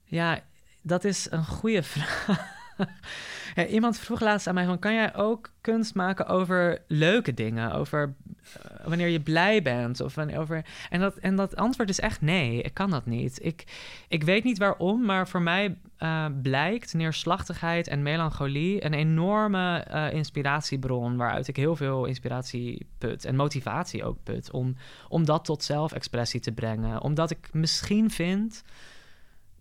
ja 0.04 0.40
dat 0.82 1.04
is 1.04 1.30
een 1.30 1.46
goede 1.46 1.82
vraag. 1.92 2.59
Iemand 3.68 3.98
vroeg 3.98 4.20
laatst 4.20 4.46
aan 4.46 4.54
mij 4.54 4.64
van, 4.64 4.78
kan 4.78 4.94
jij 4.94 5.14
ook 5.14 5.50
kunst 5.60 5.94
maken 5.94 6.26
over 6.26 6.82
leuke 6.86 7.34
dingen? 7.34 7.72
Over 7.72 8.14
uh, 8.56 8.86
wanneer 8.86 9.08
je 9.08 9.20
blij 9.20 9.62
bent? 9.62 10.00
Of 10.00 10.18
over... 10.18 10.64
en, 10.90 11.00
dat, 11.00 11.16
en 11.16 11.36
dat 11.36 11.56
antwoord 11.56 11.88
is 11.88 12.00
echt 12.00 12.20
nee, 12.20 12.62
ik 12.62 12.74
kan 12.74 12.90
dat 12.90 13.06
niet. 13.06 13.44
Ik, 13.44 13.64
ik 14.08 14.24
weet 14.24 14.44
niet 14.44 14.58
waarom, 14.58 15.04
maar 15.04 15.28
voor 15.28 15.42
mij 15.42 15.76
uh, 15.98 16.26
blijkt 16.42 16.94
neerslachtigheid 16.94 17.88
en 17.88 18.02
melancholie 18.02 18.84
een 18.84 18.94
enorme 18.94 19.86
uh, 19.90 20.12
inspiratiebron... 20.12 21.16
waaruit 21.16 21.48
ik 21.48 21.56
heel 21.56 21.76
veel 21.76 22.04
inspiratie 22.04 22.86
put 22.98 23.24
en 23.24 23.36
motivatie 23.36 24.04
ook 24.04 24.18
put... 24.22 24.50
om, 24.50 24.76
om 25.08 25.24
dat 25.24 25.44
tot 25.44 25.62
zelfexpressie 25.64 26.40
te 26.40 26.52
brengen. 26.52 27.02
Omdat 27.02 27.30
ik 27.30 27.48
misschien 27.52 28.10
vind 28.10 28.62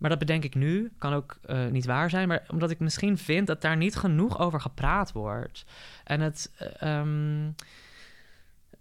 maar 0.00 0.10
dat 0.10 0.18
bedenk 0.18 0.44
ik 0.44 0.54
nu, 0.54 0.92
kan 0.98 1.12
ook 1.12 1.38
uh, 1.46 1.66
niet 1.66 1.86
waar 1.86 2.10
zijn, 2.10 2.28
maar 2.28 2.42
omdat 2.48 2.70
ik 2.70 2.78
misschien 2.78 3.18
vind 3.18 3.46
dat 3.46 3.62
daar 3.62 3.76
niet 3.76 3.96
genoeg 3.96 4.38
over 4.38 4.60
gepraat 4.60 5.12
wordt. 5.12 5.64
En 6.04 6.20
het. 6.20 6.52
Um, 6.84 7.54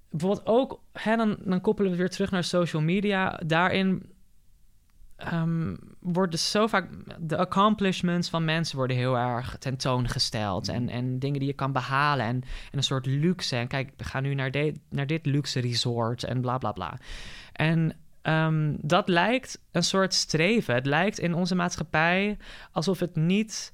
bijvoorbeeld 0.10 0.46
ook, 0.46 0.82
hè, 0.94 1.16
dan, 1.16 1.38
dan 1.40 1.62
koppelen 1.62 1.92
we 1.92 1.98
weer 1.98 2.10
terug 2.10 2.32
naar 2.32 2.44
social 2.44 2.82
media. 2.82 3.40
Daarin 3.46 4.04
um, 5.34 5.78
worden 6.00 6.40
zo 6.40 6.68
vaak 6.68 6.90
de 7.20 7.38
accomplishments 7.38 8.30
van 8.30 8.46
mensen 8.46 8.78
worden 8.78 8.98
heel 8.98 9.18
erg 9.18 9.58
tentoongesteld. 9.58 10.68
En, 10.68 10.90
en 10.90 11.20
dingen 11.20 11.40
die 11.40 11.48
je 11.48 11.56
kan 11.56 11.72
behalen. 11.72 12.26
En, 12.26 12.36
en 12.72 12.78
een 12.78 12.84
soort 12.84 13.06
luxe. 13.06 13.56
En 13.56 13.68
kijk, 13.68 13.92
we 13.98 14.04
gaan 14.04 14.24
nu 14.24 14.34
naar, 14.34 14.52
de, 14.52 14.74
naar 14.90 15.08
dit 15.08 15.26
luxe 15.26 15.60
resort 15.60 16.24
en 16.24 16.42
bla 16.42 16.58
bla 16.58 16.72
bla. 16.72 16.98
En 17.52 17.96
Um, 18.30 18.78
dat 18.82 19.08
lijkt 19.08 19.62
een 19.72 19.84
soort 19.84 20.14
streven. 20.14 20.76
Het 20.76 20.86
lijkt 20.86 21.20
in 21.20 21.34
onze 21.34 21.56
maatschappij 21.56 22.38
alsof 22.72 23.00
het 23.00 23.16
niet 23.16 23.72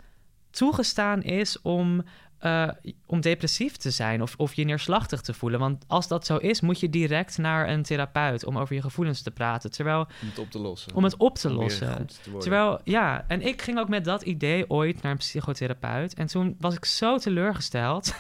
toegestaan 0.50 1.22
is 1.22 1.62
om 1.62 2.04
uh, 2.46 2.70
om 3.06 3.22
depressief 3.22 3.78
te 3.78 3.92
zijn 3.92 4.22
of, 4.22 4.34
of 4.38 4.54
je 4.54 4.64
neerslachtig 4.64 5.22
te 5.22 5.34
voelen. 5.34 5.60
Want 5.60 5.84
als 5.88 6.08
dat 6.08 6.26
zo 6.26 6.38
is, 6.38 6.62
moet 6.62 6.80
je 6.80 6.90
direct 6.90 7.38
naar 7.38 7.70
een 7.70 7.84
therapeut 7.84 8.46
om 8.46 8.58
over 8.58 8.76
je 8.76 8.82
gevoelens 8.82 9.22
te 9.22 9.32
praten. 9.32 9.72
Terwijl, 9.72 10.00
om 10.22 10.28
het 10.28 10.40
op 10.40 10.52
te 10.52 10.60
lossen. 10.60 10.96
Om 10.96 11.04
het 11.04 11.18
op 11.18 11.36
te 11.36 11.50
lossen. 11.50 12.08
Terwijl, 12.40 12.80
ja, 12.84 13.26
en 13.28 13.42
ik 13.42 13.62
ging 13.62 13.80
ook 13.80 13.90
met 13.90 14.06
dat 14.06 14.22
idee 14.22 14.70
ooit 14.70 15.02
naar 15.02 15.12
een 15.12 15.18
psychotherapeut. 15.18 16.14
En 16.14 16.28
toen 16.28 16.56
was 16.60 16.76
ik 16.76 16.86
zo 16.86 17.18
teleurgesteld 17.18 18.14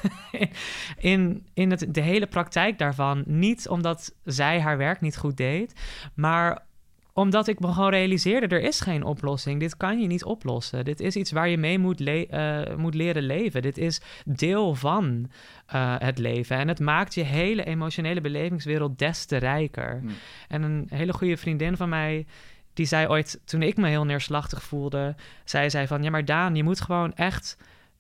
in, 0.98 1.46
in 1.54 1.72
het, 1.72 1.86
de 1.90 2.02
hele 2.02 2.28
praktijk 2.28 2.78
daarvan. 2.78 3.24
Niet 3.26 3.68
omdat 3.70 4.14
zij 4.24 4.62
haar 4.62 4.78
werk 4.78 5.02
niet 5.02 5.18
goed 5.18 5.38
deed, 5.38 5.74
maar 6.14 6.64
omdat 7.18 7.48
ik 7.48 7.60
me 7.60 7.68
gewoon 7.68 7.90
realiseerde, 7.90 8.56
er 8.56 8.62
is 8.62 8.80
geen 8.80 9.04
oplossing. 9.04 9.60
Dit 9.60 9.78
kan 9.78 10.00
je 10.00 10.08
niet 10.08 10.24
oplossen. 10.24 10.86
Dit 10.86 11.00
is 11.00 11.16
iets 11.16 11.32
waar 11.32 11.50
je 11.50 11.58
mee 11.58 11.80
moet, 11.80 12.02
uh, 12.02 12.62
moet 12.78 12.94
leren 12.94 13.24
leven. 13.24 13.62
Dit 13.62 13.78
is 13.78 14.02
deel 14.26 14.76
van 14.76 15.30
uh, 15.76 15.96
het 15.98 16.18
leven. 16.18 16.58
En 16.58 16.68
het 16.68 16.80
maakt 16.80 17.14
je 17.14 17.24
hele 17.24 17.64
emotionele 17.64 18.22
belevingswereld 18.22 19.00
des 19.00 19.26
te 19.26 19.38
rijker. 19.38 20.00
Hmm. 20.00 20.10
En 20.48 20.62
een 20.62 20.88
hele 20.90 21.14
goede 21.14 21.38
vriendin 21.38 21.78
van 21.78 21.90
mij, 21.90 22.26
die 22.74 22.86
zei 22.86 23.08
ooit, 23.08 23.42
toen 23.46 23.62
ik 23.62 23.78
me 23.78 23.88
heel 23.88 24.06
neerslachtig 24.06 24.64
voelde, 24.64 25.16
zei 25.44 25.70
zij 25.70 25.88
van, 25.88 26.04
ja 26.04 26.10
maar 26.10 26.26
Daan, 26.26 26.56
je 26.56 26.64
moet 26.64 26.82
gewoon 26.82 27.14
echt 27.14 27.58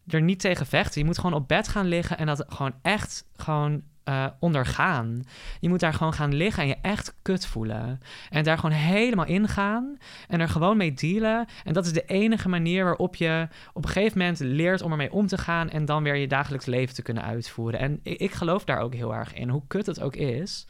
er 0.07 0.21
niet 0.21 0.39
tegen 0.39 0.65
vechten. 0.65 1.01
Je 1.01 1.07
moet 1.07 1.19
gewoon 1.19 1.39
op 1.39 1.47
bed 1.47 1.67
gaan 1.67 1.87
liggen 1.87 2.17
en 2.17 2.25
dat 2.25 2.45
gewoon 2.47 2.73
echt 2.81 3.25
gewoon 3.35 3.81
uh, 4.09 4.27
ondergaan. 4.39 5.23
Je 5.59 5.69
moet 5.69 5.79
daar 5.79 5.93
gewoon 5.93 6.13
gaan 6.13 6.33
liggen 6.33 6.63
en 6.63 6.69
je 6.69 6.77
echt 6.81 7.15
kut 7.21 7.45
voelen. 7.45 7.99
En 8.29 8.43
daar 8.43 8.57
gewoon 8.57 8.75
helemaal 8.75 9.25
ingaan 9.25 9.97
en 10.27 10.39
er 10.39 10.49
gewoon 10.49 10.77
mee 10.77 10.93
dealen. 10.93 11.45
En 11.63 11.73
dat 11.73 11.85
is 11.85 11.93
de 11.93 12.05
enige 12.05 12.49
manier 12.49 12.83
waarop 12.83 13.15
je 13.15 13.47
op 13.73 13.83
een 13.83 13.89
gegeven 13.89 14.17
moment 14.17 14.39
leert 14.39 14.81
om 14.81 14.91
ermee 14.91 15.11
om 15.11 15.27
te 15.27 15.37
gaan 15.37 15.69
en 15.69 15.85
dan 15.85 16.03
weer 16.03 16.15
je 16.15 16.27
dagelijks 16.27 16.65
leven 16.65 16.95
te 16.95 17.01
kunnen 17.01 17.23
uitvoeren. 17.23 17.79
En 17.79 17.99
ik, 18.03 18.19
ik 18.19 18.31
geloof 18.31 18.63
daar 18.63 18.79
ook 18.79 18.93
heel 18.93 19.15
erg 19.15 19.33
in, 19.33 19.49
hoe 19.49 19.63
kut 19.67 19.85
het 19.85 20.01
ook 20.01 20.15
is. 20.15 20.65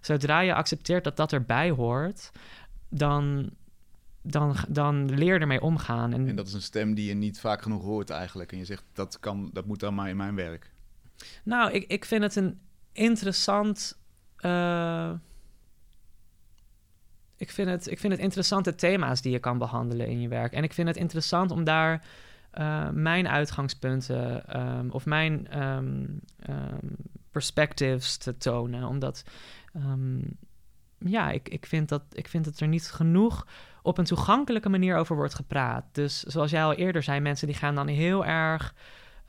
Zodra 0.00 0.40
je 0.40 0.54
accepteert 0.54 1.04
dat 1.04 1.16
dat 1.16 1.32
erbij 1.32 1.70
hoort, 1.70 2.30
dan, 2.88 3.50
dan, 4.22 4.56
dan 4.68 5.14
leer 5.14 5.34
je 5.34 5.40
ermee 5.40 5.60
omgaan. 5.60 6.12
En, 6.12 6.28
en 6.28 6.36
dat 6.36 6.46
is 6.46 6.52
een 6.52 6.62
stem 6.62 6.94
die 6.94 7.08
je 7.08 7.14
niet 7.14 7.40
vaak 7.40 7.62
genoeg 7.62 7.82
hoort 7.82 8.10
eigenlijk. 8.10 8.52
En 8.52 8.58
je 8.58 8.64
zegt, 8.64 8.84
dat, 8.92 9.20
kan, 9.20 9.50
dat 9.52 9.66
moet 9.66 9.80
dan 9.80 9.94
maar 9.94 10.08
in 10.08 10.16
mijn 10.16 10.34
werk. 10.34 10.70
Nou, 11.42 11.72
ik, 11.72 11.84
ik 11.88 12.04
vind 12.04 12.22
het 12.22 12.36
een 12.36 12.60
interessant. 12.92 13.98
Uh, 14.40 15.12
ik, 17.36 17.50
vind 17.50 17.68
het, 17.68 17.90
ik 17.90 17.98
vind 17.98 18.12
het 18.12 18.22
interessante 18.22 18.74
thema's 18.74 19.22
die 19.22 19.32
je 19.32 19.38
kan 19.38 19.58
behandelen 19.58 20.06
in 20.06 20.20
je 20.20 20.28
werk. 20.28 20.52
En 20.52 20.62
ik 20.62 20.72
vind 20.72 20.88
het 20.88 20.96
interessant 20.96 21.50
om 21.50 21.64
daar 21.64 22.04
uh, 22.54 22.88
mijn 22.90 23.28
uitgangspunten 23.28 24.56
um, 24.60 24.90
of 24.90 25.06
mijn 25.06 25.62
um, 25.62 26.20
perspectives 27.30 28.16
te 28.16 28.36
tonen. 28.36 28.84
Omdat 28.84 29.24
ja, 30.98 31.30
ik, 31.30 31.48
ik, 31.48 31.66
vind 31.66 31.88
dat, 31.88 32.02
ik 32.12 32.28
vind 32.28 32.44
dat 32.44 32.60
er 32.60 32.68
niet 32.68 32.90
genoeg 32.90 33.46
op 33.82 33.98
een 33.98 34.04
toegankelijke 34.04 34.68
manier 34.68 34.96
over 34.96 35.16
wordt 35.16 35.34
gepraat. 35.34 35.84
Dus 35.92 36.22
zoals 36.22 36.50
jij 36.50 36.64
al 36.64 36.72
eerder 36.74 37.02
zei, 37.02 37.20
mensen 37.20 37.46
die 37.46 37.56
gaan 37.56 37.74
dan 37.74 37.86
heel 37.86 38.26
erg 38.26 38.74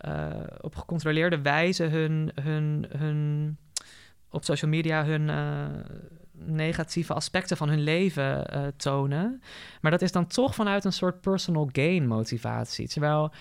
uh, 0.08 0.28
op 0.62 0.76
gecontroleerde 0.76 1.42
wijze 1.42 1.84
hun, 1.84 2.32
hun, 2.42 2.86
hun 2.98 3.58
op 4.30 4.44
social 4.44 4.72
media 4.72 5.06
hun 5.06 5.28
uh, 5.28 5.66
negatieve 6.32 7.14
aspecten 7.14 7.58
van 7.58 7.70
hun 7.70 7.84
leven 7.84 8.48
uh, 8.54 8.68
tonen. 8.78 9.42
Maar 9.82 9.92
dat 9.92 10.02
is 10.02 10.12
dan 10.12 10.28
toch 10.28 10.56
vanuit 10.56 10.86
een 10.86 10.94
soort 10.94 11.22
personal 11.22 11.70
gain 11.72 12.08
motivatie. 12.08 12.88
Terwijl 12.88 13.32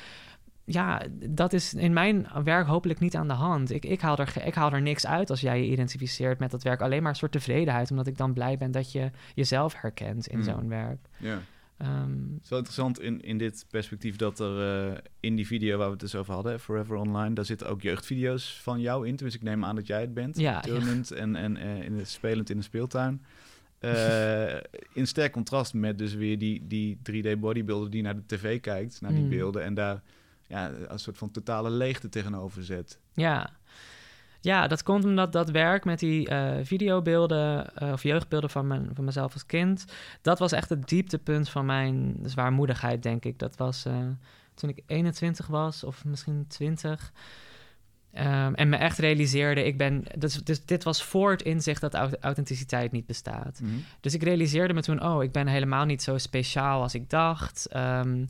ja, 0.65 1.03
dat 1.29 1.53
is 1.53 1.75
in 1.75 1.93
mijn 1.93 2.27
werk 2.45 2.67
hopelijk 2.67 3.01
niet 3.01 3.17
aan 3.17 3.29
de 3.29 3.35
hand. 3.35 3.73
Ik, 3.73 3.85
ik, 3.85 4.01
haal 4.01 4.17
er, 4.17 4.33
ik 4.45 4.55
haal 4.55 4.73
er 4.73 4.83
niks 4.83 5.07
uit 5.07 5.31
als 5.31 5.41
jij 5.41 5.63
je 5.63 5.71
identificeert 5.71 6.39
met 6.39 6.51
dat 6.51 6.63
werk. 6.63 6.81
Alleen 6.81 7.03
maar 7.03 7.11
een 7.11 7.17
soort 7.17 7.33
tevredenheid, 7.33 7.91
omdat 7.91 8.07
ik 8.07 8.17
dan 8.17 8.33
blij 8.33 8.57
ben 8.57 8.71
dat 8.71 8.93
je 8.93 9.11
jezelf 9.35 9.75
herkent 9.81 10.27
in 10.27 10.39
mm. 10.39 10.45
zo'n 10.45 10.69
werk. 10.69 10.99
Ja. 11.17 11.39
Um, 11.83 12.31
het 12.35 12.43
is 12.43 12.49
wel 12.49 12.59
interessant 12.59 13.01
in, 13.01 13.21
in 13.21 13.39
dit 13.39 13.67
perspectief 13.71 14.17
dat 14.17 14.41
er 14.41 14.89
uh, 14.91 14.97
in 15.21 15.37
die 15.37 15.47
video 15.47 15.77
waar 15.79 15.87
we 15.87 15.93
het 15.93 16.01
dus 16.01 16.15
over 16.15 16.35
hadden, 16.35 16.61
Forever 16.61 16.97
Online, 16.97 17.35
daar 17.35 17.45
zitten 17.45 17.69
ook 17.69 17.83
jeugdvideo's 17.83 18.61
van 18.63 18.81
jou 18.81 19.07
in. 19.09 19.17
Dus 19.17 19.35
ik 19.35 19.43
neem 19.43 19.65
aan 19.65 19.75
dat 19.75 19.87
jij 19.87 20.01
het 20.01 20.15
bent, 20.15 20.39
ja, 20.39 20.61
turnend 20.61 21.09
ja. 21.09 21.17
en, 21.17 21.37
en 21.37 21.57
uh, 21.57 21.83
in 21.83 21.99
het, 21.99 22.09
spelend 22.09 22.51
in 22.51 22.57
een 22.57 22.63
speeltuin. 22.63 23.25
Uh, 23.81 24.55
in 24.93 25.07
sterk 25.07 25.33
contrast 25.33 25.75
met 25.75 25.99
dus 25.99 26.15
weer 26.15 26.39
die, 26.39 26.67
die 26.67 26.99
3D 27.11 27.39
bodybuilder 27.39 27.91
die 27.91 28.03
naar 28.03 28.17
de 28.17 28.27
tv 28.27 28.61
kijkt, 28.61 29.01
naar 29.01 29.13
die 29.13 29.23
mm. 29.23 29.29
beelden 29.29 29.63
en 29.63 29.75
daar 29.75 30.03
ja, 30.47 30.71
een 30.87 30.99
soort 30.99 31.19
van 31.19 31.31
totale 31.31 31.71
leegte 31.71 32.09
tegenover 32.09 32.65
zet. 32.65 32.99
Ja, 33.13 33.51
ja, 34.41 34.67
dat 34.67 34.83
komt 34.83 35.05
omdat 35.05 35.33
dat 35.33 35.51
werk 35.51 35.85
met 35.85 35.99
die 35.99 36.31
uh, 36.31 36.51
videobeelden 36.63 37.67
uh, 37.83 37.93
of 37.93 38.03
jeugdbeelden 38.03 38.51
van, 38.51 38.67
mijn, 38.67 38.91
van 38.95 39.05
mezelf 39.05 39.33
als 39.33 39.47
kind, 39.47 39.85
dat 40.23 40.39
was 40.39 40.53
echt 40.53 40.69
het 40.69 40.89
dieptepunt 40.89 41.49
van 41.49 41.67
mijn 41.67 42.17
zwaarmoedigheid, 42.23 43.03
denk 43.03 43.25
ik. 43.25 43.39
Dat 43.39 43.57
was 43.57 43.87
uh, 43.87 43.95
toen 44.55 44.71
ik 44.71 44.83
21 44.87 45.47
was 45.47 45.85
of 45.85 46.05
misschien 46.05 46.45
20. 46.49 47.13
Um, 48.15 48.55
en 48.55 48.69
me 48.69 48.77
echt 48.77 48.99
realiseerde, 48.99 49.65
ik 49.65 49.79
ben. 49.79 50.05
Dus, 50.19 50.35
dus 50.35 50.65
dit 50.65 50.85
was 50.85 51.03
voor 51.03 51.31
het 51.31 51.43
inzicht 51.43 51.81
dat 51.81 51.95
authenticiteit 52.21 52.93
niet 52.93 53.07
bestaat. 53.07 53.61
Mm 53.63 53.69
-hmm. 53.69 53.85
Dus 54.01 54.15
ik 54.15 54.23
realiseerde 54.23 54.75
me 54.75 54.83
toen, 54.83 55.05
oh, 55.05 55.23
ik 55.23 55.33
ben 55.33 55.47
helemaal 55.47 55.85
niet 55.85 56.03
zo 56.03 56.19
speciaal 56.19 56.83
als 56.83 56.95
ik 56.95 57.11
dacht. 57.11 57.69
Um, 57.77 58.29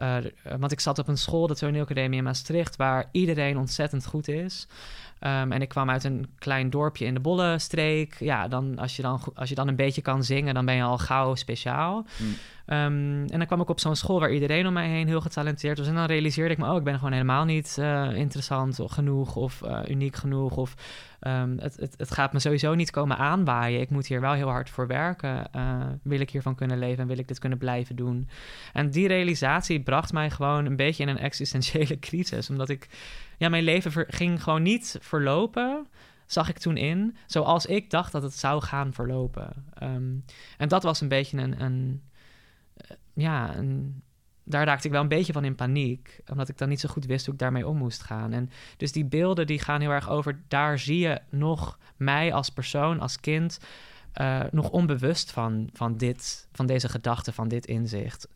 uh, 0.00 0.16
want 0.58 0.72
ik 0.72 0.80
zat 0.80 0.98
op 0.98 1.08
een 1.08 1.18
school, 1.18 1.46
de 1.46 1.54
Toneelacademie 1.54 2.18
in 2.18 2.24
Maastricht, 2.24 2.76
waar 2.76 3.08
iedereen 3.12 3.58
ontzettend 3.58 4.06
goed 4.06 4.28
is. 4.28 4.66
Um, 5.20 5.52
en 5.52 5.62
ik 5.62 5.68
kwam 5.68 5.90
uit 5.90 6.04
een 6.04 6.26
klein 6.38 6.70
dorpje 6.70 7.04
in 7.04 7.14
de 7.14 7.20
Bollenstreek. 7.20 8.16
Ja, 8.18 8.48
dan, 8.48 8.78
als, 8.78 8.96
je 8.96 9.02
dan, 9.02 9.20
als 9.34 9.48
je 9.48 9.54
dan 9.54 9.68
een 9.68 9.76
beetje 9.76 10.02
kan 10.02 10.24
zingen, 10.24 10.54
dan 10.54 10.64
ben 10.64 10.74
je 10.74 10.82
al 10.82 10.98
gauw 10.98 11.34
speciaal. 11.34 12.06
Mm. 12.16 12.34
Um, 12.70 13.26
en 13.26 13.38
dan 13.38 13.46
kwam 13.46 13.60
ik 13.60 13.68
op 13.68 13.80
zo'n 13.80 13.96
school 13.96 14.20
waar 14.20 14.32
iedereen 14.32 14.66
om 14.66 14.72
mij 14.72 14.88
heen 14.88 15.06
heel 15.06 15.20
getalenteerd 15.20 15.78
was. 15.78 15.86
En 15.86 15.94
dan 15.94 16.04
realiseerde 16.04 16.52
ik 16.54 16.58
me, 16.58 16.70
oh, 16.70 16.76
ik 16.76 16.84
ben 16.84 16.94
gewoon 16.94 17.12
helemaal 17.12 17.44
niet 17.44 17.76
uh, 17.80 18.16
interessant 18.16 18.78
genoeg 18.82 19.36
of 19.36 19.62
uh, 19.64 19.80
uniek 19.88 20.16
genoeg. 20.16 20.56
Of 20.56 20.74
um, 21.20 21.58
het, 21.58 21.76
het, 21.76 21.94
het, 21.96 22.10
gaat 22.10 22.32
me 22.32 22.38
sowieso 22.38 22.74
niet 22.74 22.90
komen 22.90 23.16
aanwaaien. 23.16 23.80
Ik 23.80 23.90
moet 23.90 24.06
hier 24.06 24.20
wel 24.20 24.32
heel 24.32 24.48
hard 24.48 24.70
voor 24.70 24.86
werken. 24.86 25.48
Uh, 25.56 25.80
wil 26.02 26.20
ik 26.20 26.30
hiervan 26.30 26.54
kunnen 26.54 26.78
leven 26.78 26.98
en 26.98 27.08
wil 27.08 27.18
ik 27.18 27.28
dit 27.28 27.38
kunnen 27.38 27.58
blijven 27.58 27.96
doen? 27.96 28.28
En 28.72 28.90
die 28.90 29.08
realisatie 29.08 29.80
bracht 29.80 30.12
mij 30.12 30.30
gewoon 30.30 30.66
een 30.66 30.76
beetje 30.76 31.02
in 31.02 31.08
een 31.08 31.18
existentiële 31.18 31.98
crisis. 32.08 32.50
Omdat 32.50 32.68
ik, 32.68 32.88
ja, 33.38 33.48
mijn 33.48 33.64
leven 33.64 34.06
ging 34.08 34.42
gewoon 34.42 34.62
niet 34.62 34.98
verlopen 35.00 35.86
zag 36.26 36.48
ik 36.48 36.58
toen 36.58 36.76
in, 36.76 37.16
zoals 37.26 37.66
ik 37.66 37.90
dacht 37.90 38.12
dat 38.12 38.22
het 38.22 38.34
zou 38.34 38.62
gaan 38.62 38.92
verlopen. 38.92 39.64
Um, 39.82 40.24
en 40.58 40.68
dat 40.68 40.82
was 40.82 41.00
een 41.00 41.08
beetje 41.08 41.38
een, 41.38 41.60
een, 41.62 42.02
eh, 42.02 42.07
ja, 43.18 43.54
en 43.54 44.02
daar 44.44 44.66
raakte 44.66 44.86
ik 44.86 44.92
wel 44.92 45.02
een 45.02 45.08
beetje 45.08 45.32
van 45.32 45.44
in 45.44 45.54
paniek. 45.54 46.20
Omdat 46.30 46.48
ik 46.48 46.58
dan 46.58 46.68
niet 46.68 46.80
zo 46.80 46.88
goed 46.88 47.06
wist 47.06 47.24
hoe 47.24 47.34
ik 47.34 47.40
daarmee 47.40 47.66
om 47.66 47.76
moest 47.76 48.02
gaan. 48.02 48.32
En 48.32 48.50
dus 48.76 48.92
die 48.92 49.04
beelden 49.04 49.46
die 49.46 49.58
gaan 49.58 49.80
heel 49.80 49.90
erg 49.90 50.10
over... 50.10 50.40
daar 50.48 50.78
zie 50.78 50.98
je 50.98 51.20
nog 51.30 51.78
mij 51.96 52.32
als 52.32 52.50
persoon, 52.50 53.00
als 53.00 53.20
kind... 53.20 53.58
Uh, 54.20 54.40
nog 54.50 54.70
onbewust 54.70 55.32
van, 55.32 55.68
van, 55.72 55.96
dit, 55.96 56.48
van 56.52 56.66
deze 56.66 56.88
gedachte, 56.88 57.32
van 57.32 57.48
dit 57.48 57.66
inzicht. 57.66 58.28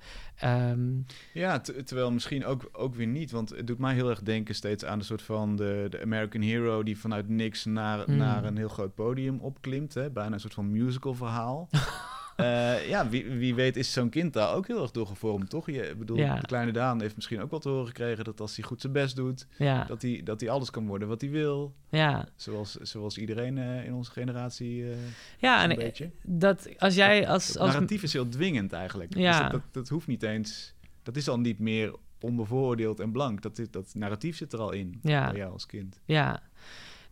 Um, 0.44 1.06
ja, 1.32 1.60
terwijl 1.60 2.10
misschien 2.10 2.44
ook, 2.44 2.68
ook 2.72 2.94
weer 2.94 3.06
niet. 3.06 3.30
Want 3.30 3.50
het 3.50 3.66
doet 3.66 3.78
mij 3.78 3.94
heel 3.94 4.10
erg 4.10 4.22
denken 4.22 4.54
steeds 4.54 4.84
aan 4.84 4.98
de 4.98 5.04
soort 5.04 5.22
van 5.22 5.56
de, 5.56 5.86
de 5.90 6.02
American 6.02 6.40
Hero... 6.40 6.82
die 6.82 6.98
vanuit 6.98 7.28
niks 7.28 7.64
naar, 7.64 8.10
mm. 8.10 8.16
naar 8.16 8.44
een 8.44 8.56
heel 8.56 8.68
groot 8.68 8.94
podium 8.94 9.38
opklimt. 9.38 9.94
Hè? 9.94 10.10
Bijna 10.10 10.32
een 10.32 10.40
soort 10.40 10.54
van 10.54 10.70
musical 10.70 11.14
verhaal. 11.14 11.68
Uh, 12.36 12.88
ja, 12.88 13.08
wie, 13.08 13.24
wie 13.30 13.54
weet 13.54 13.76
is 13.76 13.92
zo'n 13.92 14.08
kind 14.08 14.32
daar 14.32 14.54
ook 14.54 14.66
heel 14.66 14.82
erg 14.82 14.90
doorgevormd, 14.90 15.50
toch? 15.50 15.66
Je, 15.66 15.94
bedoel, 15.98 16.16
de 16.16 16.46
kleine 16.46 16.72
Daan 16.72 17.00
heeft 17.00 17.14
misschien 17.14 17.40
ook 17.40 17.50
wel 17.50 17.60
te 17.60 17.68
horen 17.68 17.86
gekregen... 17.86 18.24
dat 18.24 18.40
als 18.40 18.56
hij 18.56 18.64
goed 18.64 18.80
zijn 18.80 18.92
best 18.92 19.16
doet, 19.16 19.46
ja. 19.58 19.84
dat, 19.84 20.02
hij, 20.02 20.20
dat 20.24 20.40
hij 20.40 20.50
alles 20.50 20.70
kan 20.70 20.86
worden 20.86 21.08
wat 21.08 21.20
hij 21.20 21.30
wil. 21.30 21.74
Ja. 21.88 22.28
Zoals, 22.36 22.74
zoals 22.74 23.18
iedereen 23.18 23.56
uh, 23.56 23.84
in 23.84 23.94
onze 23.94 24.10
generatie 24.10 24.82
uh, 24.82 24.96
Ja, 25.38 25.62
en 25.62 25.76
beetje. 25.76 26.10
dat 26.22 26.68
als 26.78 26.94
jij 26.94 27.28
als... 27.28 27.58
als... 27.58 27.72
narratief 27.72 28.02
is 28.02 28.12
heel 28.12 28.28
dwingend 28.28 28.72
eigenlijk. 28.72 29.14
Ja. 29.16 29.30
Dus 29.30 29.40
dat, 29.40 29.50
dat, 29.50 29.62
dat 29.70 29.88
hoeft 29.88 30.06
niet 30.06 30.22
eens... 30.22 30.74
Dat 31.02 31.16
is 31.16 31.28
al 31.28 31.40
niet 31.40 31.58
meer 31.58 31.94
onbevooroordeeld 32.20 33.00
en 33.00 33.12
blank. 33.12 33.42
Dat, 33.42 33.60
dat 33.70 33.94
narratief 33.94 34.36
zit 34.36 34.52
er 34.52 34.58
al 34.58 34.72
in 34.72 34.98
ja. 35.02 35.30
bij 35.30 35.38
jou 35.38 35.52
als 35.52 35.66
kind. 35.66 36.00
Ja, 36.04 36.42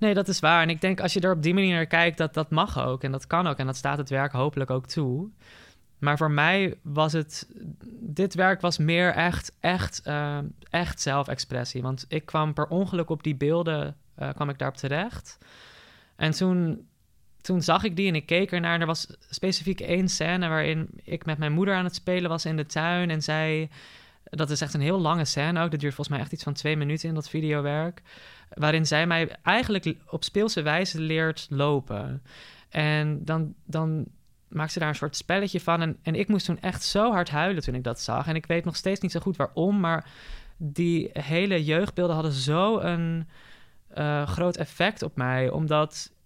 Nee, 0.01 0.15
dat 0.15 0.29
is 0.29 0.41
waar. 0.41 0.63
En 0.63 0.71
ik 0.71 0.81
denk 0.81 1.01
als 1.01 1.13
je 1.13 1.21
er 1.21 1.33
op 1.33 1.43
die 1.43 1.55
manier 1.55 1.75
naar 1.75 1.87
kijkt, 1.87 2.19
dat 2.19 2.35
dat 2.35 2.51
mag 2.51 2.79
ook. 2.85 3.03
En 3.03 3.13
dat 3.13 3.27
kan 3.27 3.47
ook. 3.47 3.59
En 3.59 3.67
dat 3.67 3.77
staat 3.77 3.99
het 3.99 4.09
werk 4.09 4.33
hopelijk 4.33 4.71
ook 4.71 4.87
toe. 4.87 5.29
Maar 5.99 6.17
voor 6.17 6.31
mij 6.31 6.79
was 6.83 7.13
het... 7.13 7.49
Dit 8.01 8.35
werk 8.35 8.61
was 8.61 8.79
meer 8.79 9.13
echt, 9.15 9.57
echt, 9.61 10.03
uh, 10.07 10.39
echt 10.71 11.01
zelfexpressie. 11.01 11.83
Want 11.83 12.05
ik 12.09 12.27
kwam 12.27 12.53
per 12.53 12.67
ongeluk 12.67 13.11
op 13.11 13.23
die 13.23 13.35
beelden, 13.35 13.97
uh, 14.19 14.29
kwam 14.35 14.49
ik 14.49 14.59
daarop 14.59 14.77
terecht. 14.77 15.39
En 16.17 16.31
toen, 16.31 16.89
toen 17.41 17.63
zag 17.63 17.85
ik 17.85 17.97
die 17.97 18.09
en 18.09 18.15
ik 18.15 18.27
keek 18.27 18.53
ernaar. 18.53 18.75
En 18.75 18.81
er 18.81 18.87
was 18.87 19.17
specifiek 19.29 19.81
één 19.81 20.09
scène 20.09 20.49
waarin 20.49 20.89
ik 21.03 21.25
met 21.25 21.39
mijn 21.39 21.53
moeder 21.53 21.75
aan 21.75 21.85
het 21.85 21.95
spelen 21.95 22.31
was 22.31 22.45
in 22.45 22.57
de 22.57 22.67
tuin. 22.67 23.11
En 23.11 23.23
zij... 23.23 23.71
Dat 24.25 24.51
is 24.51 24.61
echt 24.61 24.75
een 24.75 24.81
heel 24.81 25.01
lange 25.01 25.25
scène 25.25 25.63
ook. 25.63 25.71
Dat 25.71 25.81
duurt 25.81 25.95
volgens 25.95 26.17
mij 26.17 26.25
echt 26.25 26.33
iets 26.33 26.43
van 26.43 26.53
twee 26.53 26.77
minuten 26.77 27.09
in 27.09 27.15
dat 27.15 27.29
videowerk 27.29 28.03
waarin 28.55 28.87
zij 28.87 29.07
mij 29.07 29.37
eigenlijk 29.43 29.95
op 30.07 30.25
speelse 30.25 30.63
wijze 30.63 31.01
leert 31.01 31.47
lopen. 31.51 32.23
En 32.69 33.25
dan, 33.25 33.55
dan 33.65 34.07
maakt 34.49 34.73
ze 34.73 34.79
daar 34.79 34.89
een 34.89 34.95
soort 34.95 35.17
spelletje 35.17 35.61
van. 35.61 35.81
En, 35.81 35.99
en 36.03 36.15
ik 36.15 36.29
moest 36.29 36.47
toen 36.47 36.61
echt 36.61 36.83
zo 36.83 37.13
hard 37.13 37.31
huilen 37.31 37.63
toen 37.63 37.75
ik 37.75 37.85
dat 37.85 38.01
zag. 38.01 38.27
En 38.27 38.35
ik 38.35 38.47
weet 38.47 38.65
nog 38.65 38.77
steeds 38.77 39.01
niet 39.01 39.13
zo 39.13 39.21
goed 39.21 39.37
waarom, 39.37 39.81
maar 39.81 40.11
die 40.57 41.11
hele 41.13 41.65
jeugdbeelden 41.65 42.15
hadden 42.15 42.33
zo 42.33 42.79
een 42.79 43.29
uh, 43.99 44.27
groot 44.27 44.57
effect 44.57 45.03
op 45.03 45.17
mij. 45.17 45.51
Omdat 45.51 46.13
eh, 46.13 46.20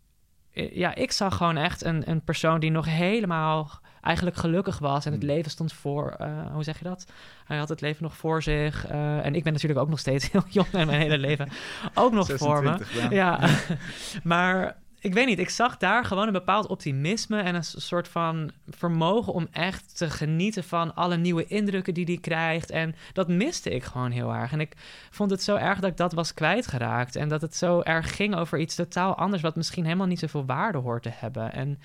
ja, 0.54 0.94
ik 0.94 1.12
zag 1.12 1.36
gewoon 1.36 1.56
echt 1.56 1.84
een, 1.84 2.10
een 2.10 2.22
persoon 2.22 2.60
die 2.60 2.70
nog 2.70 2.86
helemaal 2.86 3.70
eigenlijk 4.00 4.36
gelukkig 4.36 4.78
was. 4.78 5.04
En 5.06 5.12
het 5.12 5.22
hmm. 5.22 5.30
leven 5.30 5.50
stond 5.50 5.72
voor, 5.72 6.16
uh, 6.20 6.52
hoe 6.52 6.64
zeg 6.64 6.78
je 6.78 6.84
dat? 6.84 7.06
Hij 7.44 7.58
had 7.58 7.68
het 7.68 7.80
leven 7.80 8.02
nog 8.02 8.16
voor 8.16 8.42
zich. 8.42 8.90
Uh, 8.90 9.26
en 9.26 9.34
ik 9.34 9.42
ben 9.42 9.52
natuurlijk 9.52 9.80
ook 9.80 9.88
nog 9.88 9.98
steeds 9.98 10.28
heel 10.32 10.44
jong 10.48 10.68
en 10.72 10.86
mijn 10.86 11.00
hele 11.00 11.18
leven 11.18 11.48
ook 11.94 12.12
nog 12.12 12.30
voor 12.34 12.62
me. 12.62 12.78
Ja, 13.10 13.48
maar 14.22 14.76
ik 15.04 15.14
weet 15.14 15.26
niet, 15.26 15.38
ik 15.38 15.50
zag 15.50 15.76
daar 15.76 16.04
gewoon 16.04 16.26
een 16.26 16.32
bepaald 16.32 16.66
optimisme 16.66 17.40
en 17.40 17.54
een 17.54 17.64
soort 17.64 18.08
van 18.08 18.50
vermogen 18.68 19.32
om 19.32 19.48
echt 19.50 19.96
te 19.96 20.10
genieten 20.10 20.64
van 20.64 20.94
alle 20.94 21.16
nieuwe 21.16 21.46
indrukken 21.46 21.94
die 21.94 22.04
hij 22.04 22.18
krijgt. 22.20 22.70
En 22.70 22.94
dat 23.12 23.28
miste 23.28 23.70
ik 23.70 23.84
gewoon 23.84 24.10
heel 24.10 24.34
erg. 24.34 24.52
En 24.52 24.60
ik 24.60 24.76
vond 25.10 25.30
het 25.30 25.42
zo 25.42 25.56
erg 25.56 25.80
dat 25.80 25.90
ik 25.90 25.96
dat 25.96 26.12
was 26.12 26.34
kwijtgeraakt. 26.34 27.16
En 27.16 27.28
dat 27.28 27.40
het 27.40 27.56
zo 27.56 27.80
erg 27.80 28.16
ging 28.16 28.36
over 28.36 28.58
iets 28.58 28.74
totaal 28.74 29.14
anders, 29.14 29.42
wat 29.42 29.56
misschien 29.56 29.84
helemaal 29.84 30.06
niet 30.06 30.18
zoveel 30.18 30.44
waarde 30.46 30.78
hoort 30.78 31.02
te 31.02 31.12
hebben. 31.12 31.52
En 31.52 31.78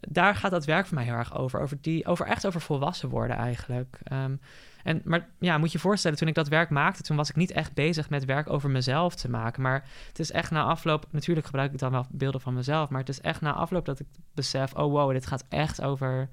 daar 0.00 0.34
gaat 0.34 0.50
dat 0.50 0.64
werk 0.64 0.86
voor 0.86 0.96
mij 0.96 1.04
heel 1.04 1.14
erg 1.14 1.36
over. 1.36 1.60
Over, 1.60 1.78
die, 1.80 2.06
over 2.06 2.26
echt 2.26 2.46
over 2.46 2.60
volwassen 2.60 3.08
worden 3.08 3.36
eigenlijk. 3.36 3.98
Um, 4.12 4.40
en, 4.86 5.00
maar 5.04 5.28
ja, 5.38 5.58
moet 5.58 5.72
je 5.72 5.76
je 5.76 5.82
voorstellen, 5.82 6.18
toen 6.18 6.28
ik 6.28 6.34
dat 6.34 6.48
werk 6.48 6.70
maakte, 6.70 7.02
toen 7.02 7.16
was 7.16 7.30
ik 7.30 7.36
niet 7.36 7.50
echt 7.50 7.74
bezig 7.74 8.10
met 8.10 8.24
werk 8.24 8.50
over 8.50 8.70
mezelf 8.70 9.14
te 9.14 9.30
maken. 9.30 9.62
Maar 9.62 9.84
het 10.08 10.18
is 10.18 10.30
echt 10.30 10.50
na 10.50 10.62
afloop, 10.62 11.06
natuurlijk 11.10 11.46
gebruik 11.46 11.72
ik 11.72 11.78
dan 11.78 11.90
wel 11.90 12.06
beelden 12.10 12.40
van 12.40 12.54
mezelf, 12.54 12.88
maar 12.88 13.00
het 13.00 13.08
is 13.08 13.20
echt 13.20 13.40
na 13.40 13.52
afloop 13.52 13.84
dat 13.84 14.00
ik 14.00 14.06
besef, 14.34 14.74
oh 14.74 14.92
wow, 14.92 15.12
dit 15.12 15.26
gaat 15.26 15.44
echt 15.48 15.82
over 15.82 16.28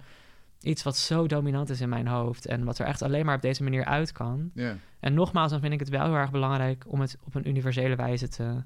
iets 0.62 0.84
wat 0.84 0.98
zo 0.98 1.28
dominant 1.28 1.70
is 1.70 1.82
in 1.82 1.90
mijn 1.90 2.08
hoofd 2.08 2.46
en 2.46 2.64
wat 2.64 2.80
er 2.80 2.86
echt 2.86 3.02
alleen 3.02 3.26
maar 3.26 3.36
op 3.36 3.42
deze 3.42 3.64
manier 3.64 3.86
uit 3.86 4.12
kan. 4.12 4.52
En 5.00 5.14
nogmaals, 5.14 5.52
dan 5.52 5.60
vind 5.60 5.74
ik 5.74 5.80
het 5.80 5.90
wel 5.90 6.06
heel 6.06 6.16
erg 6.16 6.32
belangrijk 6.32 6.84
om 6.88 7.02
het 7.02 7.18
op 7.24 7.36
een 7.36 7.48
universele 7.48 7.96
wijze 7.96 8.28
te 8.28 8.64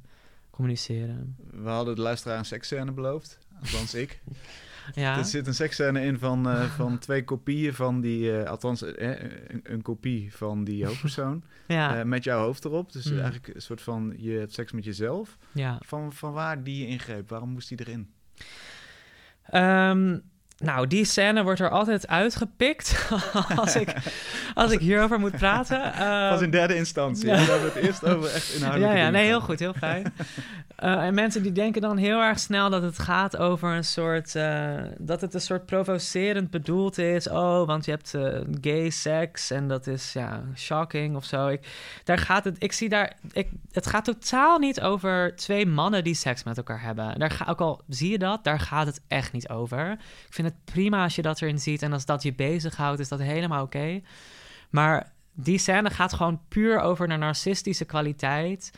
communiceren. 0.50 1.36
We 1.52 1.70
hadden 1.70 1.96
de 1.96 2.02
luisteraar 2.02 2.38
een 2.38 2.46
seksscène 2.46 2.92
beloofd, 2.92 3.40
althans 3.62 3.94
ik. 3.94 4.22
Ja. 4.94 5.18
Er 5.18 5.26
zit 5.26 5.48
een 5.48 5.54
seksscène 5.54 6.02
in 6.02 6.20
van, 6.20 6.48
uh, 6.48 6.64
van 6.64 6.98
twee 7.08 7.24
kopieën 7.24 7.74
van 7.74 8.02
die, 8.02 8.32
uh, 8.32 8.44
althans 8.44 8.84
uh, 8.84 8.90
een, 8.96 9.60
een, 9.64 9.82
kopie 9.82 10.36
van 10.36 10.64
die 10.64 10.86
hoofdpersoon. 10.88 11.44
ja. 11.68 12.04
met 12.04 12.24
jouw 12.24 12.40
hoofd 12.44 12.66
erop. 12.66 12.92
Dus 12.92 13.06
Mm. 13.12 13.20
eigenlijk 13.20 13.56
een 13.56 13.62
soort 13.62 13.82
van, 13.82 14.14
je 14.18 14.32
hebt 14.32 14.54
seks 14.54 14.72
met 14.72 14.84
jezelf. 14.84 15.38
ja. 15.52 15.80
Van, 15.86 16.14
van 16.14 16.32
waar 16.34 16.64
die 16.64 16.88
ingreep? 16.88 17.30
Waarom 17.30 17.50
moest 17.50 17.68
die 17.70 17.80
erin? 17.80 18.10
Ehm, 19.44 20.20
nou, 20.58 20.88
die 20.88 21.06
scène 21.06 21.44
wordt 21.44 21.60
er 21.60 21.70
altijd 21.70 22.08
uitgepikt 22.08 23.10
als, 23.56 23.76
ik, 23.76 23.94
als 24.54 24.72
ik 24.72 24.80
hierover 24.80 25.20
moet 25.20 25.38
praten. 25.38 25.82
Pas 26.30 26.36
Ehm, 26.38 26.44
in 26.44 26.50
derde 26.52 26.76
instantie. 26.76 27.28
ja. 27.28 27.36
We 27.36 27.52
hebben 27.52 27.74
het 27.74 27.84
eerst 27.84 28.06
over 28.06 28.34
echt 28.34 28.48
ja, 28.48 28.56
inhoudelijke 28.56 28.96
ja, 28.98 29.06
dingen 29.06 29.12
nee, 29.20 29.26
heel 29.26 29.42
goed, 29.42 29.60
heel 29.60 29.74
fijn. 29.74 30.14
Eh, 30.78 31.04
en 31.06 31.14
mensen 31.14 31.44
die 31.44 31.52
denken 31.52 31.82
dan 31.82 31.98
heel 31.98 32.22
erg 32.22 32.40
snel 32.40 32.70
dat 32.70 32.82
het 32.82 33.00
gaat 33.00 33.38
over 33.38 33.70
een 33.76 33.84
soort... 33.84 34.36
eh, 34.36 34.74
dat 34.98 35.22
het 35.22 35.34
een 35.34 35.42
soort 35.42 35.66
provocerend 35.66 36.50
bedoeld 36.50 36.98
is. 36.98 37.30
Oh, 37.30 37.68
want 37.68 37.86
je 37.86 37.92
hebt 37.92 38.14
eh, 38.14 38.40
gay 38.62 38.90
seks 38.90 39.52
en 39.52 39.68
dat 39.68 39.88
is, 39.88 40.14
ja, 40.14 40.42
shocking 40.56 41.16
of 41.16 41.26
zo. 41.26 41.48
Ik, 41.48 41.68
daar 42.04 42.18
gaat 42.18 42.44
het... 42.44 42.56
Ik 42.60 42.72
zie 42.72 42.90
daar... 42.90 43.14
Ik, 43.32 43.48
het 43.72 43.88
gaat 43.88 44.06
totaal 44.06 44.60
niet 44.60 44.82
over 44.82 45.36
twee 45.36 45.66
mannen 45.66 46.04
die 46.04 46.14
seks 46.16 46.44
met 46.44 46.58
elkaar 46.58 46.82
hebben. 46.82 47.20
Daar 47.20 47.32
ga, 47.32 47.46
ook 47.50 47.62
al 47.62 47.82
zie 47.88 48.12
je 48.12 48.18
dat, 48.18 48.44
daar 48.44 48.60
gaat 48.60 48.86
het 48.86 49.02
echt 49.08 49.32
niet 49.32 49.50
over. 49.50 49.92
Ik 49.92 50.34
vind 50.34 50.47
het 50.48 50.66
prima 50.66 51.04
als 51.04 51.16
je 51.16 51.22
dat 51.22 51.42
erin 51.42 51.60
ziet 51.60 51.82
en 51.82 51.94
als 51.94 52.06
dat 52.06 52.24
je 52.24 52.34
bezighoudt, 52.34 53.00
is 53.00 53.08
dat 53.08 53.20
helemaal 53.20 53.64
oké. 53.64 54.02
Maar 54.70 55.12
die 55.34 55.58
scène 55.58 55.90
gaat 55.90 56.14
gewoon 56.14 56.42
puur 56.48 56.80
over 56.80 57.08
de 57.08 57.16
narcistische 57.16 57.86
kwaliteit. 57.86 58.72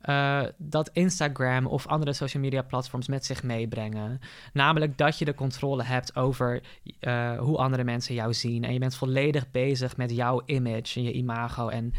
eh, 0.00 0.42
dat 0.56 0.90
Instagram 0.92 1.66
of 1.66 1.86
andere 1.86 2.12
social 2.12 2.42
media 2.42 2.62
platforms 2.62 3.08
met 3.08 3.24
zich 3.24 3.42
meebrengen. 3.42 4.20
Namelijk 4.52 4.98
dat 4.98 5.18
je 5.18 5.24
de 5.24 5.34
controle 5.34 5.82
hebt 5.82 6.16
over 6.16 6.62
eh, 7.00 7.38
hoe 7.38 7.56
andere 7.56 7.84
mensen 7.84 8.14
jou 8.14 8.34
zien. 8.34 8.64
En 8.64 8.72
je 8.72 8.78
bent 8.78 8.96
volledig 8.96 9.50
bezig 9.50 9.96
met 9.96 10.10
jouw 10.10 10.42
image 10.44 10.94
en 10.94 11.02
je 11.02 11.12
imago 11.12 11.68
en 11.68 11.92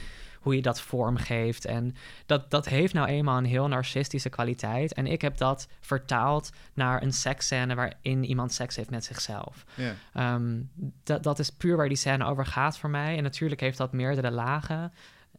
hoe 0.48 0.56
je 0.56 0.62
dat 0.62 0.82
vormgeeft. 0.82 1.66
En 1.66 1.96
dat, 2.26 2.52
dat 2.52 2.66
heeft 2.66 2.94
nou 2.94 3.08
eenmaal 3.08 3.38
een 3.38 3.46
heel 3.46 3.68
narcistische 3.68 4.30
kwaliteit. 4.30 4.94
En 4.94 5.08
ik 5.08 5.22
heb 5.22 5.38
dat 5.38 5.68
vertaald 5.80 6.50
naar 6.74 7.02
een 7.02 7.14
seksscène 7.14 7.76
waarin 7.76 8.24
iemand 8.24 8.54
seks 8.54 8.76
heeft 8.76 8.90
met 8.90 9.04
zichzelf. 9.04 9.66
Ehm, 10.14 10.62
dat, 11.04 11.24
dat 11.24 11.40
is 11.40 11.50
puur 11.50 11.78
waar 11.78 11.88
die 11.88 11.98
scène 11.98 12.26
over 12.26 12.46
gaat 12.46 12.78
voor 12.78 12.90
mij. 12.90 13.18
En 13.18 13.24
natuurlijk 13.24 13.62
heeft 13.62 13.78
dat 13.78 13.94
meerdere 13.94 14.32
lagen. 14.32 14.94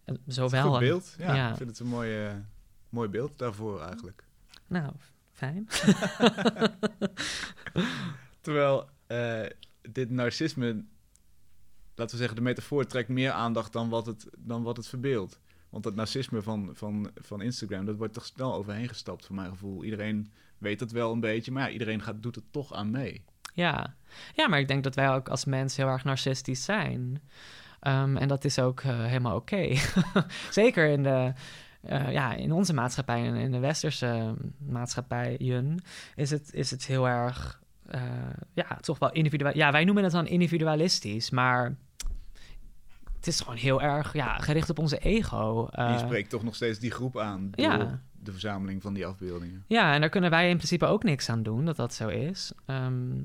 Eh, 0.04 0.14
Zowel. 0.26 0.70
Goed 0.70 0.78
beeld. 0.78 1.14
Ja, 1.18 1.34
ja. 1.34 1.50
ik 1.50 1.56
vind 1.56 1.70
het 1.70 1.78
een 1.78 1.86
mooi, 1.86 2.26
eh, 2.26 2.32
mooi 2.88 3.08
beeld 3.08 3.38
daarvoor 3.38 3.82
eigenlijk. 3.82 4.24
Nou, 4.66 4.92
fijn. 5.32 5.68
Terwijl 8.40 8.88
eh, 9.06 9.46
dit 9.90 10.10
narcisme, 10.10 10.84
laten 11.98 12.14
we 12.14 12.20
zeggen, 12.20 12.36
de 12.36 12.42
metafoor 12.42 12.86
trekt 12.86 13.08
meer 13.08 13.30
aandacht 13.30 13.72
dan 13.72 13.88
wat 13.88 14.06
het, 14.06 14.26
dan 14.38 14.62
wat 14.62 14.76
het 14.76 14.88
verbeeldt. 14.88 15.40
Want 15.68 15.84
het 15.84 15.94
narcisme 15.94 16.42
van, 16.42 16.70
van, 16.72 17.10
van 17.14 17.40
Instagram, 17.40 17.84
dat 17.84 17.96
wordt 17.96 18.14
toch 18.14 18.24
snel 18.24 18.54
overheen 18.54 18.88
gestapt, 18.88 19.26
voor 19.26 19.34
mijn 19.34 19.50
gevoel. 19.50 19.84
Iedereen 19.84 20.32
weet 20.58 20.80
het 20.80 20.92
wel 20.92 21.12
een 21.12 21.20
beetje, 21.20 21.52
maar 21.52 21.62
ja, 21.62 21.72
iedereen 21.72 22.02
gaat, 22.02 22.22
doet 22.22 22.34
het 22.34 22.52
toch 22.52 22.72
aan 22.74 22.90
mee. 22.90 23.24
Ja. 23.54 23.94
ja, 24.34 24.48
maar 24.48 24.58
ik 24.58 24.68
denk 24.68 24.84
dat 24.84 24.94
wij 24.94 25.10
ook 25.10 25.28
als 25.28 25.44
mens 25.44 25.76
heel 25.76 25.86
erg 25.86 26.04
narcistisch 26.04 26.64
zijn. 26.64 27.22
Ehm, 27.80 28.16
en 28.16 28.28
dat 28.28 28.44
is 28.44 28.58
ook 28.58 28.80
eh, 28.80 29.04
helemaal 29.04 29.36
oké. 29.36 29.74
Zeker 30.50 30.88
in, 30.88 31.02
de, 31.02 31.32
eh, 31.80 32.12
ja, 32.12 32.34
in 32.34 32.52
onze 32.52 32.74
maatschappij 32.74 33.26
en 33.26 33.34
in 33.34 33.52
de 33.52 33.58
westerse 33.58 34.34
maatschappijen 34.58 35.82
is 36.14 36.30
het, 36.30 36.54
is 36.54 36.70
het 36.70 36.86
heel 36.86 37.08
erg, 37.08 37.60
eh, 37.86 38.02
ja, 38.54 38.78
toch 38.80 38.98
wel 38.98 39.12
individueel. 39.12 39.56
Ja, 39.56 39.72
wij 39.72 39.84
noemen 39.84 40.02
het 40.02 40.12
dan 40.12 40.26
individualistisch, 40.26 41.30
maar 41.30 41.76
het 43.18 43.26
is 43.26 43.40
gewoon 43.40 43.56
heel 43.56 43.82
erg 43.82 44.12
ja, 44.12 44.38
gericht 44.38 44.70
op 44.70 44.78
onze 44.78 44.98
ego. 44.98 45.68
En 45.70 45.88
je 45.88 45.98
Eh, 45.98 45.98
spreekt 45.98 46.30
toch 46.30 46.44
nog 46.44 46.54
steeds 46.54 46.78
die 46.78 46.90
groep 46.90 47.18
aan 47.18 47.50
door 47.50 47.66
ja. 47.66 48.00
de 48.12 48.32
verzameling 48.32 48.82
van 48.82 48.94
die 48.94 49.06
afbeeldingen. 49.06 49.64
Ja, 49.66 49.94
en 49.94 50.00
daar 50.00 50.10
kunnen 50.10 50.30
wij 50.30 50.48
in 50.50 50.56
principe 50.56 50.86
ook 50.86 51.02
niks 51.02 51.28
aan 51.28 51.42
doen 51.42 51.64
dat 51.64 51.76
dat 51.76 51.94
zo 51.94 52.08
is. 52.08 52.52
Ehm, 52.66 53.20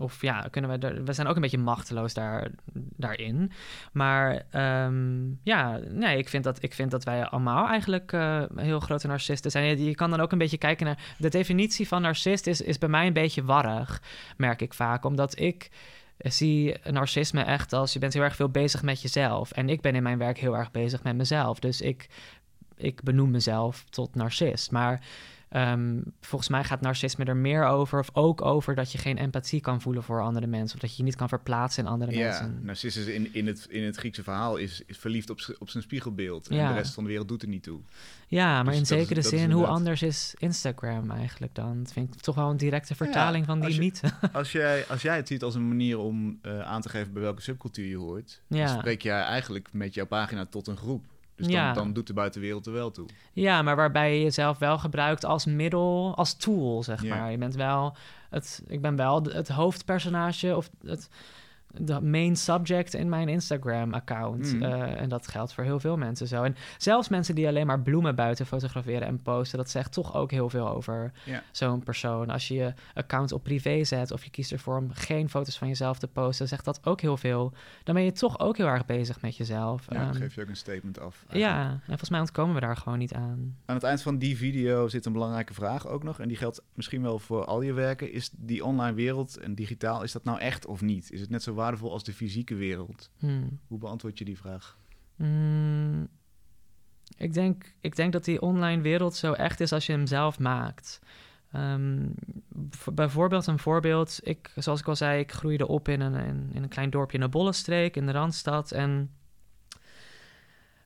of 0.00 0.22
ja, 0.22 0.48
kunnen 0.50 0.80
we, 0.80 1.02
we 1.02 1.12
zijn 1.12 1.26
ook 1.26 1.34
een 1.34 1.40
beetje 1.40 1.58
machteloos 1.58 2.14
daar, 2.14 2.50
daarin. 2.96 3.50
Maar 3.92 4.42
ehm, 4.50 5.30
ja, 5.42 5.80
nee, 5.90 6.18
ik 6.18 6.28
vind, 6.28 6.44
dat, 6.44 6.62
ik 6.62 6.74
vind 6.74 6.90
dat 6.90 7.04
wij 7.04 7.24
allemaal 7.24 7.68
eigenlijk 7.68 8.12
eh, 8.12 8.42
heel 8.56 8.80
grote 8.80 9.06
narcisten 9.06 9.50
zijn. 9.50 9.64
Je, 9.64 9.84
je 9.84 9.94
kan 9.94 10.10
dan 10.10 10.20
ook 10.20 10.32
een 10.32 10.38
beetje 10.38 10.58
kijken 10.58 10.86
naar... 10.86 11.14
De 11.18 11.28
definitie 11.28 11.88
van 11.88 12.02
narcist 12.02 12.46
is, 12.46 12.60
is 12.60 12.78
bij 12.78 12.88
mij 12.88 13.06
een 13.06 13.12
beetje 13.12 13.44
warrig, 13.44 14.02
merk 14.36 14.62
ik 14.62 14.74
vaak. 14.74 15.04
Omdat 15.04 15.38
ik 15.38 15.70
zie 16.18 16.74
narcisme 16.90 17.42
echt 17.42 17.72
als 17.72 17.92
je 17.92 17.98
bent 17.98 18.12
heel 18.12 18.22
erg 18.22 18.36
veel 18.36 18.48
bezig 18.48 18.82
met 18.82 19.02
jezelf. 19.02 19.50
En 19.52 19.68
ik 19.68 19.80
ben 19.80 19.94
in 19.94 20.02
mijn 20.02 20.18
werk 20.18 20.38
heel 20.38 20.56
erg 20.56 20.70
bezig 20.70 21.02
met 21.02 21.16
mezelf. 21.16 21.58
Dus 21.58 21.80
ik, 21.80 22.08
ik 22.76 23.02
benoem 23.02 23.30
mezelf 23.30 23.84
tot 23.90 24.14
narcist. 24.14 24.70
Maar 24.70 25.00
ehm, 25.48 26.00
volgens 26.20 26.50
mij 26.50 26.64
gaat 26.64 26.80
narcisme 26.80 27.24
er 27.24 27.36
meer 27.36 27.64
over, 27.64 27.98
of 27.98 28.08
ook 28.12 28.42
over 28.42 28.74
dat 28.74 28.92
je 28.92 28.98
geen 28.98 29.18
empathie 29.18 29.60
kan 29.60 29.80
voelen 29.80 30.02
voor 30.02 30.22
andere 30.22 30.46
mensen, 30.46 30.74
of 30.74 30.80
dat 30.80 30.90
je 30.90 30.96
je 30.96 31.02
niet 31.02 31.16
kan 31.16 31.28
verplaatsen 31.28 31.84
in 31.84 31.90
andere 31.90 32.12
Ja, 32.12 32.24
mensen. 32.26 32.58
Narcissus 32.62 33.06
in, 33.06 33.34
in, 33.34 33.46
het, 33.46 33.66
in 33.70 33.82
het 33.84 33.96
Griekse 33.96 34.22
verhaal 34.22 34.56
is, 34.56 34.82
is 34.86 34.98
verliefd 34.98 35.30
op, 35.30 35.56
op 35.58 35.70
zijn 35.70 35.82
spiegelbeeld. 35.82 36.48
En 36.48 36.56
Ja. 36.56 36.68
de 36.68 36.74
rest 36.74 36.94
van 36.94 37.02
de 37.02 37.08
wereld 37.08 37.28
doet 37.28 37.42
er 37.42 37.48
niet 37.48 37.62
toe. 37.62 37.80
Ja, 38.28 38.54
maar 38.62 38.64
Dus 38.72 38.76
in 38.76 38.86
zekere 38.86 39.20
is 39.20 39.28
zin, 39.28 39.50
hoe 39.50 39.66
anders 39.66 40.02
is 40.02 40.34
Instagram 40.38 41.10
eigenlijk 41.10 41.54
dan? 41.54 41.78
Dat 41.82 41.92
vind 41.92 42.14
ik 42.14 42.20
toch 42.20 42.34
wel 42.34 42.50
een 42.50 42.56
directe 42.56 42.94
vertaling 42.94 43.46
van 43.46 43.56
die 43.56 43.64
als 43.66 43.74
je- 43.74 43.80
mythe. 43.80 44.10
Als 44.32 44.52
jij, 44.52 44.86
als 44.88 45.02
jij 45.02 45.16
het 45.16 45.28
ziet 45.28 45.42
als 45.42 45.54
een 45.54 45.68
manier 45.68 45.98
om 45.98 46.38
eh, 46.42 46.60
aan 46.60 46.80
te 46.80 46.88
geven 46.88 47.12
bij 47.12 47.22
welke 47.22 47.42
subcultuur 47.42 47.86
je 47.86 47.96
hoort, 47.96 48.42
dan 48.48 48.68
spreek 48.68 49.02
jij 49.02 49.20
eigenlijk 49.20 49.68
met 49.72 49.94
jouw 49.94 50.06
pagina 50.06 50.46
tot 50.46 50.66
een 50.66 50.76
groep. 50.76 51.04
Dus 51.36 51.46
dan, 51.46 51.54
Ja. 51.56 51.72
dan 51.72 51.92
doet 51.92 52.06
de 52.06 52.12
buitenwereld 52.12 52.66
er 52.66 52.72
wel 52.72 52.90
toe. 52.90 53.06
Ja, 53.32 53.62
maar 53.62 53.76
waarbij 53.76 54.14
je 54.16 54.22
jezelf 54.22 54.58
wel 54.58 54.78
gebruikt 54.78 55.24
als 55.24 55.44
middel, 55.44 56.12
als 56.16 56.34
tool, 56.36 56.82
zeg 56.82 57.04
maar. 57.04 57.30
Je 57.30 57.38
bent 57.38 57.54
wel 57.54 57.96
het, 58.30 58.62
ik 58.66 58.80
ben 58.80 58.96
wel 58.96 59.22
het 59.22 59.48
hoofdpersonage 59.48 60.56
of 60.56 60.70
het 60.86 61.08
de 61.80 62.00
main 62.00 62.36
subject 62.36 62.94
in 62.94 63.08
mijn 63.08 63.28
Instagram-account. 63.28 64.52
Mm. 64.54 64.62
Eh, 64.62 65.00
en 65.00 65.08
dat 65.08 65.28
geldt 65.28 65.52
voor 65.54 65.64
heel 65.64 65.80
veel 65.80 65.96
mensen 65.96 66.26
zo. 66.26 66.42
En 66.42 66.56
zelfs 66.78 67.08
mensen 67.08 67.34
die 67.34 67.46
alleen 67.46 67.66
maar 67.66 67.80
bloemen 67.80 68.14
buiten 68.14 68.46
fotograferen 68.46 69.06
en 69.08 69.22
posten, 69.22 69.58
dat 69.58 69.70
zegt 69.70 69.92
toch 69.92 70.14
ook 70.14 70.30
heel 70.30 70.48
veel 70.50 70.68
over 70.68 71.12
Ja. 71.24 71.42
zo'n 71.52 71.82
persoon. 71.82 72.30
Als 72.30 72.48
je 72.48 72.54
je 72.54 72.72
account 72.94 73.32
op 73.32 73.42
privé 73.42 73.84
zet 73.84 74.10
of 74.10 74.24
je 74.24 74.30
kiest 74.30 74.52
ervoor 74.52 74.76
om 74.76 74.90
geen 74.92 75.28
foto's 75.28 75.58
van 75.58 75.68
jezelf 75.68 75.98
te 75.98 76.08
posten, 76.08 76.48
zegt 76.48 76.64
dat 76.64 76.86
ook 76.86 77.00
heel 77.00 77.16
veel. 77.16 77.52
Dan 77.84 77.94
ben 77.94 78.04
je 78.04 78.12
toch 78.12 78.38
ook 78.38 78.56
heel 78.56 78.66
erg 78.66 78.86
bezig 78.86 79.20
met 79.20 79.36
jezelf. 79.36 79.84
Ja, 79.88 79.98
dan 79.98 80.06
Ehm, 80.08 80.14
geef 80.16 80.34
je 80.34 80.40
ook 80.42 80.48
een 80.48 80.56
statement 80.56 81.00
af. 81.00 81.24
ja, 81.30 81.34
eigenlijk. 81.54 81.72
en 81.80 81.86
volgens 81.86 82.10
mij 82.10 82.20
ontkomen 82.20 82.54
we 82.54 82.60
daar 82.60 82.76
gewoon 82.76 82.98
niet 82.98 83.12
aan. 83.14 83.56
Aan 83.66 83.74
het 83.74 83.84
eind 83.84 84.02
van 84.02 84.18
die 84.18 84.36
video 84.36 84.88
zit 84.88 85.06
een 85.06 85.12
belangrijke 85.12 85.54
vraag 85.54 85.86
ook 85.86 86.02
nog. 86.02 86.20
En 86.20 86.28
die 86.28 86.36
geldt 86.36 86.62
misschien 86.74 87.02
wel 87.02 87.18
voor 87.18 87.44
al 87.44 87.62
je 87.62 87.72
werken. 87.72 88.12
Is 88.12 88.30
die 88.36 88.64
online 88.64 88.94
wereld 88.94 89.36
en 89.36 89.54
digitaal, 89.54 90.02
is 90.02 90.12
dat 90.12 90.24
nou 90.24 90.38
echt 90.38 90.66
of 90.66 90.80
niet? 90.80 91.12
Is 91.12 91.20
het 91.20 91.30
net 91.30 91.42
zo 91.42 91.54
waardevol 91.66 91.92
als 91.92 92.04
de 92.04 92.12
fysieke 92.12 92.54
wereld? 92.54 93.10
Hmm. 93.18 93.58
Hoe 93.66 93.78
beantwoord 93.78 94.18
je 94.18 94.24
die 94.24 94.36
vraag? 94.36 94.78
Mm, 95.16 96.08
ik, 97.16 97.34
denk, 97.34 97.74
ik 97.80 97.96
denk 97.96 98.12
dat 98.12 98.24
die 98.24 98.40
online 98.40 98.82
wereld 98.82 99.14
zo 99.14 99.32
echt 99.32 99.60
is 99.60 99.72
als 99.72 99.86
je 99.86 99.92
hem 99.92 100.06
zelf 100.06 100.38
maakt. 100.38 101.00
Ehm, 101.52 102.08
bijvoorbeeld 102.84 103.46
een 103.46 103.58
voorbeeld. 103.58 104.20
Ik, 104.22 104.52
zoals 104.56 104.80
ik 104.80 104.88
al 104.88 104.96
zei, 104.96 105.20
ik 105.20 105.32
groeide 105.32 105.66
op 105.66 105.88
in 105.88 106.00
een, 106.00 106.14
in, 106.14 106.50
in 106.52 106.62
een 106.62 106.68
klein 106.68 106.90
dorpje 106.90 107.18
in 107.18 107.24
de 107.24 107.30
Bollenstreek, 107.30 107.96
in 107.96 108.06
de 108.06 108.12
Randstad. 108.12 108.72
En 108.72 109.10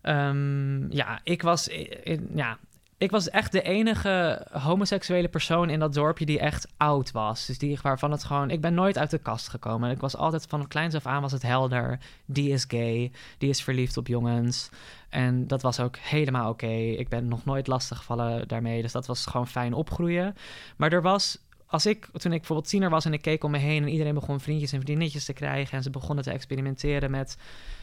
ehm, 0.00 0.92
ja, 0.92 1.20
ik 1.22 1.42
was... 1.42 1.68
In, 1.68 2.30
ja, 2.34 2.58
ik 3.00 3.10
was 3.10 3.30
echt 3.30 3.52
de 3.52 3.62
enige 3.62 4.46
homoseksuele 4.52 5.28
persoon 5.28 5.70
in 5.70 5.78
dat 5.78 5.94
dorpje 5.94 6.26
die 6.26 6.38
echt 6.38 6.68
oud 6.76 7.10
was. 7.10 7.46
Dus 7.46 7.58
die 7.58 7.78
waarvan 7.82 8.10
het 8.10 8.24
gewoon. 8.24 8.50
Ik 8.50 8.60
ben 8.60 8.74
nooit 8.74 8.98
uit 8.98 9.10
de 9.10 9.18
kast 9.18 9.48
gekomen. 9.48 9.90
Ik 9.90 10.00
was 10.00 10.16
altijd 10.16 10.46
van 10.48 10.68
kleins 10.68 10.94
af 10.94 11.06
aan 11.06 11.22
was 11.22 11.32
het 11.32 11.42
helder. 11.42 11.98
Die 12.24 12.50
is 12.50 12.64
gay. 12.68 13.12
Die 13.38 13.48
is 13.48 13.62
verliefd 13.62 13.96
op 13.96 14.06
jongens. 14.06 14.68
En 15.08 15.46
dat 15.46 15.62
was 15.62 15.80
ook 15.80 15.96
helemaal 15.96 16.50
oké. 16.50 16.66
Ik 16.66 17.08
ben 17.08 17.28
nog 17.28 17.44
nooit 17.44 17.66
lastig 17.66 17.98
gevallen 17.98 18.48
daarmee. 18.48 18.82
Dus 18.82 18.92
dat 18.92 19.06
was 19.06 19.26
gewoon 19.26 19.48
fijn 19.48 19.74
opgroeien. 19.74 20.36
Maar 20.76 20.92
er 20.92 21.02
was 21.02 21.38
als 21.66 21.86
ik, 21.86 22.08
toen 22.12 22.32
ik 22.32 22.38
bijvoorbeeld 22.38 22.68
tiener 22.68 22.90
was 22.90 23.04
en 23.04 23.12
ik 23.12 23.22
keek 23.22 23.44
om 23.44 23.50
me 23.50 23.58
heen 23.58 23.82
en 23.82 23.88
iedereen 23.88 24.14
begon 24.14 24.40
vriendjes 24.40 24.72
en 24.72 24.80
vriendinnetjes 24.80 25.24
te 25.24 25.32
krijgen 25.32 25.76
en 25.76 25.82
ze 25.82 25.90
begonnen 25.90 26.24
te 26.24 26.30
experimenteren 26.30 27.10
met 27.10 27.36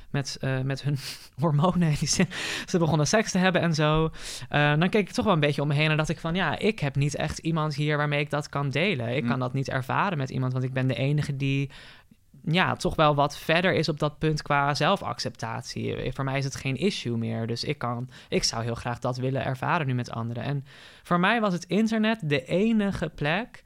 met, 0.09 0.37
uh, 0.41 0.61
met 0.61 0.83
hun 0.83 0.97
hormonen. 1.41 1.97
Ze, 1.97 2.25
ze 2.69 2.77
begonnen 2.77 3.07
seks 3.07 3.31
te 3.31 3.37
hebben 3.37 3.61
en 3.61 3.73
zo. 3.73 4.03
Uh, 4.03 4.09
dan 4.79 4.89
keek 4.89 5.07
ik 5.07 5.13
toch 5.13 5.25
wel 5.25 5.33
een 5.33 5.39
beetje 5.39 5.61
om 5.61 5.67
me 5.67 5.73
heen 5.73 5.91
en 5.91 5.97
dacht 5.97 6.09
ik 6.09 6.19
van... 6.19 6.35
ja, 6.35 6.57
ik 6.59 6.79
heb 6.79 6.95
niet 6.95 7.15
echt 7.15 7.37
iemand 7.37 7.75
hier 7.75 7.97
waarmee 7.97 8.19
ik 8.19 8.29
dat 8.29 8.49
kan 8.49 8.69
delen. 8.69 9.15
Ik 9.15 9.23
mm. 9.23 9.29
kan 9.29 9.39
dat 9.39 9.53
niet 9.53 9.69
ervaren 9.69 10.17
met 10.17 10.29
iemand, 10.29 10.53
want 10.53 10.65
ik 10.65 10.73
ben 10.73 10.87
de 10.87 10.95
enige 10.95 11.35
die... 11.35 11.69
ja, 12.43 12.75
toch 12.75 12.95
wel 12.95 13.15
wat 13.15 13.37
verder 13.37 13.73
is 13.73 13.89
op 13.89 13.99
dat 13.99 14.17
punt 14.17 14.41
qua 14.41 14.73
zelfacceptatie. 14.73 16.11
Voor 16.13 16.23
mij 16.23 16.37
is 16.37 16.45
het 16.45 16.55
geen 16.55 16.75
issue 16.75 17.17
meer. 17.17 17.47
Dus 17.47 17.63
ik, 17.63 17.77
kan, 17.77 18.09
ik 18.29 18.43
zou 18.43 18.63
heel 18.63 18.75
graag 18.75 18.99
dat 18.99 19.17
willen 19.17 19.45
ervaren 19.45 19.87
nu 19.87 19.93
met 19.93 20.11
anderen. 20.11 20.43
En 20.43 20.65
voor 21.03 21.19
mij 21.19 21.41
was 21.41 21.53
het 21.53 21.65
internet 21.65 22.19
de 22.23 22.45
enige 22.45 23.09
plek 23.09 23.63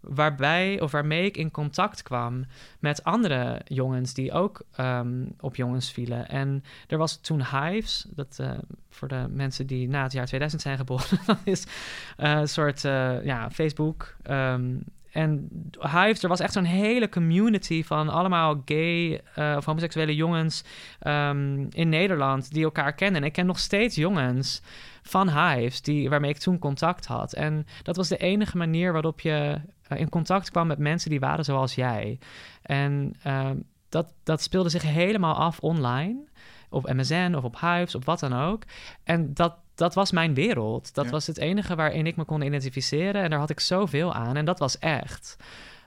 waarbij 0.00 0.80
of 0.80 0.90
waarmee 0.90 1.24
ik 1.24 1.36
in 1.36 1.50
contact 1.50 2.02
kwam 2.02 2.44
met 2.78 3.04
andere 3.04 3.60
jongens 3.64 4.14
die 4.14 4.32
ook 4.32 4.62
ehm, 4.74 5.24
op 5.40 5.56
jongens 5.56 5.92
vielen. 5.92 6.28
En 6.28 6.64
er 6.86 6.98
was 6.98 7.20
toen 7.20 7.44
Hives, 7.44 8.06
dat 8.08 8.38
uh, 8.40 8.50
voor 8.90 9.08
de 9.08 9.26
mensen 9.30 9.66
die 9.66 9.88
na 9.88 10.02
het 10.02 10.12
jaar 10.12 10.26
2000 10.26 10.62
zijn 10.62 10.76
geboren, 10.76 11.18
dat 11.26 11.38
is 11.44 11.64
uh, 11.64 12.30
een 12.30 12.48
soort 12.48 12.84
uh, 12.84 13.24
ja, 13.24 13.50
Facebook. 13.50 14.16
Um, 14.30 14.84
en 15.12 15.48
Hives, 15.80 16.22
er 16.22 16.28
was 16.28 16.40
echt 16.40 16.52
zo'n 16.52 16.64
hele 16.64 17.08
community 17.08 17.84
van 17.84 18.08
allemaal 18.08 18.62
gay 18.64 19.20
of 19.56 19.64
homoseksuele 19.64 20.14
jongens 20.14 20.64
um, 21.06 21.66
in 21.70 21.88
Nederland 21.88 22.52
die 22.52 22.64
elkaar 22.64 22.92
kenden. 22.92 23.20
En 23.20 23.26
ik 23.26 23.32
ken 23.32 23.46
nog 23.46 23.58
steeds 23.58 23.96
jongens 23.96 24.62
van 25.02 25.30
Hives 25.30 25.82
die, 25.82 26.08
waarmee 26.08 26.30
ik 26.30 26.38
toen 26.38 26.58
contact 26.58 27.06
had. 27.06 27.32
En 27.32 27.66
dat 27.82 27.96
was 27.96 28.08
de 28.08 28.16
enige 28.16 28.56
manier 28.56 28.92
waarop 28.92 29.20
je 29.20 29.60
in 29.88 30.08
contact 30.08 30.50
kwam 30.50 30.66
met 30.66 30.78
mensen 30.78 31.10
die 31.10 31.20
waren 31.20 31.44
zoals 31.44 31.74
jij. 31.74 32.18
En 32.62 33.14
uh, 33.26 33.50
dat, 33.88 34.12
dat 34.22 34.42
speelde 34.42 34.68
zich 34.68 34.82
helemaal 34.82 35.34
af 35.34 35.60
online. 35.60 36.26
Op 36.70 36.92
MSN 36.92 37.34
of 37.36 37.44
op 37.44 37.60
Hives 37.60 37.94
of 37.94 38.04
wat 38.04 38.20
dan 38.20 38.32
ook. 38.32 38.62
En 39.04 39.34
dat, 39.34 39.56
dat 39.74 39.94
was 39.94 40.12
mijn 40.12 40.34
wereld. 40.34 40.94
Dat 40.94 41.10
was 41.10 41.26
het 41.26 41.38
enige 41.38 41.74
waarin 41.74 42.06
ik 42.06 42.16
me 42.16 42.24
kon 42.24 42.42
identificeren. 42.42 43.22
En 43.22 43.30
daar 43.30 43.38
had 43.38 43.50
ik 43.50 43.60
zoveel 43.60 44.14
aan. 44.14 44.36
En 44.36 44.44
dat 44.44 44.58
was 44.58 44.78
echt. 44.78 45.36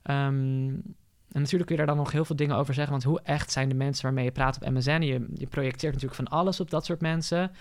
Um, 0.04 0.95
en 1.32 1.41
natuurlijk 1.41 1.66
kun 1.66 1.76
je 1.76 1.86
daar 1.86 1.95
dan 1.95 2.04
nog 2.04 2.12
heel 2.12 2.26
veel 2.26 2.36
dingen 2.36 2.56
over 2.56 2.74
zeggen. 2.74 2.91
Want 2.91 3.04
hoe 3.04 3.22
echt 3.24 3.52
zijn 3.52 3.70
de 3.70 3.76
mensen 3.76 4.04
waarmee 4.04 4.24
je 4.24 4.32
praat 4.32 4.56
op 4.56 4.70
MSN? 4.70 5.02
Je, 5.02 5.26
je 5.34 5.47
projecteert 5.47 5.93
natuurlijk 5.93 6.22
van 6.22 6.38
alles 6.38 6.60
op 6.60 6.70
dat 6.70 6.86
soort 6.86 7.02
mensen. 7.02 7.52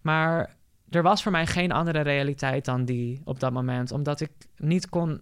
Maar 0.00 0.56
er 0.88 1.02
was 1.02 1.22
voor 1.22 1.32
mij 1.32 1.46
geen 1.46 1.72
andere 1.72 2.00
realiteit 2.00 2.64
dan 2.64 2.84
die 2.84 3.20
op 3.24 3.40
dat 3.40 3.52
moment. 3.52 3.92
Omdat 3.92 4.20
ik 4.20 4.30
niet 4.56 4.88
kon 4.88 5.20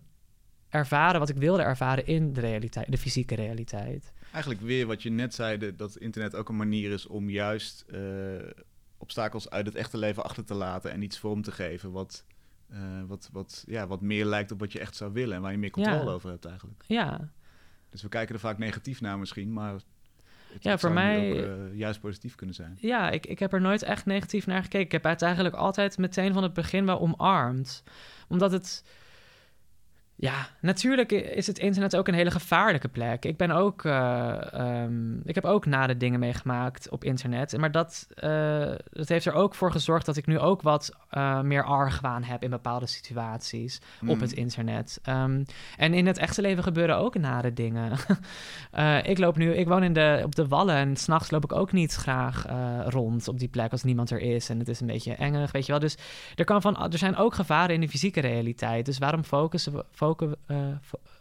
ervaren 0.70 1.20
wat 1.20 1.28
ik 1.28 1.36
wilde 1.36 1.62
ervaren 1.62 2.06
in 2.06 2.32
de 2.32 2.40
realiteit, 2.40 2.90
de 2.90 2.98
fysieke 2.98 3.34
realiteit. 3.34 4.12
Eigenlijk 4.32 4.62
weer 4.62 4.86
wat 4.86 5.02
je 5.02 5.10
net 5.10 5.34
zei, 5.34 5.76
dat 5.76 5.96
internet 5.96 6.34
ook 6.34 6.48
een 6.48 6.56
manier 6.56 6.90
is 6.90 7.06
om 7.06 7.30
juist 7.30 7.84
uh, 7.88 8.00
obstakels 8.96 9.50
uit 9.50 9.66
het 9.66 9.74
echte 9.74 9.98
leven 9.98 10.24
achter 10.24 10.44
te 10.44 10.54
laten 10.54 10.90
en 10.90 11.02
iets 11.02 11.18
vorm 11.18 11.42
te 11.42 11.52
geven 11.52 11.92
wat, 11.92 12.24
uh, 12.72 12.78
wat, 13.06 13.28
wat, 13.32 13.64
ja, 13.66 13.86
wat 13.86 14.00
meer 14.00 14.24
lijkt 14.24 14.50
op 14.50 14.60
wat 14.60 14.72
je 14.72 14.80
echt 14.80 14.96
zou 14.96 15.12
willen 15.12 15.36
en 15.36 15.42
waar 15.42 15.52
je 15.52 15.58
meer 15.58 15.70
controle 15.70 16.10
over 16.10 16.30
hebt 16.30 16.44
eigenlijk. 16.44 16.84
Ja. 16.86 17.30
Dus 17.88 18.02
we 18.02 18.08
kijken 18.08 18.34
er 18.34 18.40
vaak 18.40 18.58
negatief 18.58 19.00
naar 19.00 19.18
misschien, 19.18 19.52
maar 19.52 19.72
het, 19.72 19.84
ja, 20.58 20.78
voor 20.78 20.92
mij 20.92 21.30
ook, 21.30 21.58
uh, 21.58 21.78
juist 21.78 22.00
positief 22.00 22.34
kunnen 22.34 22.54
zijn. 22.54 22.78
Ja, 22.80 23.10
ik, 23.10 23.26
ik 23.26 23.38
heb 23.38 23.52
er 23.52 23.60
nooit 23.60 23.82
echt 23.82 24.06
negatief 24.06 24.46
naar 24.46 24.62
gekeken. 24.62 24.86
Ik 24.86 24.92
heb 24.92 25.04
het 25.04 25.22
eigenlijk 25.22 25.54
altijd 25.54 25.98
meteen 25.98 26.32
van 26.32 26.42
het 26.42 26.52
begin 26.52 26.86
wel 26.86 27.00
omarmd. 27.00 27.82
Omdat 28.28 28.52
het 28.52 28.84
ja, 30.20 30.48
natuurlijk 30.60 31.12
is 31.12 31.46
het 31.46 31.58
internet 31.58 31.96
ook 31.96 32.08
een 32.08 32.14
hele 32.14 32.30
gevaarlijke 32.30 32.88
plek. 32.88 33.24
Ik 33.24 33.36
ben 33.36 33.50
ook, 33.50 33.84
uh, 33.84 34.36
um, 34.54 35.20
ik 35.24 35.34
heb 35.34 35.44
ook 35.44 35.66
nare 35.66 35.96
dingen 35.96 36.20
meegemaakt 36.20 36.88
op 36.88 37.04
internet. 37.04 37.58
Maar 37.58 37.70
dat, 37.70 38.06
uh, 38.24 38.72
dat 38.90 39.08
heeft 39.08 39.26
er 39.26 39.32
ook 39.32 39.54
voor 39.54 39.72
gezorgd 39.72 40.06
dat 40.06 40.16
ik 40.16 40.26
nu 40.26 40.38
ook 40.38 40.62
wat 40.62 40.96
uh, 41.12 41.40
meer 41.40 41.64
argwaan 41.64 42.22
heb 42.22 42.42
in 42.42 42.50
bepaalde 42.50 42.86
situaties 42.86 43.80
op 44.00 44.08
hmm. 44.08 44.20
het 44.20 44.32
internet. 44.32 45.00
Um, 45.08 45.44
en 45.76 45.94
in 45.94 46.06
het 46.06 46.18
echte 46.18 46.40
leven 46.40 46.62
gebeuren 46.62 46.96
ook 46.96 47.18
nare 47.18 47.52
dingen. 47.52 47.92
ik 49.12 49.18
loop 49.18 49.36
nu, 49.36 49.54
ik 49.54 49.68
woon 49.68 49.82
in 49.82 49.92
de, 49.92 50.22
op 50.24 50.34
de 50.34 50.48
Wallen 50.48 50.76
en 50.76 50.96
s'nachts 50.96 51.30
loop 51.30 51.44
ik 51.44 51.52
ook 51.52 51.72
niet 51.72 51.94
graag 51.94 52.46
rond 52.86 53.28
op 53.28 53.38
die 53.38 53.48
plek 53.48 53.72
als 53.72 53.82
niemand 53.82 54.10
er 54.10 54.20
is. 54.20 54.48
En 54.48 54.58
het 54.58 54.68
is 54.68 54.80
een 54.80 54.86
beetje 54.86 55.14
engig, 55.14 55.52
weet 55.52 55.66
je 55.66 55.72
wel. 55.72 55.80
Dus 55.80 55.96
er, 56.34 56.44
kan 56.44 56.62
van, 56.62 56.90
er 56.92 56.98
zijn 56.98 57.16
ook 57.16 57.34
gevaren 57.34 57.74
in 57.74 57.80
de 57.80 57.88
fysieke 57.88 58.20
realiteit. 58.20 58.86
Dus 58.86 58.98
waarom 58.98 59.24
focussen 59.24 59.72
we 59.72 59.84
eh, 60.46 60.56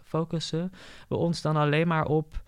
focussen 0.04 0.72
we 1.08 1.16
ons 1.16 1.42
dan 1.42 1.56
alleen 1.56 1.88
maar 1.88 2.06
op 2.06 2.44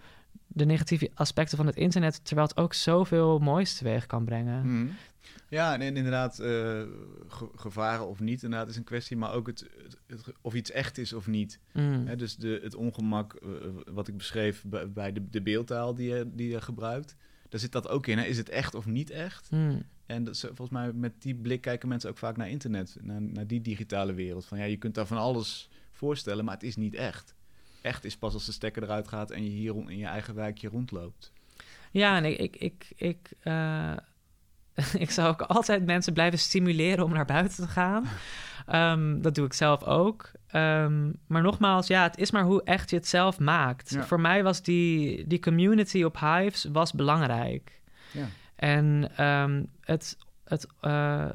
de 0.48 0.66
negatieve 0.66 1.12
aspecten 1.14 1.58
van 1.58 1.66
het 1.66 1.76
internet, 1.76 2.26
terwijl 2.26 2.48
het 2.48 2.58
ook 2.58 2.74
zoveel 2.74 3.40
moois 3.40 3.78
teweeg 3.78 4.06
kan 4.06 4.26
brengen. 4.26 4.62
Hmm. 4.62 4.92
Ja, 5.48 5.74
en 5.80 5.96
inderdaad, 5.96 6.40
uh, 6.40 6.82
gevaren 7.56 8.08
of 8.08 8.20
niet, 8.20 8.44
inderdaad 8.44 8.70
is 8.70 8.76
een 8.76 8.84
kwestie, 8.84 9.18
maar 9.18 9.34
ook 9.34 9.48
het, 9.48 9.70
of 10.42 10.54
iets 10.54 10.72
echt 10.72 10.98
is 10.98 11.14
of 11.14 11.28
niet. 11.28 11.60
Mm. 11.74 12.18
dus 12.18 12.36
de, 12.36 12.60
het 12.64 12.76
ongemak, 12.76 13.40
uh, 13.44 13.52
wat 13.86 14.08
ik 14.08 14.18
beschreef 14.18 14.64
bij 14.94 15.14
de, 15.14 15.30
de 15.30 15.42
beeldtaal 15.42 15.94
die 15.94 16.10
je, 16.10 16.30
die 16.34 16.50
je 16.50 16.62
gebruikt, 16.62 17.16
daar 17.50 17.60
zit 17.60 17.72
dat 17.72 17.88
ook 17.88 18.08
in. 18.08 18.18
Hè? 18.18 18.24
Is 18.24 18.38
het 18.38 18.50
echt 18.50 18.76
of 18.76 18.86
niet 18.86 19.10
echt? 19.10 19.52
Mm. 19.52 19.84
En 20.06 20.24
dat, 20.24 20.40
volgens 20.40 20.70
mij 20.70 20.94
met 20.94 21.22
die 21.22 21.36
blik 21.36 21.62
kijken 21.62 21.88
mensen 21.88 22.10
ook 22.10 22.18
vaak 22.18 22.38
naar 22.38 22.50
internet, 22.50 22.98
naar, 23.02 23.22
naar 23.22 23.48
die 23.48 23.62
digitale 23.62 24.14
wereld. 24.14 24.46
Van 24.46 24.58
ja, 24.58 24.64
je 24.64 24.78
kunt 24.78 24.96
daar 24.96 25.08
van 25.08 25.18
alles 25.18 25.70
voorstellen, 26.02 26.46
maar 26.46 26.54
het 26.54 26.64
is 26.64 26.76
niet 26.76 26.96
echt. 26.96 27.36
Echt 27.82 28.06
is 28.06 28.18
pas 28.18 28.34
als 28.34 28.46
de 28.46 28.52
stekker 28.52 28.84
eruit 28.84 29.08
gaat 29.08 29.32
en 29.32 29.44
je 29.44 29.50
hier 29.50 29.76
in 29.76 29.98
je 29.98 30.06
eigen 30.06 30.36
wijkje 30.36 30.70
rondloopt. 30.70 31.32
Ja, 31.92 32.18
en 32.18 32.26
ik, 32.26 32.40
ik, 32.40 32.56
ik, 32.56 32.92
ik, 32.96 33.34
uh, 33.44 33.98
ik 35.06 35.12
zou 35.12 35.30
ook 35.30 35.42
altijd 35.42 35.86
mensen 35.86 36.14
blijven 36.14 36.40
stimuleren 36.40 37.04
om 37.04 37.14
naar 37.14 37.26
buiten 37.26 37.64
te 37.64 37.72
gaan. 37.72 38.08
Um, 38.74 39.22
dat 39.26 39.36
doe 39.36 39.46
ik 39.46 39.54
zelf 39.54 39.84
ook. 39.84 40.32
Um, 40.56 41.16
maar 41.28 41.42
nogmaals, 41.42 41.88
ja, 41.88 42.04
het 42.04 42.18
is 42.18 42.32
maar 42.32 42.44
hoe 42.44 42.64
echt 42.64 42.90
je 42.90 42.96
het 42.96 43.08
zelf 43.08 43.40
maakt. 43.40 43.90
Ja. 43.90 44.04
Voor 44.04 44.20
mij 44.20 44.44
was 44.44 44.62
die, 44.62 45.28
die 45.28 45.40
community 45.40 46.04
op 46.04 46.20
Hives 46.20 46.68
was 46.72 46.94
belangrijk. 46.94 47.82
Ja. 48.12 48.28
En 48.56 49.12
um, 49.26 49.70
het, 49.82 50.18
het, 50.44 50.68
uh, 50.82 51.30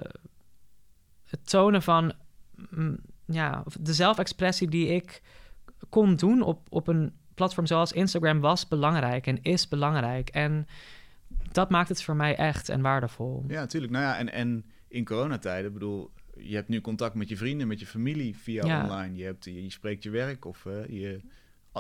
het 1.25 1.49
tonen 1.49 1.83
van 1.83 2.13
mm, 2.71 2.99
ja, 3.27 3.65
de 3.81 3.95
zelfexpressie 3.95 4.69
die 4.69 4.87
ik 4.89 5.23
kon 5.89 6.17
doen 6.17 6.43
op, 6.43 6.67
op 6.69 6.89
een 6.89 7.13
platform 7.35 7.67
zoals 7.67 7.93
Instagram 7.93 8.41
was 8.41 8.69
belangrijk 8.69 9.27
en 9.27 9.43
is 9.43 9.69
belangrijk. 9.69 10.29
En 10.29 10.67
dat 11.53 11.71
maakt 11.71 11.89
het 11.89 12.03
voor 12.03 12.17
mij 12.17 12.37
echt 12.37 12.69
en 12.69 12.81
waardevol. 12.81 13.45
Ja, 13.49 13.61
natuurlijk. 13.61 13.93
Nou 13.93 14.05
ja, 14.05 14.19
en, 14.19 14.33
en 14.33 14.65
in 14.89 15.05
coronatijden, 15.05 15.73
bedoel, 15.73 16.11
je 16.37 16.55
hebt 16.55 16.69
nu 16.69 16.81
contact 16.81 17.15
met 17.15 17.29
je 17.29 17.37
vrienden, 17.37 17.67
met 17.69 17.81
je 17.81 17.87
familie 17.87 18.37
via 18.37 18.67
Ja. 18.67 18.83
online. 18.83 19.17
Je, 19.17 19.25
hebt, 19.25 19.45
je, 19.45 19.63
je 19.63 19.71
spreekt 19.71 20.03
je 20.03 20.11
werk 20.11 20.45
of 20.45 20.67
eh, 20.67 20.87
je, 20.89 21.21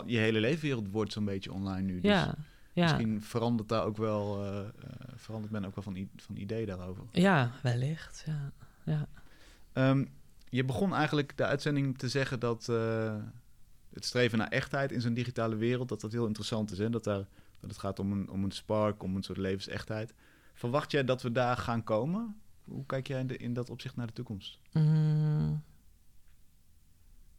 je 0.07 0.19
hele 0.19 0.41
leefwereld 0.41 0.89
wordt 0.91 1.13
zo'n 1.13 1.25
beetje 1.25 1.53
online 1.53 1.83
nu. 1.93 2.01
Dus 2.01 2.11
ja, 2.11 2.35
ja. 2.73 2.83
misschien 2.83 3.23
verandert 3.23 3.69
daar 3.69 3.85
ook 3.85 3.97
wel, 3.97 4.43
eh, 4.45 4.59
eh, 4.59 4.67
verandert 5.15 5.53
men 5.53 5.65
ook 5.65 5.75
wel 5.75 5.85
van, 5.85 6.09
van 6.17 6.37
idee 6.37 6.67
daarover. 6.67 7.05
ja, 7.13 7.51
wellicht. 7.63 8.25
Ja. 8.27 8.53
Ja. 8.85 9.09
Ehm, 9.73 10.05
je 10.49 10.65
begon 10.65 10.95
eigenlijk 10.95 11.37
de 11.37 11.45
uitzending 11.45 11.99
te 11.99 12.09
zeggen 12.09 12.41
dat 12.41 12.69
eh, 12.69 13.17
het 13.93 14.05
streven 14.05 14.39
naar 14.39 14.49
echtheid 14.49 14.93
in 14.93 15.01
zo'n 15.01 15.15
digitale 15.15 15.57
wereld, 15.57 15.89
dat 15.89 16.01
dat 16.01 16.13
heel 16.13 16.27
interessant 16.27 16.71
is. 16.71 16.79
Hè? 16.79 16.91
Dat, 16.91 17.05
daar, 17.05 17.27
dat 17.61 17.71
het 17.71 17.79
gaat 17.79 17.99
om 17.99 18.13
een, 18.13 18.31
om 18.31 18.45
een 18.45 18.51
spark, 18.51 19.03
om 19.03 19.17
een 19.17 19.23
soort 19.23 19.39
levensechtheid. 19.39 20.15
Verwacht 20.55 20.91
jij 20.91 21.05
dat 21.05 21.23
we 21.23 21.33
daar 21.33 21.57
gaan 21.57 21.85
komen? 21.85 22.41
Hoe 22.65 22.87
kijk 22.87 23.07
jij 23.07 23.23
in, 23.23 23.53
dat 23.55 23.71
opzicht 23.71 23.97
naar 23.97 24.07
de 24.07 24.13
toekomst? 24.13 24.59
Mm. 24.73 25.63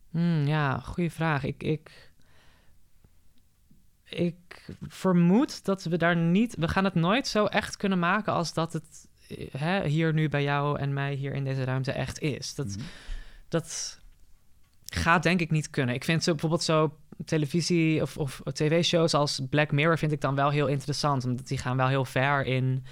Mm, 0.10 0.48
ja, 0.48 0.80
goede 0.80 1.10
vraag. 1.10 1.44
Ik, 1.44 1.64
ik, 1.64 2.12
ik 4.04 4.76
vermoed 4.82 5.66
dat 5.66 5.84
we 5.84 5.98
daar 5.98 6.16
niet... 6.16 6.56
We 6.56 6.68
gaan 6.68 6.84
het 6.84 6.94
nooit 6.94 7.28
zo 7.28 7.46
echt 7.46 7.78
kunnen 7.78 8.00
maken 8.00 8.34
als 8.34 8.54
dat 8.54 8.74
het 8.74 9.08
hè, 9.58 9.88
hier 9.88 10.14
nu 10.14 10.30
bij 10.30 10.44
jou 10.44 10.80
en 10.80 10.94
mij 10.94 11.14
hier 11.14 11.34
in 11.34 11.44
deze 11.44 11.64
ruimte 11.64 11.92
echt 11.92 12.20
is. 12.20 12.56
Dat, 12.56 12.68
Mhm. 12.68 12.80
dat 13.50 14.00
gaat 14.86 15.24
denk 15.24 15.40
ik 15.42 15.52
niet 15.52 15.70
kunnen. 15.70 15.96
Ik 15.96 16.04
vind 16.04 16.24
zo 16.24 16.32
bijvoorbeeld 16.32 16.64
zo 16.64 16.98
televisie 17.26 18.02
of, 18.02 18.18
of 18.18 18.42
tv-shows 18.54 19.14
als 19.14 19.42
Black 19.50 19.72
Mirror 19.72 19.98
vind 19.98 20.12
ik 20.12 20.22
dan 20.22 20.36
wel 20.36 20.50
heel 20.50 20.68
interessant, 20.68 21.26
omdat 21.26 21.48
die 21.48 21.58
gaan 21.58 21.78
wel 21.78 21.88
heel 21.88 22.06
ver 22.06 22.46
in 22.46 22.84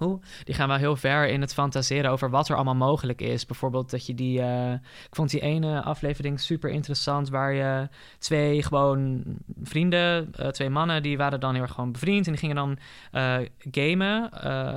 Oeh, 0.00 0.22
die 0.44 0.54
gaan 0.54 0.68
wel 0.68 0.76
heel 0.76 0.96
ver 0.96 1.28
in 1.28 1.40
het 1.40 1.54
fantaseren 1.54 2.10
over 2.10 2.30
wat 2.30 2.48
er 2.48 2.54
allemaal 2.54 2.74
mogelijk 2.74 3.20
is. 3.20 3.46
Bijvoorbeeld 3.46 3.90
dat 3.90 4.06
je 4.06 4.14
die. 4.14 4.40
Uh, 4.40 4.72
ik 4.72 5.14
vond 5.14 5.30
die 5.30 5.40
ene 5.40 5.82
aflevering 5.82 6.40
super 6.40 6.70
interessant. 6.70 7.28
Waar 7.28 7.52
je 7.52 7.88
twee 8.18 8.62
gewoon 8.62 9.22
vrienden, 9.62 10.32
uh, 10.40 10.48
twee 10.48 10.70
mannen, 10.70 11.02
die 11.02 11.16
waren 11.16 11.40
dan 11.40 11.54
heel 11.54 11.66
gewoon 11.66 11.92
bevriend. 11.92 12.26
En 12.26 12.32
die 12.32 12.40
gingen 12.40 12.56
dan 12.56 12.78
uh, 13.12 13.36
gamen. 13.70 14.30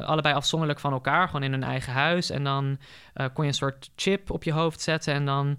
allebei 0.05 0.35
afzonderlijk 0.35 0.79
van 0.79 0.93
elkaar, 0.93 1.25
gewoon 1.25 1.43
in 1.43 1.51
hun 1.51 1.63
eigen 1.63 1.93
huis. 1.93 2.29
En 2.29 2.43
dan 2.43 2.77
kon 3.13 3.43
je 3.43 3.49
een 3.49 3.53
soort 3.53 3.91
chip 3.95 4.31
op 4.31 4.43
je 4.43 4.51
hoofd 4.51 4.81
zetten. 4.81 5.13
En 5.13 5.25
dan 5.25 5.57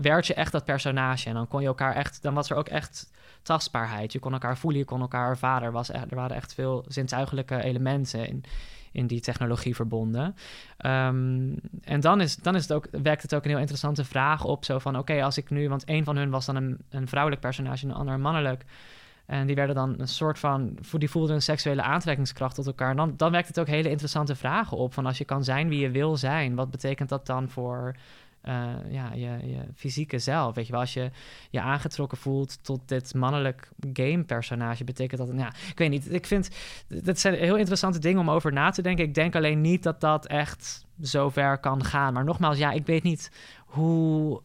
werd 0.00 0.26
je 0.26 0.34
echt 0.34 0.52
dat 0.52 0.64
personage. 0.64 1.28
En 1.28 1.34
dan 1.34 1.48
kon 1.48 1.60
je 1.60 1.66
elkaar 1.66 1.94
echt. 1.94 2.22
Dan 2.22 2.34
was 2.34 2.50
er 2.50 2.56
ook 2.56 2.68
echt 2.68 3.10
tastbaarheid. 3.46 4.12
Je 4.12 4.18
kon 4.18 4.32
elkaar 4.32 4.58
voelen, 4.58 4.80
je 4.80 4.86
kon 4.86 5.00
elkaar 5.00 5.28
ervaren. 5.28 5.66
Er, 5.66 5.72
was 5.72 5.90
echt, 5.90 6.10
er 6.10 6.16
waren 6.16 6.36
echt 6.36 6.54
veel 6.54 6.84
zintuigelijke 6.88 7.62
elementen 7.62 8.28
in, 8.28 8.35
in 8.92 9.06
die 9.06 9.20
technologie 9.20 9.74
verbonden. 9.74 10.24
Um, 10.86 11.54
en 11.84 12.00
dan, 12.00 12.20
is, 12.20 12.36
dan 12.36 12.54
is 12.54 12.62
het 12.62 12.72
ook, 12.72 12.88
werkt 13.02 13.22
het 13.22 13.34
ook 13.34 13.44
een 13.44 13.50
heel 13.50 13.58
interessante 13.58 14.04
vraag 14.04 14.44
op. 14.44 14.64
Zo 14.64 14.78
van, 14.78 14.98
oké, 14.98 15.22
als 15.22 15.36
ik 15.36 15.50
nu... 15.50 15.68
Want 15.68 15.88
een 15.88 16.04
van 16.04 16.16
hun 16.16 16.30
was 16.30 16.46
dan 16.46 16.56
een, 16.56 16.78
een 16.90 17.08
vrouwelijk 17.08 17.42
personage 17.42 17.84
en 17.84 17.90
een 17.90 17.96
ander 17.96 18.20
mannelijk. 18.20 18.64
En 19.26 19.46
die 19.46 19.56
werden 19.56 19.74
dan 19.74 19.94
een 19.98 20.08
soort 20.08 20.38
van... 20.38 20.78
Die 20.92 21.10
voelden 21.10 21.34
een 21.34 21.42
seksuele 21.42 21.82
aantrekkingskracht 21.82 22.54
tot 22.54 22.66
elkaar. 22.66 22.90
En 22.90 22.96
dan, 22.96 23.14
dan 23.16 23.30
werkt 23.30 23.48
het 23.48 23.60
ook 23.60 23.66
hele 23.66 23.90
interessante 23.90 24.34
vragen 24.34 24.76
op. 24.76 24.94
Van 24.94 25.06
als 25.06 25.18
je 25.18 25.24
kan 25.24 25.44
zijn 25.44 25.68
wie 25.68 25.80
je 25.80 25.90
wil 25.90 26.16
zijn... 26.16 26.54
wat 26.54 26.70
betekent 26.70 27.08
dat 27.08 27.26
dan 27.26 27.48
voor 27.48 27.94
uh, 28.48 28.74
ja, 28.88 29.12
je, 29.12 29.38
je 29.46 29.60
fysieke 29.74 30.18
zelf. 30.18 30.54
Weet 30.54 30.66
je 30.66 30.72
wel, 30.72 30.80
als 30.80 30.94
je 30.94 31.10
je 31.50 31.60
aangetrokken 31.60 32.18
voelt 32.18 32.64
tot 32.64 32.80
dit 32.88 33.14
mannelijk 33.14 33.68
game-personage, 33.92 34.84
betekent 34.84 35.20
dat. 35.20 35.30
Ja, 35.36 35.48
ik 35.48 35.78
weet 35.78 35.90
niet. 35.90 36.12
Ik 36.12 36.26
vind 36.26 36.50
dat 36.88 37.18
zijn 37.18 37.34
heel 37.34 37.56
interessante 37.56 37.98
dingen 37.98 38.20
om 38.20 38.30
over 38.30 38.52
na 38.52 38.70
te 38.70 38.82
denken. 38.82 39.04
Ik 39.04 39.14
denk 39.14 39.34
alleen 39.34 39.60
niet 39.60 39.82
dat 39.82 40.00
dat 40.00 40.26
echt 40.26 40.86
zo 41.02 41.30
ver 41.30 41.58
kan 41.58 41.84
gaan. 41.84 42.12
Maar 42.12 42.24
nogmaals, 42.24 42.58
ja, 42.58 42.70
ik 42.70 42.86
weet 42.86 43.02
niet 43.02 43.30
hoe. 43.66 44.42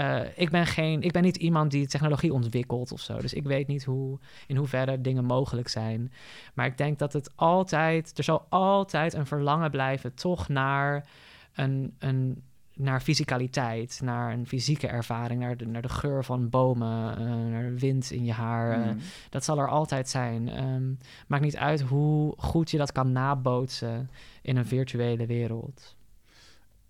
Uh, 0.00 0.20
ik, 0.36 0.50
ben 0.50 0.66
geen, 0.66 1.02
ik 1.02 1.12
ben 1.12 1.22
niet 1.22 1.36
iemand 1.36 1.70
die 1.70 1.86
technologie 1.86 2.32
ontwikkelt 2.32 2.92
of 2.92 3.00
zo. 3.00 3.18
Dus 3.18 3.34
ik 3.34 3.44
weet 3.44 3.66
niet 3.66 3.84
hoe, 3.84 4.18
in 4.46 4.56
hoeverre 4.56 5.00
dingen 5.00 5.24
mogelijk 5.24 5.68
zijn. 5.68 6.12
Maar 6.54 6.66
ik 6.66 6.76
denk 6.76 6.98
dat 6.98 7.12
het 7.12 7.30
altijd, 7.34 8.18
er 8.18 8.24
zal 8.24 8.46
altijd 8.48 9.14
een 9.14 9.26
verlangen 9.26 9.70
blijven, 9.70 10.14
toch 10.14 10.48
naar 10.48 11.06
een, 11.54 11.94
een 11.98 12.42
naar 12.78 13.00
fysicaliteit, 13.00 14.00
naar 14.02 14.32
een 14.32 14.46
fysieke 14.46 14.86
ervaring, 14.86 15.40
naar 15.40 15.56
de, 15.56 15.66
naar 15.66 15.82
de 15.82 15.88
geur 15.88 16.24
van 16.24 16.48
bomen, 16.48 17.20
uh, 17.20 17.50
naar 17.50 17.74
wind 17.74 18.10
in 18.10 18.24
je 18.24 18.32
haar. 18.32 18.78
Uh, 18.78 19.02
dat 19.30 19.44
zal 19.44 19.58
er 19.58 19.68
altijd 19.68 20.08
zijn. 20.08 20.64
Um, 20.64 20.98
maakt 21.26 21.42
niet 21.42 21.56
uit 21.56 21.80
hoe 21.80 22.34
goed 22.36 22.70
je 22.70 22.78
dat 22.78 22.92
kan 22.92 23.12
nabootsen 23.12 24.10
in 24.42 24.56
een 24.56 24.66
virtuele 24.66 25.26
wereld. 25.26 25.96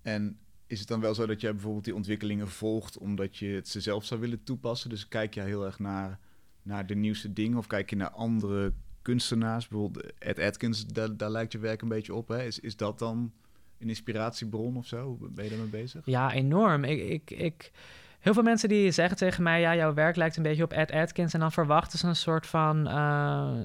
En 0.02 0.38
is 0.66 0.78
het 0.78 0.88
dan 0.88 1.00
wel 1.00 1.14
zo 1.14 1.26
dat 1.26 1.40
jij 1.40 1.52
bijvoorbeeld 1.52 1.84
die 1.84 1.94
ontwikkelingen 1.94 2.48
volgt 2.48 2.98
omdat 2.98 3.36
je 3.36 3.48
het 3.48 3.68
ze 3.68 3.80
zelf 3.80 4.04
zou 4.04 4.20
willen 4.20 4.42
toepassen? 4.42 4.90
Dus 4.90 5.08
kijk 5.08 5.34
je 5.34 5.40
heel 5.40 5.64
erg 5.64 5.78
naar, 5.78 6.18
naar 6.62 6.86
de 6.86 6.94
nieuwste 6.94 7.32
dingen 7.32 7.58
of 7.58 7.66
kijk 7.66 7.90
je 7.90 7.96
naar 7.96 8.10
andere 8.10 8.72
kunstenaars? 9.02 9.68
Bijvoorbeeld 9.68 10.12
Ed 10.18 10.38
Atkins, 10.38 10.86
daar, 10.86 11.16
daar 11.16 11.30
lijkt 11.30 11.52
je 11.52 11.58
werk 11.58 11.82
een 11.82 11.88
beetje 11.88 12.14
op. 12.14 12.28
Hè? 12.28 12.42
Is, 12.42 12.60
is 12.60 12.76
dat 12.76 12.98
dan 12.98 13.32
een 13.78 13.88
inspiratiebron 13.88 14.76
of 14.76 14.86
zo? 14.86 15.16
Ben 15.20 15.44
je 15.44 15.50
daarmee 15.50 15.68
bezig? 15.68 16.06
Ja, 16.06 16.32
enorm. 16.32 16.84
Ik, 16.84 17.08
ik, 17.08 17.30
ik, 17.30 17.70
heel 18.18 18.34
veel 18.34 18.42
mensen 18.42 18.68
die 18.68 18.90
zeggen 18.90 19.16
tegen 19.16 19.42
mij... 19.42 19.60
ja, 19.60 19.76
jouw 19.76 19.94
werk 19.94 20.16
lijkt 20.16 20.36
een 20.36 20.42
beetje 20.42 20.64
op 20.64 20.72
Ed 20.72 20.92
Atkins... 20.92 21.34
en 21.34 21.40
dan 21.40 21.52
verwachten 21.52 21.98
ze 21.98 22.06
een 22.06 22.16
soort 22.16 22.46
van... 22.46 22.88
Uh, 22.88 23.58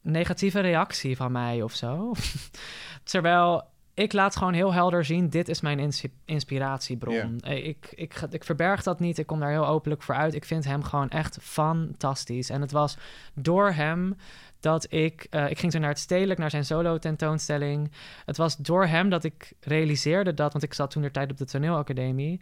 negatieve 0.00 0.60
reactie 0.60 1.16
van 1.16 1.32
mij 1.32 1.62
of 1.62 1.74
zo. 1.74 2.12
Terwijl 3.04 3.70
ik 3.98 4.12
laat 4.12 4.36
gewoon 4.36 4.52
heel 4.52 4.72
helder 4.72 5.04
zien: 5.04 5.28
dit 5.28 5.48
is 5.48 5.60
mijn 5.60 5.92
inspiratiebron. 6.24 7.40
Ik, 7.44 7.92
ik, 7.94 8.22
ik 8.30 8.44
verberg 8.44 8.82
dat 8.82 9.00
niet. 9.00 9.18
Ik 9.18 9.26
kom 9.26 9.40
daar 9.40 9.50
heel 9.50 9.66
openlijk 9.66 10.02
voor 10.02 10.14
uit. 10.14 10.34
Ik 10.34 10.44
vind 10.44 10.64
hem 10.64 10.82
gewoon 10.82 11.08
echt 11.08 11.38
fantastisch. 11.40 12.50
En 12.50 12.60
het 12.60 12.72
was 12.72 12.96
door 13.34 13.72
hem 13.72 14.16
dat 14.60 14.92
ik... 14.92 15.26
Uh, 15.30 15.50
ik 15.50 15.58
ging 15.58 15.72
zo 15.72 15.78
naar 15.78 15.88
het 15.88 15.98
Stedelijk, 15.98 16.40
naar 16.40 16.50
zijn 16.50 16.64
solo-tentoonstelling. 16.64 17.92
Het 18.24 18.36
was 18.36 18.56
door 18.56 18.86
hem 18.86 19.08
dat 19.08 19.24
ik 19.24 19.52
realiseerde 19.60 20.34
dat... 20.34 20.52
want 20.52 20.64
ik 20.64 20.74
zat 20.74 20.90
toen 20.90 21.02
de 21.02 21.10
tijd 21.10 21.30
op 21.30 21.36
de 21.36 21.46
toneelacademie... 21.46 22.40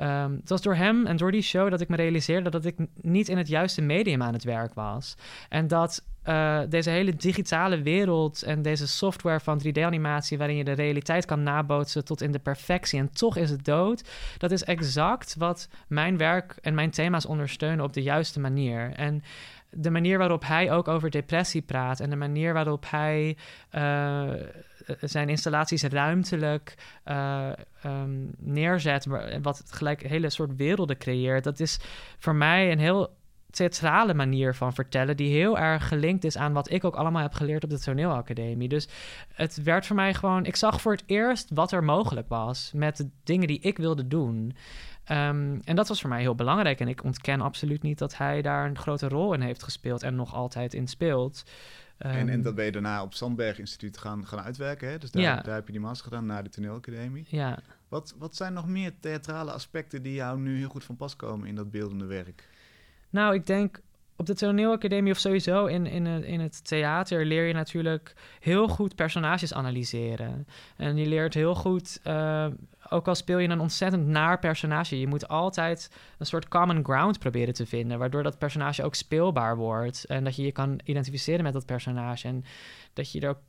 Um, 0.00 0.36
het 0.40 0.48
was 0.48 0.62
door 0.62 0.74
hem 0.74 1.06
en 1.06 1.16
door 1.16 1.32
die 1.32 1.42
show 1.42 1.70
dat 1.70 1.80
ik 1.80 1.88
me 1.88 1.96
realiseerde 1.96 2.50
dat 2.50 2.64
ik 2.64 2.76
niet 3.00 3.28
in 3.28 3.38
het 3.38 3.48
juiste 3.48 3.82
medium 3.82 4.22
aan 4.22 4.32
het 4.32 4.44
werk 4.44 4.74
was. 4.74 5.16
En 5.48 5.68
dat 5.68 6.04
uh, 6.28 6.60
deze 6.68 6.90
hele 6.90 7.14
digitale 7.14 7.82
wereld 7.82 8.42
en 8.42 8.62
deze 8.62 8.88
software 8.88 9.40
van 9.40 9.62
3D-animatie, 9.66 10.38
waarin 10.38 10.56
je 10.56 10.64
de 10.64 10.72
realiteit 10.72 11.24
kan 11.24 11.42
nabootsen 11.42 12.04
tot 12.04 12.22
in 12.22 12.32
de 12.32 12.38
perfectie 12.38 12.98
en 12.98 13.12
toch 13.12 13.36
is 13.36 13.50
het 13.50 13.64
dood, 13.64 14.08
dat 14.38 14.50
is 14.50 14.64
exact 14.64 15.34
wat 15.38 15.68
mijn 15.86 16.16
werk 16.16 16.56
en 16.60 16.74
mijn 16.74 16.90
thema's 16.90 17.26
ondersteunen 17.26 17.84
op 17.84 17.92
de 17.92 18.02
juiste 18.02 18.40
manier. 18.40 18.92
En 18.94 19.22
de 19.70 19.90
manier 19.90 20.18
waarop 20.18 20.46
hij 20.46 20.72
ook 20.72 20.88
over 20.88 21.10
depressie 21.10 21.62
praat 21.62 22.00
en 22.00 22.10
de 22.10 22.16
manier 22.16 22.52
waarop 22.52 22.84
hij 22.88 23.36
uh, 23.74 24.30
zijn 25.00 25.28
installaties 25.28 25.82
ruimtelijk 25.82 26.74
uh, 27.04 27.50
um, 27.84 28.30
neerzet, 28.38 29.06
wat 29.42 29.62
gelijk 29.66 30.02
hele 30.02 30.30
soort 30.30 30.56
werelden 30.56 30.98
creëert, 30.98 31.44
dat 31.44 31.60
is 31.60 31.80
voor 32.18 32.34
mij 32.34 32.72
een 32.72 32.78
heel 32.78 33.10
theatrale 33.52 34.14
manier 34.14 34.54
van 34.54 34.74
vertellen, 34.74 35.16
die 35.16 35.32
heel 35.32 35.58
erg 35.58 35.88
gelinkt 35.88 36.24
is 36.24 36.36
aan 36.36 36.52
wat 36.52 36.70
ik 36.70 36.84
ook 36.84 36.94
allemaal 36.94 37.22
heb 37.22 37.34
geleerd 37.34 37.64
op 37.64 37.70
de 37.70 37.80
toneelacademie. 37.80 38.68
Dus 38.68 38.88
het 39.28 39.62
werd 39.62 39.86
voor 39.86 39.96
mij 39.96 40.14
gewoon, 40.14 40.44
ik 40.44 40.56
zag 40.56 40.80
voor 40.80 40.92
het 40.92 41.02
eerst 41.06 41.50
wat 41.54 41.72
er 41.72 41.84
mogelijk 41.84 42.28
was 42.28 42.70
met 42.74 42.96
de 42.96 43.08
dingen 43.24 43.46
die 43.46 43.60
ik 43.60 43.76
wilde 43.76 44.08
doen. 44.08 44.54
Um, 45.10 45.60
en 45.64 45.76
dat 45.76 45.88
was 45.88 46.00
voor 46.00 46.10
mij 46.10 46.20
heel 46.20 46.34
belangrijk. 46.34 46.80
En 46.80 46.88
ik 46.88 47.04
ontken 47.04 47.40
absoluut 47.40 47.82
niet 47.82 47.98
dat 47.98 48.16
hij 48.16 48.42
daar 48.42 48.66
een 48.66 48.78
grote 48.78 49.08
rol 49.08 49.32
in 49.32 49.40
heeft 49.40 49.62
gespeeld 49.62 50.02
en 50.02 50.14
nog 50.14 50.34
altijd 50.34 50.74
in 50.74 50.86
speelt. 50.86 51.44
Um, 51.98 52.10
en, 52.10 52.18
en 52.18 52.28
ehm, 52.28 52.42
dat 52.42 52.54
ben 52.54 52.64
je 52.64 52.72
daarna 52.72 53.02
op 53.02 53.14
Sandberg 53.14 53.58
Instituut 53.58 53.98
gaan, 53.98 54.26
gaan 54.26 54.40
uitwerken. 54.40 54.88
Hè? 54.90 54.98
Dus 54.98 55.10
daar, 55.10 55.22
ja. 55.22 55.40
daar 55.40 55.54
heb 55.54 55.66
je 55.66 55.72
die 55.72 55.80
master 55.80 56.08
gedaan 56.08 56.26
na 56.26 56.42
de 56.42 56.48
toneelacademie. 56.48 57.24
Ja. 57.28 57.58
Wat, 57.88 58.14
wat 58.18 58.36
zijn 58.36 58.52
nog 58.52 58.66
meer 58.66 58.92
theatrale 59.00 59.52
aspecten 59.52 60.02
die 60.02 60.14
jou 60.14 60.38
nu 60.38 60.56
heel 60.56 60.68
goed 60.68 60.84
van 60.84 60.96
pas 60.96 61.16
komen 61.16 61.48
in 61.48 61.54
dat 61.54 61.70
beeldende 61.70 62.06
werk? 62.06 62.48
Nou, 63.12 63.34
ik 63.34 63.46
denk 63.46 63.80
op 64.16 64.26
de 64.26 64.34
toneelacademie 64.34 65.12
of 65.12 65.18
sowieso 65.18 65.66
in, 65.66 65.86
in, 65.86 66.06
het, 66.06 66.24
in 66.24 66.40
het 66.40 66.64
theater 66.64 67.26
leer 67.26 67.46
je 67.46 67.52
natuurlijk 67.52 68.14
heel 68.40 68.68
goed 68.68 68.94
personages 68.94 69.54
analyseren. 69.54 70.46
En 70.76 70.96
je 70.96 71.06
leert 71.06 71.34
heel 71.34 71.54
goed, 71.54 72.00
uh, 72.06 72.46
ook 72.88 73.08
al 73.08 73.14
speel 73.14 73.38
je 73.38 73.48
een 73.48 73.60
ontzettend 73.60 74.06
naar 74.06 74.38
personage, 74.38 75.00
je 75.00 75.06
moet 75.06 75.28
altijd 75.28 75.90
een 76.18 76.26
soort 76.26 76.48
common 76.48 76.84
ground 76.84 77.18
proberen 77.18 77.54
te 77.54 77.66
vinden, 77.66 77.98
waardoor 77.98 78.22
dat 78.22 78.38
personage 78.38 78.82
ook 78.82 78.94
speelbaar 78.94 79.56
wordt. 79.56 80.04
En 80.04 80.24
dat 80.24 80.36
je 80.36 80.42
je 80.42 80.52
kan 80.52 80.80
identificeren 80.84 81.42
met 81.42 81.52
dat 81.52 81.66
personage. 81.66 82.28
En 82.28 82.44
dat 82.92 83.12
je 83.12 83.20
er 83.20 83.28
ook 83.28 83.40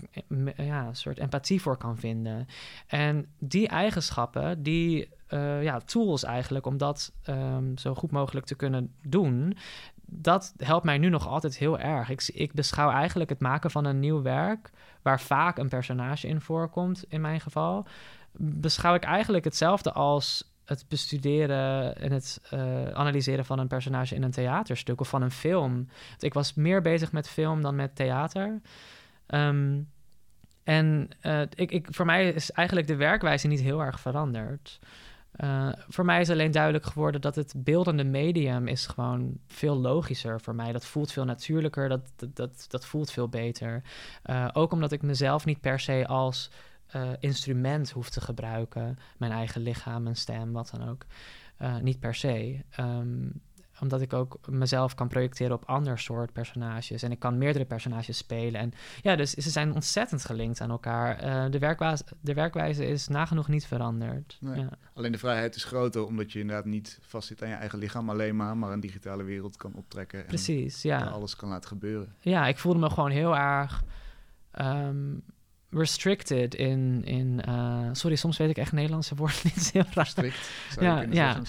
eh, 0.55 0.67
ja, 0.67 0.87
een 0.87 0.95
soort 0.95 1.17
empathie 1.17 1.61
voor 1.61 1.77
kan 1.77 1.97
vinden. 1.97 2.47
En 2.87 3.25
die 3.39 3.67
eigenschappen, 3.67 4.63
die 4.63 5.09
uh, 5.33 5.63
ja, 5.63 5.79
tools 5.79 6.23
eigenlijk 6.23 6.65
om 6.65 6.77
dat 6.77 7.11
um, 7.29 7.77
zo 7.77 7.95
goed 7.95 8.11
mogelijk 8.11 8.45
te 8.45 8.55
kunnen 8.55 8.93
doen. 9.01 9.57
Dat 10.05 10.53
helpt 10.57 10.85
mij 10.85 10.97
nu 10.97 11.09
nog 11.09 11.27
altijd 11.27 11.57
heel 11.57 11.79
erg. 11.79 12.09
Ik, 12.09 12.29
ik 12.33 12.53
beschouw 12.53 12.89
eigenlijk 12.89 13.29
het 13.29 13.39
maken 13.39 13.71
van 13.71 13.85
een 13.85 13.99
nieuw 13.99 14.21
werk, 14.21 14.69
waar 15.01 15.21
vaak 15.21 15.57
een 15.57 15.69
personage 15.69 16.27
in 16.27 16.41
voorkomt, 16.41 17.05
in 17.07 17.21
mijn 17.21 17.41
geval, 17.41 17.85
beschouw 18.37 18.93
ik 18.93 19.03
eigenlijk 19.03 19.43
hetzelfde 19.43 19.91
als 19.91 20.51
het 20.65 20.85
bestuderen 20.87 21.97
en 21.97 22.11
het 22.11 22.41
uh, 22.53 22.87
analyseren 22.87 23.45
van 23.45 23.59
een 23.59 23.67
personage 23.67 24.15
in 24.15 24.23
een 24.23 24.31
theaterstuk 24.31 24.99
of 24.99 25.09
van 25.09 25.21
een 25.21 25.31
film. 25.31 25.87
Ik 26.19 26.33
was 26.33 26.53
meer 26.53 26.81
bezig 26.81 27.11
met 27.11 27.29
film 27.29 27.61
dan 27.61 27.75
met 27.75 27.95
theater. 27.95 28.61
Um, 29.27 29.91
en 30.63 31.09
uh, 31.21 31.41
ik, 31.41 31.71
ik, 31.71 31.87
voor 31.89 32.05
mij 32.05 32.29
is 32.29 32.51
eigenlijk 32.51 32.87
de 32.87 32.95
werkwijze 32.95 33.47
niet 33.47 33.61
heel 33.61 33.81
erg 33.81 33.99
veranderd. 33.99 34.79
Uh, 35.37 35.69
voor 35.87 36.05
mij 36.05 36.21
is 36.21 36.29
alleen 36.29 36.51
duidelijk 36.51 36.85
geworden 36.85 37.21
dat 37.21 37.35
het 37.35 37.53
beeldende 37.57 38.03
medium 38.03 38.67
is 38.67 38.87
gewoon 38.87 39.37
veel 39.47 39.75
logischer 39.75 40.41
voor 40.41 40.55
mij. 40.55 40.71
Dat 40.71 40.85
voelt 40.85 41.11
veel 41.11 41.25
natuurlijker, 41.25 41.89
dat, 41.89 42.11
dat, 42.15 42.35
dat, 42.35 42.65
dat 42.67 42.85
voelt 42.85 43.11
veel 43.11 43.29
beter. 43.29 43.83
Uh, 44.25 44.49
ook 44.53 44.71
omdat 44.71 44.91
ik 44.91 45.01
mezelf 45.01 45.45
niet 45.45 45.61
per 45.61 45.79
se 45.79 46.07
als 46.07 46.51
uh, 46.95 47.09
instrument 47.19 47.89
hoef 47.91 48.09
te 48.09 48.21
gebruiken. 48.21 48.97
Mijn 49.17 49.31
eigen 49.31 49.61
lichaam, 49.61 50.03
mijn 50.03 50.15
stem, 50.15 50.51
wat 50.51 50.73
dan 50.77 50.89
ook. 50.89 51.05
niet 51.81 51.99
per 51.99 52.15
se. 52.15 52.63
Um, 52.79 53.41
omdat 53.83 54.01
ik 54.01 54.13
ook 54.13 54.39
mezelf 54.47 54.95
kan 54.95 55.07
projecteren 55.07 55.55
op 55.55 55.65
ander 55.65 55.99
soort 55.99 56.33
personages. 56.33 57.03
En 57.03 57.11
ik 57.11 57.19
kan 57.19 57.37
meerdere 57.37 57.65
personages 57.65 58.17
spelen. 58.17 58.61
En 58.61 58.73
ja, 59.01 59.15
dus 59.15 59.31
ze 59.31 59.49
zijn 59.49 59.73
ontzettend 59.73 60.25
gelinkt 60.25 60.61
aan 60.61 60.69
elkaar. 60.69 61.19
Eh, 61.19 61.51
de, 61.51 61.59
werkwijze, 61.59 62.03
de 62.21 62.33
werkwijze 62.33 62.85
is 62.85 63.07
nagenoeg 63.07 63.47
niet 63.47 63.65
veranderd. 63.65 64.37
Nee. 64.39 64.59
Ja. 64.59 64.69
Alleen 64.93 65.11
de 65.11 65.17
vrijheid 65.17 65.55
is 65.55 65.63
groter, 65.63 66.05
omdat 66.05 66.31
je 66.31 66.39
inderdaad 66.39 66.65
niet 66.65 66.99
vastzit 67.01 67.43
aan 67.43 67.49
je 67.49 67.55
eigen 67.55 67.79
lichaam 67.79 68.09
alleen 68.09 68.35
maar, 68.35 68.57
maar 68.57 68.71
een 68.71 68.79
digitale 68.79 69.23
wereld 69.23 69.57
kan 69.57 69.73
optrekken. 69.73 70.19
En 70.19 70.25
Precies, 70.25 70.81
ja. 70.81 71.03
alles 71.03 71.35
kan 71.35 71.49
laten 71.49 71.69
gebeuren. 71.69 72.15
Ja, 72.19 72.47
ik 72.47 72.57
voelde 72.57 72.79
me 72.79 72.89
gewoon 72.89 73.11
heel 73.11 73.35
erg 73.35 73.83
ehm, 74.51 75.15
restricted 75.73 76.55
in... 76.55 77.01
in 77.05 77.41
eh, 77.45 77.89
sorry, 77.91 78.15
soms 78.15 78.37
weet 78.37 78.49
ik 78.49 78.57
echt 78.57 78.71
Nederlandse 78.71 79.15
woorden 79.15 79.37
niet 79.55 79.71
heel 79.73 79.85
raar. 79.93 80.05
Strikt, 80.05 80.49
Ja, 80.79 81.05
ja. 81.09 81.41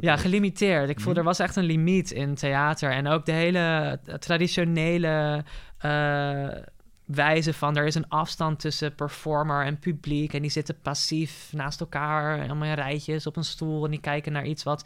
Ja, 0.00 0.16
gelimiteerd. 0.16 0.88
Ik 0.88 1.00
voel, 1.00 1.10
Mhm. 1.10 1.18
er 1.18 1.24
was 1.24 1.38
echt 1.38 1.56
een 1.56 1.64
limiet 1.64 2.10
in 2.10 2.34
theater. 2.34 2.90
En 2.90 3.06
ook 3.06 3.26
de 3.26 3.32
hele 3.32 3.98
traditionele 4.18 5.44
eh, 5.78 6.48
wijze 7.04 7.52
van... 7.52 7.76
er 7.76 7.86
is 7.86 7.94
een 7.94 8.08
afstand 8.08 8.60
tussen 8.60 8.94
performer 8.94 9.64
en 9.64 9.78
publiek... 9.78 10.34
en 10.34 10.42
die 10.42 10.50
zitten 10.50 10.80
passief 10.82 11.48
naast 11.52 11.80
elkaar... 11.80 12.40
allemaal 12.40 12.68
in 12.68 12.74
rijtjes 12.74 13.26
op 13.26 13.36
een 13.36 13.44
stoel... 13.44 13.84
en 13.84 13.90
die 13.90 14.00
kijken 14.00 14.32
naar 14.32 14.46
iets 14.46 14.62
wat 14.62 14.84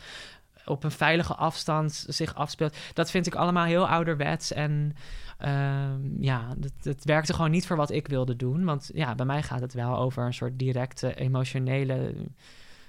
op 0.64 0.85
een 0.85 0.91
veilige 0.91 1.35
afstand 1.35 2.05
zich 2.09 2.35
afspeelt. 2.35 2.76
Dat 2.93 3.11
vind 3.11 3.26
ik 3.26 3.35
allemaal 3.35 3.64
heel 3.64 3.89
ouderwets. 3.89 4.53
En 4.53 4.97
ehm, 5.41 6.22
ja, 6.22 6.55
het, 6.61 6.84
het 6.84 7.05
werkte 7.05 7.34
gewoon 7.34 7.51
niet 7.51 7.66
voor 7.66 7.76
wat 7.76 7.91
ik 7.91 8.09
wilde 8.09 8.36
doen. 8.36 8.64
Want 8.64 8.91
ja, 8.95 9.14
bij 9.14 9.26
mij 9.26 9.43
gaat 9.43 9.61
het 9.61 9.74
wel 9.74 9.97
over 9.97 10.26
een 10.26 10.34
soort 10.34 10.59
directe 10.59 11.14
emotionele 11.14 12.14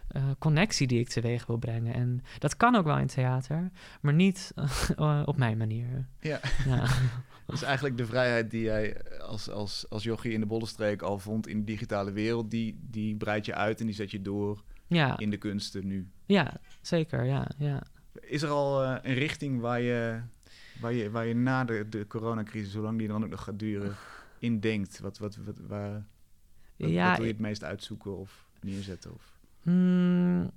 eh, 0.07 0.23
connectie 0.39 0.87
die 0.87 0.99
ik 0.99 1.09
teweeg 1.09 1.45
wil 1.45 1.57
brengen. 1.57 1.93
En 1.93 2.23
dat 2.39 2.57
kan 2.57 2.75
ook 2.75 2.85
wel 2.85 2.97
in 2.97 3.07
theater, 3.07 3.71
maar 4.01 4.13
niet 4.13 4.51
eh, 4.95 5.23
op 5.31 5.37
mijn 5.37 5.57
manier. 5.57 6.07
Ja. 6.19 6.39
Ja. 6.65 6.85
Dat 7.45 7.59
is 7.59 7.65
eigenlijk 7.65 7.97
de 7.97 8.05
vrijheid 8.05 8.51
die 8.51 8.61
jij 8.61 9.01
als, 9.19 9.49
als, 9.49 9.85
als 9.89 10.03
jochie 10.03 10.31
in 10.31 10.39
de 10.39 10.45
Bollenstreek 10.45 11.01
al 11.01 11.19
vond 11.19 11.47
in 11.47 11.57
de 11.57 11.63
digitale 11.63 12.11
wereld. 12.11 12.51
Die, 12.51 12.79
die 12.81 13.15
breid 13.15 13.45
je 13.45 13.55
uit 13.55 13.79
en 13.79 13.85
die 13.85 13.95
zet 13.95 14.11
je 14.11 14.21
door 14.21 14.63
ja, 14.87 15.17
in 15.17 15.29
de 15.29 15.37
kunsten 15.37 15.87
nu. 15.87 16.07
ja, 16.25 16.53
zeker, 16.81 17.25
ja, 17.25 17.47
ja. 17.57 17.83
Is 18.19 18.41
er 18.41 18.49
al 18.49 18.83
eh, 18.83 18.97
een 19.01 19.13
richting 19.13 19.59
waar 19.59 19.81
je, 19.81 20.21
waar 20.81 20.93
je, 20.93 21.09
waar 21.09 21.25
je 21.25 21.35
na 21.35 21.63
de, 21.63 21.89
de 21.89 22.07
coronacrisis, 22.07 22.71
zolang 22.71 22.97
die 22.97 23.07
dan 23.07 23.23
ook 23.23 23.29
nog 23.29 23.43
gaat 23.43 23.59
duren, 23.59 23.95
in 24.39 24.59
denkt? 24.59 24.99
Wat, 24.99 25.17
wat, 25.17 25.35
wat, 25.35 25.57
waar, 25.67 26.05
wat, 26.75 26.89
ja, 26.89 27.07
wat 27.07 27.17
wil 27.17 27.25
je 27.25 27.31
het 27.31 27.41
meest 27.41 27.63
uitzoeken 27.63 28.17
of 28.17 28.47
neerzetten? 28.61 29.13
Of? 29.13 29.39
Mm, 29.61 30.51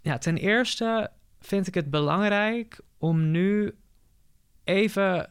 ja, 0.00 0.18
ten 0.18 0.36
eerste 0.36 1.10
vind 1.40 1.66
ik 1.66 1.74
het 1.74 1.90
belangrijk 1.90 2.80
om 2.98 3.30
nu 3.30 3.74
even. 4.64 5.30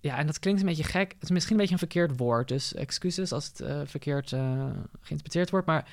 Ja, 0.00 0.18
en 0.18 0.26
dat 0.26 0.38
klinkt 0.38 0.60
een 0.60 0.66
beetje 0.66 0.84
gek. 0.84 1.12
Het 1.12 1.22
is 1.22 1.30
misschien 1.30 1.52
een 1.52 1.60
beetje 1.60 1.72
een 1.72 1.78
verkeerd 1.78 2.18
woord. 2.18 2.48
Dus 2.48 2.74
excuses 2.74 3.32
als 3.32 3.46
het 3.46 3.60
eh, 3.60 3.80
verkeerd 3.84 4.32
eh, 4.32 4.70
geïnterpreteerd 5.00 5.50
wordt. 5.50 5.66
Maar 5.66 5.88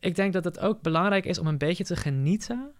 ik 0.00 0.14
denk 0.14 0.32
dat 0.32 0.44
het 0.44 0.58
ook 0.58 0.82
belangrijk 0.82 1.24
is 1.24 1.38
om 1.38 1.46
een 1.46 1.58
beetje 1.58 1.84
te 1.84 1.96
genieten 1.96 2.72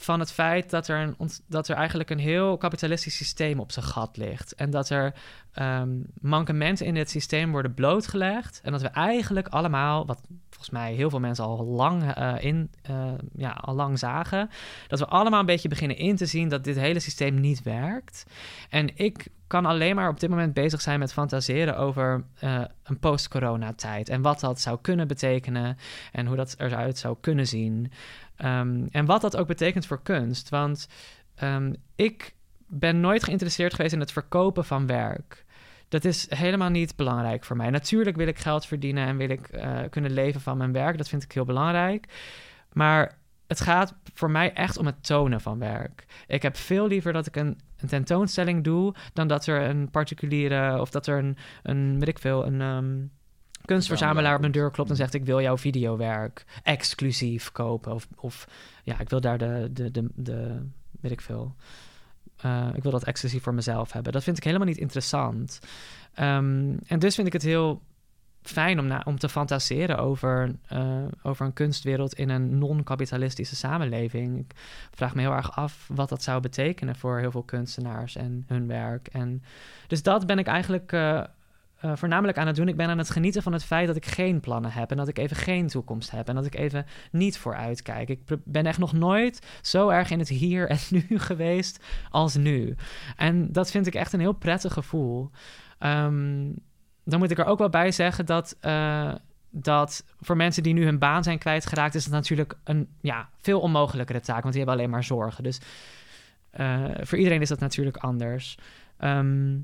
van 0.00 0.20
het 0.20 0.32
feit 0.32 0.70
dat 0.70 0.88
er, 0.88 0.98
een, 0.98 1.30
dat 1.46 1.68
er 1.68 1.76
eigenlijk 1.76 2.10
een 2.10 2.18
heel 2.18 2.56
kapitalistisch 2.56 3.16
systeem 3.16 3.60
op 3.60 3.72
zijn 3.72 3.84
gat 3.84 4.16
ligt. 4.16 4.54
En 4.54 4.70
dat 4.70 4.90
er 4.90 5.14
ehm, 5.52 5.88
mankementen 6.20 6.86
in 6.86 6.94
dit 6.94 7.10
systeem 7.10 7.50
worden 7.50 7.74
blootgelegd. 7.74 8.60
En 8.62 8.72
dat 8.72 8.82
we 8.82 8.88
eigenlijk 8.88 9.48
allemaal, 9.48 10.06
wat 10.06 10.20
volgens 10.48 10.70
mij 10.70 10.94
heel 10.94 11.10
veel 11.10 11.20
mensen 11.20 11.44
al 11.44 11.64
lang, 11.64 12.12
eh, 12.12 12.34
in, 12.38 12.70
eh, 12.82 13.12
ja, 13.36 13.50
al 13.50 13.74
lang 13.74 13.98
zagen, 13.98 14.50
dat 14.88 14.98
we 14.98 15.06
allemaal 15.06 15.40
een 15.40 15.46
beetje 15.46 15.68
beginnen 15.68 15.96
in 15.96 16.16
te 16.16 16.26
zien 16.26 16.48
dat 16.48 16.64
dit 16.64 16.76
hele 16.76 17.00
systeem 17.00 17.40
niet 17.40 17.62
werkt. 17.62 18.26
En 18.68 18.96
ik 18.96 19.26
kan 19.46 19.66
alleen 19.66 19.94
maar 19.94 20.08
op 20.08 20.20
dit 20.20 20.30
moment 20.30 20.54
bezig 20.54 20.80
zijn 20.80 20.98
met 20.98 21.12
fantaseren 21.12 21.76
over 21.76 22.24
eh, 22.38 22.60
een 22.82 22.98
post-corona-tijd. 22.98 24.08
En 24.08 24.22
wat 24.22 24.40
dat 24.40 24.60
zou 24.60 24.78
kunnen 24.80 25.08
betekenen 25.08 25.76
en 26.12 26.26
hoe 26.26 26.36
dat 26.36 26.54
eruit 26.58 26.98
zou 26.98 27.16
kunnen 27.20 27.46
zien. 27.46 27.92
Ehm, 28.40 28.86
en 28.90 29.04
wat 29.04 29.20
dat 29.20 29.36
ook 29.36 29.46
betekent 29.46 29.86
voor 29.86 30.02
kunst. 30.02 30.48
Want 30.48 30.88
ehm, 31.34 31.72
ik 31.96 32.34
ben 32.66 33.00
nooit 33.00 33.24
geïnteresseerd 33.24 33.74
geweest 33.74 33.94
in 33.94 34.00
het 34.00 34.12
verkopen 34.12 34.64
van 34.64 34.86
werk. 34.86 35.44
Dat 35.88 36.04
is 36.04 36.26
helemaal 36.34 36.68
niet 36.70 36.96
belangrijk 36.96 37.44
voor 37.44 37.56
mij. 37.56 37.70
Natuurlijk 37.70 38.16
wil 38.16 38.26
ik 38.26 38.38
geld 38.38 38.66
verdienen 38.66 39.06
en 39.06 39.16
wil 39.16 39.28
ik 39.28 39.48
eh, 39.48 39.78
kunnen 39.90 40.10
leven 40.10 40.40
van 40.40 40.56
mijn 40.56 40.72
werk. 40.72 40.98
Dat 40.98 41.08
vind 41.08 41.22
ik 41.22 41.32
heel 41.32 41.44
belangrijk. 41.44 42.06
Maar 42.72 43.18
het 43.46 43.60
gaat 43.60 43.94
voor 44.14 44.30
mij 44.30 44.52
echt 44.52 44.76
om 44.76 44.86
het 44.86 45.04
tonen 45.06 45.40
van 45.40 45.58
werk. 45.58 46.04
Ik 46.26 46.42
heb 46.42 46.56
veel 46.56 46.86
liever 46.86 47.12
dat 47.12 47.26
ik 47.26 47.36
een, 47.36 47.58
een 47.76 47.88
tentoonstelling 47.88 48.64
doe... 48.64 48.94
dan 49.12 49.28
dat 49.28 49.46
er 49.46 49.62
een 49.62 49.90
particuliere... 49.90 50.80
of 50.80 50.90
dat 50.90 51.06
er 51.06 51.18
een, 51.18 51.36
een 51.62 51.98
weet 51.98 52.08
ik 52.08 52.18
veel, 52.18 52.46
een... 52.46 52.60
ehm, 52.60 52.96
kunstverzamelaar 53.74 54.34
op 54.34 54.40
mijn 54.40 54.52
deur 54.52 54.70
klopt 54.70 54.90
en 54.90 54.96
zegt... 54.96 55.14
ik 55.14 55.24
wil 55.24 55.40
jouw 55.40 55.58
videowerk 55.58 56.44
exclusief 56.62 57.52
kopen. 57.52 57.92
Of, 57.92 58.08
of 58.16 58.48
ja, 58.84 59.00
ik 59.00 59.08
wil 59.08 59.20
daar 59.20 59.38
de, 59.38 59.70
de, 59.72 59.90
de, 59.90 60.08
de 60.14 60.66
weet 61.00 61.12
ik 61.12 61.20
veel... 61.20 61.54
Eh, 62.36 62.68
ik 62.74 62.82
wil 62.82 62.92
dat 62.92 63.04
exclusief 63.04 63.42
voor 63.42 63.54
mezelf 63.54 63.92
hebben. 63.92 64.12
Dat 64.12 64.22
vind 64.22 64.36
ik 64.36 64.44
helemaal 64.44 64.66
niet 64.66 64.76
interessant. 64.76 65.60
Ehm, 66.14 66.76
en 66.86 66.98
dus 66.98 67.14
vind 67.14 67.26
ik 67.26 67.32
het 67.32 67.42
heel 67.42 67.82
fijn 68.42 68.78
om, 68.78 68.86
na, 68.86 69.02
om 69.04 69.18
te 69.18 69.28
fantaseren 69.28 69.98
over, 69.98 70.54
eh, 70.66 71.04
over 71.22 71.46
een 71.46 71.52
kunstwereld 71.52 72.14
in 72.14 72.28
een 72.28 72.58
non-kapitalistische 72.58 73.56
samenleving. 73.56 74.38
Ik 74.38 74.52
vraag 74.90 75.14
me 75.14 75.20
heel 75.20 75.32
erg 75.32 75.56
af 75.56 75.88
wat 75.92 76.08
dat 76.08 76.22
zou 76.22 76.40
betekenen 76.40 76.96
voor 76.96 77.18
heel 77.18 77.30
veel 77.30 77.42
kunstenaars 77.42 78.16
en 78.16 78.44
hun 78.46 78.66
werk. 78.66 79.08
En 79.08 79.42
dus 79.86 80.02
dat 80.02 80.26
ben 80.26 80.38
ik 80.38 80.46
eigenlijk 80.46 80.92
eh, 80.92 81.22
eh, 81.80 81.92
voornamelijk 81.94 82.38
aan 82.38 82.46
het 82.46 82.56
doen. 82.56 82.68
Ik 82.68 82.76
ben 82.76 82.88
aan 82.88 82.98
het 82.98 83.10
genieten 83.10 83.42
van 83.42 83.52
het 83.52 83.64
feit 83.64 83.86
dat 83.86 83.96
ik 83.96 84.06
geen 84.06 84.40
plannen 84.40 84.72
heb 84.72 84.90
en 84.90 84.96
dat 84.96 85.08
ik 85.08 85.18
even 85.18 85.36
geen 85.36 85.66
toekomst 85.66 86.10
heb 86.10 86.28
en 86.28 86.34
dat 86.34 86.46
ik 86.46 86.54
even 86.54 86.86
niet 87.10 87.38
vooruit 87.38 87.82
kijk. 87.82 88.08
Ik 88.08 88.20
ben 88.44 88.66
echt 88.66 88.78
nog 88.78 88.92
nooit 88.92 89.46
zo 89.62 89.88
erg 89.88 90.10
in 90.10 90.18
het 90.18 90.28
hier 90.28 90.68
en 90.68 90.78
nu 90.90 91.18
geweest 91.18 91.84
als 92.10 92.36
nu. 92.36 92.76
En 93.16 93.52
dat 93.52 93.70
vind 93.70 93.86
ik 93.86 93.94
echt 93.94 94.12
een 94.12 94.20
heel 94.20 94.32
prettig 94.32 94.72
gevoel. 94.72 95.30
Ehm, 95.78 96.48
dan 97.04 97.18
moet 97.18 97.30
ik 97.30 97.38
er 97.38 97.44
ook 97.44 97.58
wel 97.58 97.68
bij 97.68 97.92
zeggen 97.92 98.26
dat, 98.26 98.56
eh, 98.60 99.14
dat 99.50 100.04
voor 100.20 100.36
mensen 100.36 100.62
die 100.62 100.74
nu 100.74 100.84
hun 100.84 100.98
baan 100.98 101.22
zijn 101.22 101.38
kwijtgeraakt, 101.38 101.94
is 101.94 102.04
het 102.04 102.12
natuurlijk 102.12 102.58
een 102.64 102.88
ja, 103.00 103.28
veel 103.40 103.60
onmogelijkere 103.60 104.20
taak, 104.20 104.42
want 104.42 104.54
die 104.54 104.62
hebben 104.62 104.80
alleen 104.80 104.92
maar 104.92 105.04
zorgen. 105.04 105.44
Dus 105.44 105.60
eh, 106.50 106.84
voor 107.00 107.18
iedereen 107.18 107.40
is 107.40 107.48
dat 107.48 107.60
natuurlijk 107.60 107.96
anders. 107.96 108.58
Ehm, 108.96 109.56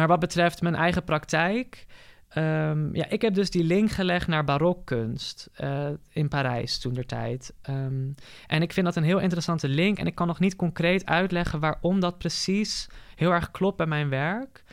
maar 0.00 0.08
wat 0.08 0.20
betreft 0.20 0.62
mijn 0.62 0.74
eigen 0.74 1.04
praktijk, 1.04 1.86
ehm, 2.28 2.94
ja, 2.96 3.08
ik 3.08 3.22
heb 3.22 3.34
dus 3.34 3.50
die 3.50 3.64
link 3.64 3.90
gelegd 3.90 4.26
naar 4.26 4.44
barokkunst 4.44 5.50
eh, 5.54 5.88
in 6.12 6.28
Parijs 6.28 6.78
toen 6.78 6.94
der 6.94 7.06
tijd. 7.06 7.54
Ehm, 7.62 8.08
en 8.46 8.62
ik 8.62 8.72
vind 8.72 8.86
dat 8.86 8.96
een 8.96 9.02
heel 9.02 9.18
interessante 9.18 9.68
link 9.68 9.98
en 9.98 10.06
ik 10.06 10.14
kan 10.14 10.26
nog 10.26 10.40
niet 10.40 10.56
concreet 10.56 11.06
uitleggen 11.06 11.60
waarom 11.60 12.00
dat 12.00 12.18
precies 12.18 12.88
heel 13.14 13.32
erg 13.32 13.50
klopt 13.50 13.76
bij 13.76 13.86
mijn 13.86 14.08
werk. 14.08 14.64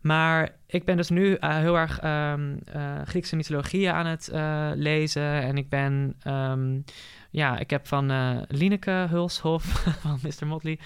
Maar 0.00 0.56
ik 0.66 0.84
ben 0.84 0.96
dus 0.96 1.08
nu 1.08 1.34
eh, 1.34 1.56
heel 1.56 1.76
erg 1.76 1.98
ehm, 1.98 2.56
eh, 2.64 3.00
Griekse 3.04 3.36
mythologieën 3.36 3.92
aan 3.92 4.06
het 4.06 4.30
lezen. 4.74 5.42
En 5.42 5.56
ik 5.56 5.68
ben, 5.68 6.16
ja, 7.30 7.58
ik 7.58 7.70
heb 7.70 7.86
van 7.86 8.12
Lineke 8.48 9.06
Hulshof, 9.08 9.64
van 10.02 10.18
Mr. 10.22 10.46
Motley, 10.46 10.78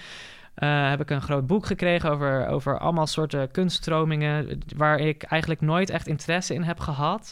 eh, 0.55 0.89
heb 0.89 1.01
ik 1.01 1.09
een 1.09 1.21
groot 1.21 1.47
boek 1.47 1.65
gekregen 1.65 2.11
over, 2.11 2.47
over 2.47 2.79
allemaal 2.79 3.07
soorten 3.07 3.51
kunststromingen. 3.51 4.59
Waar 4.75 4.99
ik 4.99 5.23
eigenlijk 5.23 5.61
nooit 5.61 5.89
echt 5.89 6.07
interesse 6.07 6.53
in 6.53 6.63
heb 6.63 6.79
gehad. 6.79 7.31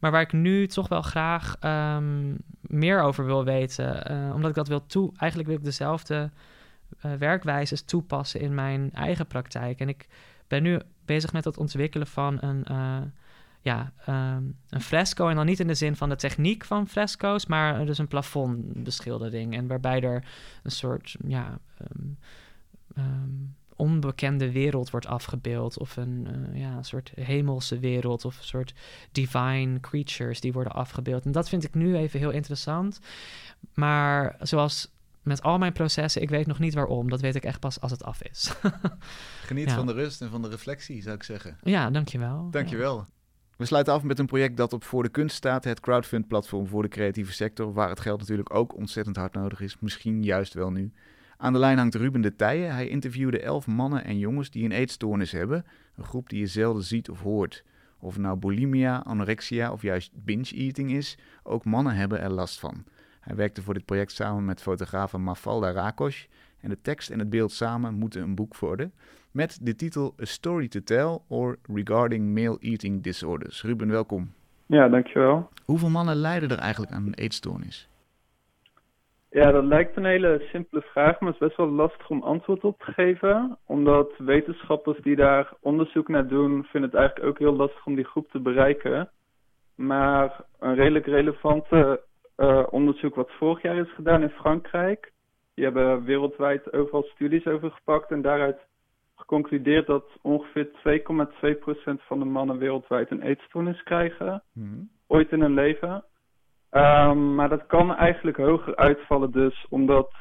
Maar 0.00 0.10
waar 0.10 0.20
ik 0.20 0.32
nu 0.32 0.66
toch 0.66 0.88
wel 0.88 1.02
graag 1.02 1.56
ehm, 1.60 2.34
meer 2.60 3.02
over 3.02 3.24
wil 3.24 3.44
weten. 3.44 4.06
eh, 4.06 4.34
omdat 4.34 4.50
ik 4.50 4.56
dat 4.56 4.68
wil 4.68 4.86
toe. 4.86 5.12
Eigenlijk 5.16 5.50
wil 5.50 5.58
ik 5.58 5.64
dezelfde 5.64 6.30
eh, 7.00 7.12
werkwijzes 7.12 7.82
toepassen 7.82 8.40
in 8.40 8.54
mijn 8.54 8.90
eigen 8.92 9.26
praktijk. 9.26 9.80
En 9.80 9.88
ik 9.88 10.06
ben 10.48 10.62
nu 10.62 10.80
bezig 11.04 11.32
met 11.32 11.44
het 11.44 11.58
ontwikkelen 11.58 12.06
van 12.06 12.38
een, 12.40 12.64
ja, 13.60 13.92
ehm, 14.04 14.42
een 14.68 14.80
fresco. 14.80 15.28
En 15.28 15.36
dan 15.36 15.46
niet 15.46 15.60
in 15.60 15.66
de 15.66 15.74
zin 15.74 15.96
van 15.96 16.08
de 16.08 16.16
techniek 16.16 16.64
van 16.64 16.88
fresco's, 16.88 17.46
maar 17.46 17.86
dus 17.86 17.98
een 17.98 18.08
plafondbeschildering. 18.08 19.56
En 19.56 19.66
waarbij 19.66 20.00
er 20.00 20.24
een 20.62 20.70
soort 20.70 21.16
ja, 21.26 21.58
ehm, 21.78 22.08
ehm, 22.94 23.30
onbekende 23.76 24.52
wereld 24.52 24.90
wordt 24.90 25.06
afgebeeld. 25.06 25.78
Of 25.78 25.96
een 25.96 26.26
eh, 26.52 26.60
ja, 26.60 26.76
een 26.76 26.84
soort 26.84 27.12
hemelse 27.14 27.78
wereld. 27.78 28.24
Of 28.24 28.38
een 28.38 28.44
soort 28.44 28.74
divine 29.12 29.80
creatures 29.80 30.40
die 30.40 30.52
worden 30.52 30.72
afgebeeld. 30.72 31.24
En 31.24 31.32
dat 31.32 31.48
vind 31.48 31.64
ik 31.64 31.74
nu 31.74 31.96
even 31.96 32.18
heel 32.18 32.30
interessant. 32.30 33.00
Maar 33.74 34.36
zoals 34.40 34.92
met 35.22 35.42
al 35.42 35.58
mijn 35.58 35.72
processen, 35.72 36.22
ik 36.22 36.30
weet 36.30 36.46
nog 36.46 36.58
niet 36.58 36.74
waarom. 36.74 37.10
Dat 37.10 37.20
weet 37.20 37.34
ik 37.34 37.44
echt 37.44 37.60
pas 37.60 37.80
als 37.80 37.90
het 37.90 38.04
af 38.04 38.22
is. 38.22 38.52
Geniet 39.46 39.68
Ja. 39.68 39.74
van 39.74 39.86
de 39.86 39.92
rust 39.92 40.22
en 40.22 40.30
van 40.30 40.42
de 40.42 40.48
reflectie, 40.48 41.02
zou 41.02 41.14
ik 41.14 41.22
zeggen. 41.22 41.58
ja, 41.62 41.90
dankjewel. 41.90 42.50
Dankjewel. 42.50 43.06
We 43.56 43.64
sluiten 43.64 43.92
af 43.92 44.02
met 44.02 44.18
een 44.18 44.26
project 44.26 44.56
dat 44.56 44.72
op 44.72 44.84
Voor 44.84 45.02
de 45.02 45.08
Kunst 45.08 45.36
staat. 45.36 45.64
Het 45.64 45.80
crowdfund-platform 45.80 46.66
voor 46.66 46.82
de 46.82 46.88
creatieve 46.88 47.32
sector. 47.32 47.72
Waar 47.72 47.88
het 47.88 48.00
geld 48.00 48.20
natuurlijk 48.20 48.54
ook 48.54 48.76
ontzettend 48.76 49.16
hard 49.16 49.34
nodig 49.34 49.60
is. 49.60 49.76
Misschien 49.80 50.22
juist 50.22 50.54
wel 50.54 50.70
nu. 50.70 50.92
Aan 51.44 51.52
de 51.52 51.58
lijn 51.58 51.78
hangt 51.78 51.94
Ruben 51.94 52.20
de 52.20 52.36
Teijen. 52.36 52.74
Hij 52.74 52.88
interviewde 52.88 53.40
elf 53.40 53.66
mannen 53.66 54.04
en 54.04 54.18
jongens 54.18 54.50
die 54.50 54.64
een 54.64 54.72
eetstoornis 54.72 55.32
hebben. 55.32 55.64
Een 55.96 56.04
groep 56.04 56.28
die 56.28 56.38
je 56.38 56.46
zelden 56.46 56.82
ziet 56.82 57.10
of 57.10 57.20
hoort. 57.20 57.64
Of 57.98 58.12
het 58.12 58.22
nou 58.22 58.38
bulimia, 58.38 59.02
anorexia 59.02 59.72
of 59.72 59.82
juist 59.82 60.12
binge-eating 60.24 60.92
is, 60.92 61.18
ook 61.42 61.64
mannen 61.64 61.94
hebben 61.94 62.20
er 62.20 62.30
last 62.30 62.60
van. 62.60 62.84
Hij 63.20 63.36
werkte 63.36 63.62
voor 63.62 63.74
dit 63.74 63.84
project 63.84 64.12
samen 64.12 64.44
met 64.44 64.62
fotografe 64.62 65.18
Mafalda 65.18 65.70
Rakos. 65.70 66.28
En 66.60 66.68
de 66.68 66.80
tekst 66.80 67.10
en 67.10 67.18
het 67.18 67.30
beeld 67.30 67.52
samen 67.52 67.94
moeten 67.94 68.22
een 68.22 68.34
boek 68.34 68.58
worden. 68.58 68.92
Met 69.30 69.58
de 69.62 69.74
titel 69.74 70.14
A 70.20 70.24
Story 70.24 70.68
to 70.68 70.80
Tell 70.80 71.18
or 71.28 71.58
Regarding 71.72 72.34
Male 72.34 72.58
Eating 72.60 73.02
Disorders. 73.02 73.62
Ruben, 73.62 73.88
welkom. 73.88 74.32
Ja, 74.66 74.88
dankjewel. 74.88 75.48
Hoeveel 75.64 75.90
mannen 75.90 76.16
lijden 76.16 76.50
er 76.50 76.58
eigenlijk 76.58 76.92
aan 76.92 77.06
een 77.06 77.14
eetstoornis? 77.14 77.88
Ja, 79.34 79.50
dat 79.50 79.64
lijkt 79.64 79.96
een 79.96 80.04
hele 80.04 80.46
simpele 80.50 80.82
vraag, 80.82 81.20
maar 81.20 81.32
het 81.32 81.40
is 81.40 81.46
best 81.46 81.56
wel 81.56 81.70
lastig 81.70 82.10
om 82.10 82.22
antwoord 82.22 82.64
op 82.64 82.78
te 82.78 82.92
geven. 82.92 83.58
Omdat 83.66 84.12
wetenschappers 84.18 84.98
die 85.00 85.16
daar 85.16 85.52
onderzoek 85.60 86.08
naar 86.08 86.26
doen, 86.26 86.64
vinden 86.64 86.90
het 86.90 86.98
eigenlijk 86.98 87.28
ook 87.28 87.38
heel 87.38 87.56
lastig 87.56 87.86
om 87.86 87.94
die 87.94 88.04
groep 88.04 88.30
te 88.30 88.40
bereiken. 88.40 89.10
Maar 89.76 90.44
een 90.58 90.74
redelijk 90.74 91.06
relevante 91.06 92.02
uh, 92.36 92.66
onderzoek 92.70 93.14
wat 93.14 93.30
vorig 93.30 93.62
jaar 93.62 93.76
is 93.76 93.94
gedaan 93.94 94.22
in 94.22 94.30
Frankrijk. 94.30 95.12
Die 95.54 95.64
hebben 95.64 96.04
wereldwijd 96.04 96.72
overal 96.72 97.02
studies 97.02 97.46
over 97.46 97.70
gepakt 97.70 98.10
en 98.10 98.22
daaruit 98.22 98.58
geconcludeerd 99.14 99.86
dat 99.86 100.04
ongeveer 100.22 100.66
2,2% 100.66 102.06
van 102.06 102.18
de 102.18 102.24
mannen 102.24 102.58
wereldwijd 102.58 103.10
een 103.10 103.22
eetstoornis 103.22 103.82
krijgen. 103.82 104.42
Hmm. 104.52 104.90
Ooit 105.06 105.32
in 105.32 105.40
hun 105.40 105.54
leven. 105.54 106.04
Um, 106.76 107.34
maar 107.34 107.48
dat 107.48 107.66
kan 107.66 107.94
eigenlijk 107.94 108.36
hoger 108.36 108.76
uitvallen 108.76 109.30
dus, 109.30 109.66
omdat 109.68 110.12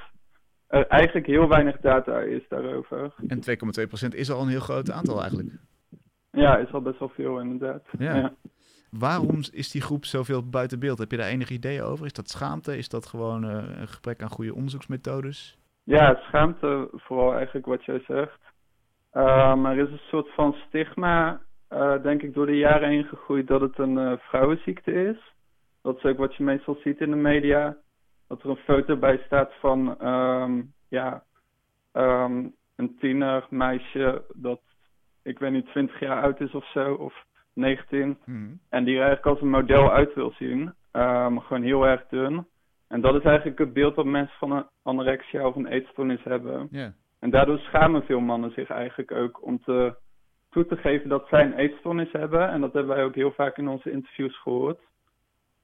er 0.68 0.88
eigenlijk 0.88 1.26
heel 1.26 1.47
weinig 1.47 1.80
data 1.80 2.20
is 2.20 2.47
daarover. 2.49 3.14
En 3.28 3.39
2,2% 4.06 4.08
is 4.10 4.32
al 4.32 4.41
een 4.41 4.47
heel 4.47 4.60
groot 4.60 4.91
aantal 4.91 5.20
eigenlijk. 5.20 5.49
Ja, 6.32 6.58
is 6.58 6.74
al 6.74 6.82
best 6.82 6.99
wel 6.99 7.10
veel 7.10 7.39
inderdaad. 7.39 7.84
Ja. 7.97 8.34
Waarom 8.89 9.38
is 9.51 9.72
die 9.72 9.82
groep 9.82 10.06
zoveel 10.06 10.49
buiten 10.49 10.80
beeld? 10.80 10.97
Heb 10.97 11.12
je 11.12 11.18
daar 11.18 11.28
enig 11.28 11.49
idee 11.49 11.84
over? 11.84 12.06
Is 12.06 12.14
dat 12.14 12.30
schaamte? 12.30 12.78
Is 12.78 12.89
dat 12.89 13.06
gewoon 13.06 13.45
uh, 13.45 13.51
een 13.80 13.88
gebrek 13.88 14.22
aan 14.22 14.30
goede 14.30 14.56
onderzoeksmethodes? 14.56 15.58
Ja, 15.84 16.16
schaamte 16.16 16.89
vooral 16.91 17.34
eigenlijk 17.36 17.66
wat 17.66 17.86
jij 17.86 18.04
zegt. 18.08 18.39
Uh, 19.14 19.66
er 19.66 19.78
is 19.78 19.91
een 19.91 20.08
soort 20.10 20.34
van 20.34 20.56
stigma, 20.68 21.41
uh, 21.70 22.01
denk 22.04 22.22
ik, 22.22 22.34
door 22.34 22.45
de 22.45 22.58
jaren 22.58 22.89
heen 22.89 23.04
gegroeid 23.04 23.47
dat 23.47 23.62
het 23.62 23.78
een 23.78 23.97
uh, 23.97 24.14
vrouwenziekte 24.18 24.91
is. 24.91 25.32
Dat 25.84 25.97
is 25.97 26.03
ook 26.03 26.17
wat 26.17 26.36
je 26.36 26.43
meestal 26.43 26.77
ziet 26.84 26.99
in 26.99 27.09
de 27.09 27.15
media. 27.15 27.77
Dat 28.27 28.43
er 28.43 28.49
een 28.49 28.55
foto 28.55 28.97
bij 28.97 29.21
staat 29.25 29.53
van 29.59 30.07
um, 30.07 30.73
ja, 30.89 31.23
um, 31.93 32.53
een 32.75 32.97
tiener 32.99 33.47
meisje 33.49 34.23
dat, 34.36 34.61
ik 35.23 35.39
weet 35.39 35.51
niet, 35.51 35.65
20 35.65 35.99
jaar 35.99 36.21
oud 36.21 36.39
is 36.39 36.53
of 36.53 36.65
zo, 36.65 36.93
of 36.93 37.25
19. 37.53 38.17
Hmm. 38.23 38.59
En 38.69 38.84
die 38.84 38.95
er 38.95 39.03
eigenlijk 39.03 39.36
als 39.36 39.41
een 39.41 39.59
model 39.59 39.91
uit 39.91 40.13
wil 40.13 40.31
zien. 40.31 40.73
Um, 40.91 41.39
gewoon 41.39 41.63
heel 41.63 41.88
erg 41.88 42.07
dun. 42.07 42.47
En 42.88 43.01
dat 43.01 43.15
is 43.15 43.23
eigenlijk 43.23 43.59
het 43.59 43.73
beeld 43.73 43.95
dat 43.95 44.05
mensen 44.05 44.38
van 44.38 44.51
een 44.51 44.65
anorexia 44.84 45.47
of 45.47 45.55
een 45.55 45.67
eetstoornis 45.67 46.23
hebben. 46.23 46.67
Yeah. 46.71 46.91
En 47.19 47.29
daardoor 47.29 47.57
schamen 47.57 48.03
veel 48.03 48.19
mannen 48.19 48.51
zich 48.51 48.69
eigenlijk 48.69 49.11
ook 49.11 49.45
om 49.45 49.59
te, 49.63 49.95
toe 50.49 50.65
te 50.65 50.77
geven 50.77 51.09
dat 51.09 51.27
zij 51.27 51.45
een 51.45 51.57
eetstoornis 51.57 52.11
hebben. 52.11 52.49
En 52.49 52.61
dat 52.61 52.73
hebben 52.73 52.95
wij 52.95 53.03
ook 53.03 53.15
heel 53.15 53.31
vaak 53.31 53.57
in 53.57 53.67
onze 53.67 53.91
interviews 53.91 54.41
gehoord. 54.41 54.79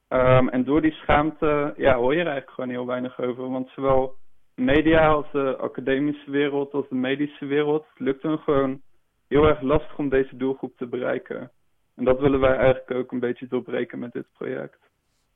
Um, 0.10 0.49
en 0.49 0.64
door 0.64 0.82
die 0.82 0.91
schaamte 0.91 1.74
ja, 1.78 1.95
hoor 1.95 2.14
je 2.14 2.20
er 2.20 2.26
eigenlijk 2.26 2.55
gewoon 2.55 2.70
heel 2.70 2.86
weinig 2.86 3.20
over. 3.20 3.49
Want 3.49 3.70
zowel 3.70 4.16
media 4.55 5.07
als 5.07 5.32
de 5.32 5.57
academische 5.57 6.32
wereld 6.32 6.74
als 6.74 6.89
de 6.89 6.95
medische 6.95 7.45
wereld 7.45 7.86
lukt 7.95 8.24
het 8.24 8.39
gewoon 8.39 8.82
heel 9.28 9.45
erg 9.45 9.62
lastig 9.62 9.97
om 9.97 10.10
deze 10.10 10.38
doelgroep 10.38 10.78
te 10.78 10.88
bereiken. 10.88 11.51
En 11.95 12.03
dat 12.03 12.20
willen 12.20 12.39
wij 12.39 12.55
eigenlijk 12.55 12.91
ook 12.91 13.12
een 13.12 13.20
beetje 13.20 13.47
doorbreken 13.47 13.99
met 13.99 14.12
dit 14.12 14.26
project. 14.38 14.78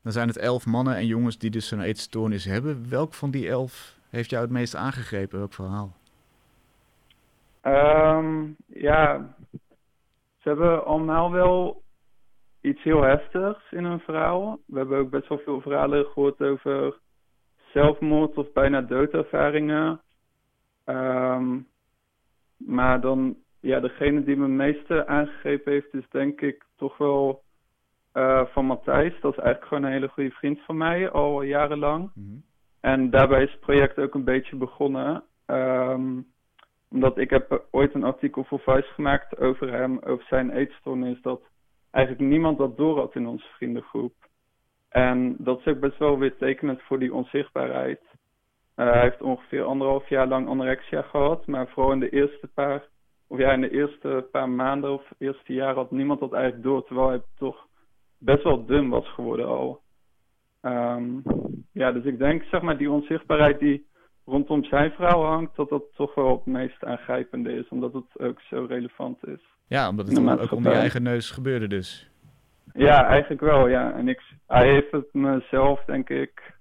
Dan 0.03 0.11
zijn 0.11 0.27
het 0.27 0.37
elf 0.37 0.65
mannen 0.65 0.95
en 0.95 1.05
jongens 1.05 1.37
die 1.37 1.49
dus 1.49 1.67
zo'n 1.67 1.81
eetstoornis 1.81 2.45
hebben. 2.45 2.89
Welk 2.89 3.13
van 3.13 3.31
die 3.31 3.47
elf 3.47 3.97
heeft 4.09 4.29
jou 4.29 4.43
het 4.43 4.51
meest 4.51 4.75
aangegrepen? 4.75 5.37
Welk 5.37 5.53
verhaal? 5.53 5.91
Um, 7.63 8.55
ja, 8.67 9.35
ze 10.37 10.49
hebben 10.49 10.85
allemaal 10.85 11.31
wel 11.31 11.82
iets 12.63 12.83
heel 12.83 13.01
heftigs 13.01 13.71
in 13.71 13.83
hun 13.83 13.99
verhaal. 13.99 14.59
We 14.65 14.77
hebben 14.77 14.97
ook 14.97 15.09
best 15.09 15.27
wel 15.27 15.37
veel 15.37 15.61
verhalen 15.61 16.05
gehoord 16.05 16.41
over 16.41 16.97
zelfmoord 17.71 18.37
of 18.37 18.51
bijna 18.53 18.81
doodervaringen. 18.81 20.01
Um, 20.85 21.67
maar 22.57 23.01
dan, 23.01 23.37
ja, 23.59 23.79
degene 23.79 24.23
die 24.23 24.35
me 24.35 24.43
het 24.43 24.51
meeste 24.51 25.07
aangegrepen 25.07 25.71
heeft, 25.71 25.93
is 25.93 26.09
denk 26.09 26.41
ik 26.41 26.65
toch 26.75 26.97
wel 26.97 27.41
uh, 28.13 28.45
van 28.45 28.65
Matthijs. 28.65 29.19
Dat 29.21 29.31
is 29.31 29.43
eigenlijk 29.43 29.67
gewoon 29.67 29.83
een 29.83 29.91
hele 29.91 30.07
goede 30.07 30.31
vriend 30.31 30.59
van 30.61 30.77
mij, 30.77 31.09
al 31.09 31.41
jarenlang. 31.41 32.11
Mm 32.13 32.43
En 32.79 33.09
daarbij 33.09 33.43
is 33.43 33.51
het 33.51 33.59
project 33.59 33.97
ook 33.97 34.13
een 34.13 34.23
beetje 34.23 34.55
begonnen. 34.55 35.23
Um, 35.45 36.25
omdat 36.89 37.17
ik 37.17 37.29
heb 37.29 37.65
ooit 37.71 37.93
een 37.93 38.03
artikel 38.03 38.43
voor 38.43 38.59
Vice 38.59 38.93
gemaakt 38.93 39.37
over 39.37 39.71
hem, 39.71 39.99
over 39.99 40.25
zijn 40.25 40.51
eetstoornis. 40.51 41.21
Dat 41.21 41.41
eigenlijk 41.93 42.29
niemand 42.29 42.57
dat 42.57 42.77
door 42.77 42.97
had 42.97 43.15
in 43.15 43.27
onze 43.27 43.47
vriendengroep. 43.47 44.13
En 44.89 45.35
dat 45.39 45.59
is 45.59 45.65
ook 45.65 45.79
best 45.79 45.97
wel 45.97 46.17
weer 46.19 46.35
tekenend 46.35 46.81
voor 46.81 46.99
die 46.99 47.13
onzichtbaarheid. 47.13 48.01
Uh, 48.75 48.91
hij 48.91 49.01
heeft 49.01 49.21
ongeveer 49.21 49.63
anderhalf 49.63 50.09
jaar 50.09 50.27
lang 50.27 50.47
anorexia 50.47 51.01
gehad, 51.01 51.47
maar 51.47 51.67
vooral 51.67 51.91
in 51.91 51.99
de 51.99 52.09
eerste 52.09 52.47
paar, 52.53 52.87
of 53.27 53.37
ja, 53.37 53.51
in 53.51 53.61
de 53.61 53.71
eerste 53.71 54.27
paar 54.31 54.49
maanden 54.49 54.91
of 54.91 55.11
eerste 55.17 55.53
jaar 55.53 55.75
had 55.75 55.91
niemand 55.91 56.19
dat 56.19 56.33
eigenlijk 56.33 56.63
door, 56.63 56.85
terwijl 56.85 57.07
hij 57.07 57.21
toch 57.37 57.67
best 58.17 58.43
wel 58.43 58.65
dun 58.65 58.89
was 58.89 59.09
geworden 59.09 59.47
al. 59.47 59.81
Um, 60.61 61.23
ja, 61.73 61.91
dus 61.91 62.03
ik 62.03 62.17
denk, 62.17 62.43
zeg 62.43 62.61
maar, 62.61 62.77
die 62.77 62.91
onzichtbaarheid 62.91 63.59
die 63.59 63.85
rondom 64.25 64.63
zijn 64.63 64.91
verhaal 64.91 65.25
hangt, 65.25 65.55
dat 65.55 65.69
dat 65.69 65.83
toch 65.95 66.15
wel 66.15 66.35
het 66.35 66.45
meest 66.45 66.83
aangrijpende 66.83 67.53
is, 67.53 67.69
omdat 67.69 67.93
het 67.93 68.19
ook 68.19 68.41
zo 68.41 68.65
relevant 68.69 69.27
is. 69.27 69.52
Ja, 69.67 69.89
omdat 69.89 70.07
het 70.07 70.39
ook 70.39 70.51
om 70.51 70.63
je 70.63 70.69
eigen 70.69 71.03
neus 71.03 71.31
gebeurde 71.31 71.67
dus. 71.67 72.09
Ja, 72.73 73.05
eigenlijk 73.05 73.41
wel, 73.41 73.67
ja. 73.67 73.93
En 73.93 74.07
ik, 74.07 74.21
hij 74.47 74.67
heeft 74.67 74.91
het 74.91 75.13
mezelf, 75.13 75.83
denk 75.85 76.09
ik, 76.09 76.53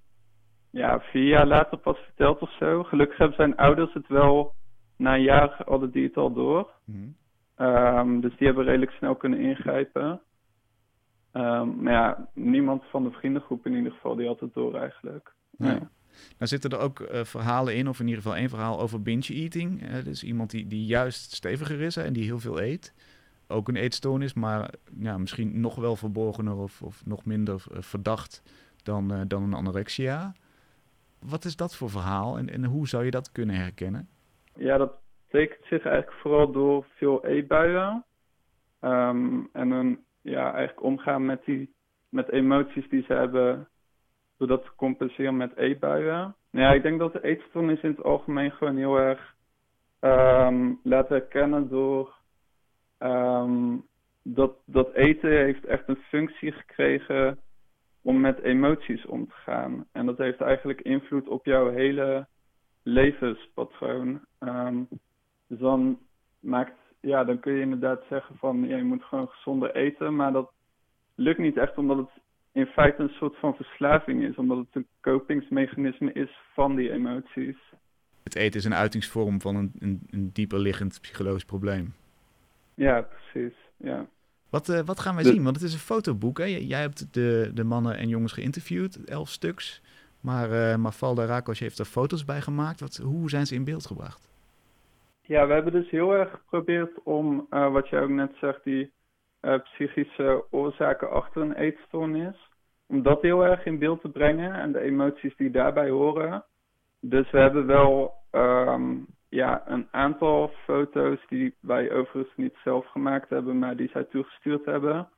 ja, 0.70 1.00
vier 1.00 1.26
jaar 1.26 1.46
later 1.46 1.78
pas 1.78 1.98
verteld 1.98 2.40
of 2.40 2.56
zo. 2.58 2.82
Gelukkig 2.82 3.18
hebben 3.18 3.36
zijn 3.36 3.56
ouders 3.56 3.92
het 3.92 4.08
wel, 4.08 4.54
na 4.96 5.14
een 5.14 5.22
jaar 5.22 5.62
hadden 5.64 5.90
die 5.90 6.04
het 6.04 6.16
al 6.16 6.32
door. 6.32 6.70
Mm 6.84 7.14
um, 7.62 8.20
dus 8.20 8.36
die 8.36 8.46
hebben 8.46 8.64
redelijk 8.64 8.90
snel 8.90 9.14
kunnen 9.14 9.38
ingrijpen. 9.38 10.20
Um, 11.32 11.82
maar 11.82 11.92
ja, 11.92 12.28
niemand 12.34 12.84
van 12.90 13.02
de 13.02 13.10
vriendengroep 13.10 13.66
in 13.66 13.74
ieder 13.74 13.92
geval, 13.92 14.16
die 14.16 14.26
had 14.26 14.40
het 14.40 14.54
door 14.54 14.74
eigenlijk. 14.74 15.32
Ja. 15.50 15.90
Nou 16.38 16.46
zitten 16.46 16.70
er 16.70 16.78
ook 16.78 17.00
uh, 17.00 17.24
verhalen 17.24 17.74
in, 17.74 17.88
of 17.88 18.00
in 18.00 18.06
ieder 18.06 18.22
geval 18.22 18.38
één 18.38 18.48
verhaal 18.48 18.80
over 18.80 19.02
binge 19.02 19.34
eating. 19.34 19.82
Uh, 19.82 20.04
dus 20.04 20.24
iemand 20.24 20.50
die, 20.50 20.66
die 20.66 20.86
juist 20.86 21.32
steviger 21.32 21.80
is 21.80 21.96
en 21.96 22.12
die 22.12 22.24
heel 22.24 22.38
veel 22.38 22.60
eet. 22.60 22.94
Ook 23.48 23.68
een 23.68 23.76
eetstoornis, 23.76 24.34
maar 24.34 24.70
ja, 24.98 25.18
misschien 25.18 25.60
nog 25.60 25.74
wel 25.74 25.96
verborgener 25.96 26.56
of, 26.56 26.82
of 26.82 27.06
nog 27.06 27.24
minder 27.24 27.64
uh, 27.72 27.78
verdacht 27.80 28.42
dan, 28.82 29.24
dan 29.28 29.42
een 29.42 29.54
anorexia. 29.54 30.32
Wat 31.18 31.44
is 31.44 31.56
dat 31.56 31.76
voor 31.76 31.90
verhaal 31.90 32.38
en, 32.38 32.50
en 32.50 32.64
hoe 32.64 32.88
zou 32.88 33.04
je 33.04 33.10
dat 33.10 33.32
kunnen 33.32 33.56
herkennen? 33.56 34.08
Ja, 34.54 34.76
dat 34.76 34.92
tekent 35.28 35.64
zich 35.64 35.84
eigenlijk 35.84 36.20
vooral 36.20 36.52
door 36.52 36.86
veel 36.94 37.26
eetbuien. 37.26 38.04
Um, 38.80 39.48
en 39.52 39.70
een, 39.70 40.04
ja, 40.20 40.52
eigenlijk 40.52 40.82
omgaan 40.82 41.26
met, 41.26 41.44
die, 41.44 41.74
met 42.08 42.30
emoties 42.30 42.88
die 42.88 43.02
ze 43.02 43.12
hebben 43.12 43.68
door 44.46 44.56
dat 44.56 44.64
te 44.64 44.74
compenseren 44.76 45.36
met 45.36 45.56
eetbuien. 45.56 46.34
Ja, 46.50 46.72
ik 46.72 46.82
denk 46.82 46.98
dat 46.98 47.12
de 47.12 47.24
eetstoornis 47.24 47.80
in 47.80 47.90
het 47.90 48.02
algemeen 48.02 48.50
gewoon 48.50 48.76
heel 48.76 48.96
erg 48.96 49.34
um, 50.00 50.80
laten 50.82 51.16
herkennen 51.16 51.68
door 51.68 52.14
um, 52.98 53.86
dat, 54.22 54.56
dat 54.66 54.92
eten 54.92 55.30
heeft 55.30 55.64
echt 55.64 55.88
een 55.88 56.02
functie 56.08 56.52
gekregen 56.52 57.38
om 58.02 58.20
met 58.20 58.38
emoties 58.38 59.06
om 59.06 59.26
te 59.26 59.34
gaan. 59.34 59.84
En 59.92 60.06
dat 60.06 60.18
heeft 60.18 60.40
eigenlijk 60.40 60.80
invloed 60.80 61.28
op 61.28 61.44
jouw 61.44 61.70
hele 61.70 62.26
levenspatroon. 62.82 64.20
Um, 64.40 64.88
dus 65.48 65.58
dan 65.58 65.98
maakt, 66.40 66.78
ja, 67.00 67.24
dan 67.24 67.40
kun 67.40 67.52
je 67.52 67.60
inderdaad 67.60 68.02
zeggen 68.08 68.36
van 68.36 68.66
ja, 68.68 68.76
je 68.76 68.84
moet 68.84 69.04
gewoon 69.04 69.28
gezonder 69.28 69.74
eten, 69.74 70.16
maar 70.16 70.32
dat 70.32 70.52
lukt 71.14 71.38
niet 71.38 71.56
echt 71.56 71.78
omdat 71.78 71.96
het 71.96 72.21
in 72.52 72.66
feite 72.66 73.02
een 73.02 73.08
soort 73.08 73.36
van 73.36 73.54
verslaving 73.54 74.24
is, 74.24 74.36
omdat 74.36 74.58
het 74.58 74.68
een 74.72 74.86
kopingsmechanisme 75.00 76.12
is 76.12 76.38
van 76.54 76.76
die 76.76 76.92
emoties. 76.92 77.56
Het 78.22 78.34
eten 78.34 78.60
is 78.60 78.64
een 78.64 78.74
uitingsvorm 78.74 79.40
van 79.40 79.56
een, 79.56 79.72
een, 79.78 80.00
een 80.10 80.30
dieper 80.32 80.58
liggend 80.58 80.98
psychologisch 81.00 81.44
probleem. 81.44 81.94
Ja, 82.74 83.00
precies. 83.00 83.54
Ja. 83.76 84.06
Wat, 84.50 84.68
uh, 84.68 84.80
wat 84.80 85.00
gaan 85.00 85.14
wij 85.14 85.24
zien? 85.24 85.42
Want 85.42 85.56
het 85.56 85.64
is 85.64 85.72
een 85.72 85.78
fotoboek. 85.78 86.38
Hè? 86.38 86.44
Jij 86.44 86.80
hebt 86.80 87.14
de, 87.14 87.50
de 87.54 87.64
mannen 87.64 87.96
en 87.96 88.08
jongens 88.08 88.32
geïnterviewd, 88.32 89.04
elf 89.04 89.28
stuks. 89.28 89.82
Maar 90.20 90.50
uh, 90.50 90.76
Mafalda 90.76 91.24
Rakos 91.24 91.58
heeft 91.58 91.78
er 91.78 91.84
foto's 91.84 92.24
bij 92.24 92.40
gemaakt. 92.40 92.80
Wat, 92.80 92.96
hoe 92.96 93.30
zijn 93.30 93.46
ze 93.46 93.54
in 93.54 93.64
beeld 93.64 93.86
gebracht? 93.86 94.30
Ja, 95.20 95.46
we 95.46 95.52
hebben 95.52 95.72
dus 95.72 95.90
heel 95.90 96.14
erg 96.14 96.30
geprobeerd 96.30 97.02
om, 97.02 97.46
uh, 97.50 97.72
wat 97.72 97.88
jij 97.88 98.00
ook 98.00 98.10
net 98.10 98.32
zegt, 98.40 98.64
die 98.64 98.92
psychische 99.62 100.44
oorzaken 100.50 101.10
achter 101.10 101.42
een 101.42 101.54
eetstoornis, 101.54 102.48
om 102.86 103.02
dat 103.02 103.22
heel 103.22 103.44
erg 103.44 103.64
in 103.64 103.78
beeld 103.78 104.00
te 104.00 104.08
brengen 104.08 104.54
en 104.54 104.72
de 104.72 104.80
emoties 104.80 105.36
die 105.36 105.50
daarbij 105.50 105.90
horen. 105.90 106.44
Dus 107.00 107.30
we 107.30 107.38
hebben 107.38 107.66
wel 107.66 108.14
um, 108.32 109.06
ja, 109.28 109.62
een 109.66 109.88
aantal 109.90 110.50
foto's 110.64 111.18
die 111.28 111.54
wij 111.60 111.92
overigens 111.92 112.36
niet 112.36 112.56
zelf 112.64 112.86
gemaakt 112.86 113.28
hebben, 113.28 113.58
maar 113.58 113.76
die 113.76 113.88
zij 113.88 114.04
toegestuurd 114.04 114.64
hebben. 114.64 115.08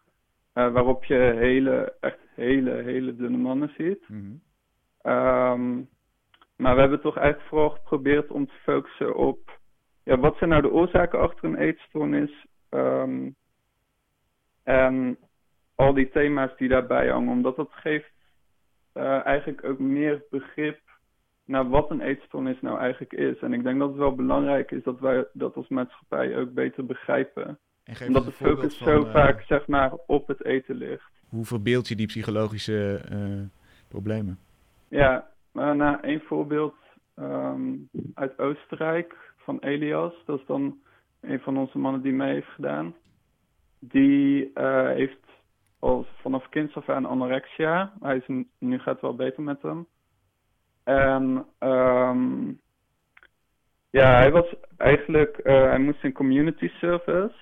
Uh, 0.55 0.72
waarop 0.72 1.05
je 1.05 1.14
hele, 1.14 1.95
echt 2.01 2.18
hele, 2.35 2.70
hele 2.70 3.16
dunne 3.16 3.39
mannen 3.39 3.72
ziet. 3.77 4.09
Mm 4.09 4.41
-hmm. 5.03 5.12
um, 5.12 5.89
maar 6.57 6.75
we 6.75 6.81
hebben 6.81 7.01
toch 7.01 7.16
eigenlijk 7.16 7.49
vooral 7.49 7.70
geprobeerd 7.70 8.31
om 8.31 8.47
te 8.47 8.55
focussen 8.62 9.14
op 9.14 9.59
ja, 10.05 10.18
wat 10.18 10.37
zijn 10.37 10.51
nou 10.51 10.62
de 10.62 10.72
oorzaken 10.72 11.20
achter 11.20 11.45
een 11.45 11.59
eetstoornis? 11.59 12.47
Um, 12.70 13.35
en 14.65 15.19
al 15.75 15.95
die 15.95 16.11
thema's 16.11 16.57
die 16.57 16.69
daarbij 16.69 17.09
hangen, 17.09 17.33
omdat 17.33 17.57
dat 17.57 17.71
geeft 17.71 18.12
uh, 18.95 19.27
eigenlijk 19.27 19.65
ook 19.65 19.79
meer 19.79 20.23
begrip 20.31 20.81
naar 21.45 21.69
wat 21.69 21.91
een 21.91 22.01
eetstoornis 22.01 22.61
nou 22.61 22.79
eigenlijk 22.79 23.12
is. 23.12 23.39
En 23.41 23.53
ik 23.53 23.62
denk 23.62 23.79
dat 23.79 23.89
het 23.89 23.99
wel 23.99 24.15
belangrijk 24.15 24.71
is 24.71 24.83
dat 24.83 25.01
wij 25.01 25.27
dat 25.33 25.55
als 25.55 25.69
maatschappij 25.69 26.37
ook 26.37 26.53
beter 26.53 26.87
begrijpen. 26.87 27.59
En 27.85 28.07
omdat 28.07 28.25
de 28.25 28.33
focus 28.33 28.77
van, 28.77 28.87
zo 28.87 29.05
uh, 29.05 29.12
vaak 29.12 29.43
zeg 29.43 29.67
maar 29.67 29.93
op 30.07 30.27
het 30.27 30.45
eten 30.45 30.75
ligt. 30.75 31.11
Hoe 31.29 31.45
verbeeld 31.45 31.89
je 31.89 31.97
die 31.97 32.07
psychologische 32.07 33.01
uh, 33.12 33.43
problemen? 33.89 34.39
Ja, 34.89 35.29
maar 35.53 35.77
nou, 35.77 35.99
een 36.01 36.21
voorbeeld 36.21 36.75
um, 37.17 37.89
uit 38.15 38.39
Oostenrijk 38.39 39.15
van 39.37 39.59
Elias. 39.59 40.12
Dat 40.27 40.39
is 40.39 40.47
dan 40.47 40.79
een 41.21 41.41
van 41.41 41.57
onze 41.57 41.79
mannen 41.79 42.03
die 42.03 42.12
mee 42.12 42.33
heeft 42.33 42.49
gedaan. 42.49 42.95
Die 43.89 44.51
uh, 44.55 44.89
heeft 44.89 45.24
al 45.78 46.07
vanaf 46.20 46.49
kinds 46.49 46.74
af 46.74 46.89
aan 46.89 47.07
anorexia. 47.07 47.93
Hij 48.01 48.16
is, 48.16 48.45
nu 48.59 48.78
gaat 48.78 48.93
het 48.93 49.01
wel 49.01 49.14
beter 49.14 49.43
met 49.43 49.62
hem. 49.62 49.87
En 50.85 51.47
um, 51.59 52.61
ja, 53.91 54.16
hij 54.16 54.30
was 54.30 54.55
eigenlijk, 54.76 55.41
uh, 55.45 55.62
hij 55.62 55.78
moest 55.78 56.05
een 56.05 56.12
community 56.12 56.68
service. 56.68 57.35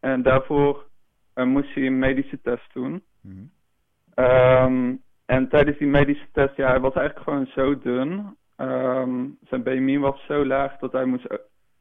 En 0.00 0.22
daarvoor 0.22 0.86
uh, 1.34 1.44
moest 1.44 1.74
hij 1.74 1.86
een 1.86 1.98
medische 1.98 2.40
test 2.40 2.72
doen. 2.72 3.02
Mm 3.20 3.50
-hmm. 4.14 4.24
um, 4.24 5.02
en 5.26 5.48
tijdens 5.48 5.78
die 5.78 5.86
medische 5.86 6.26
test, 6.32 6.56
ja, 6.56 6.68
hij 6.68 6.80
was 6.80 6.94
eigenlijk 6.94 7.28
gewoon 7.28 7.46
zo 7.46 7.78
dun. 7.78 8.36
Um, 8.56 9.38
zijn 9.40 9.62
BMI 9.62 9.98
was 9.98 10.24
zo 10.26 10.46
laag 10.46 10.76
dat 10.76 10.92
hij 10.92 11.04
moest, 11.04 11.26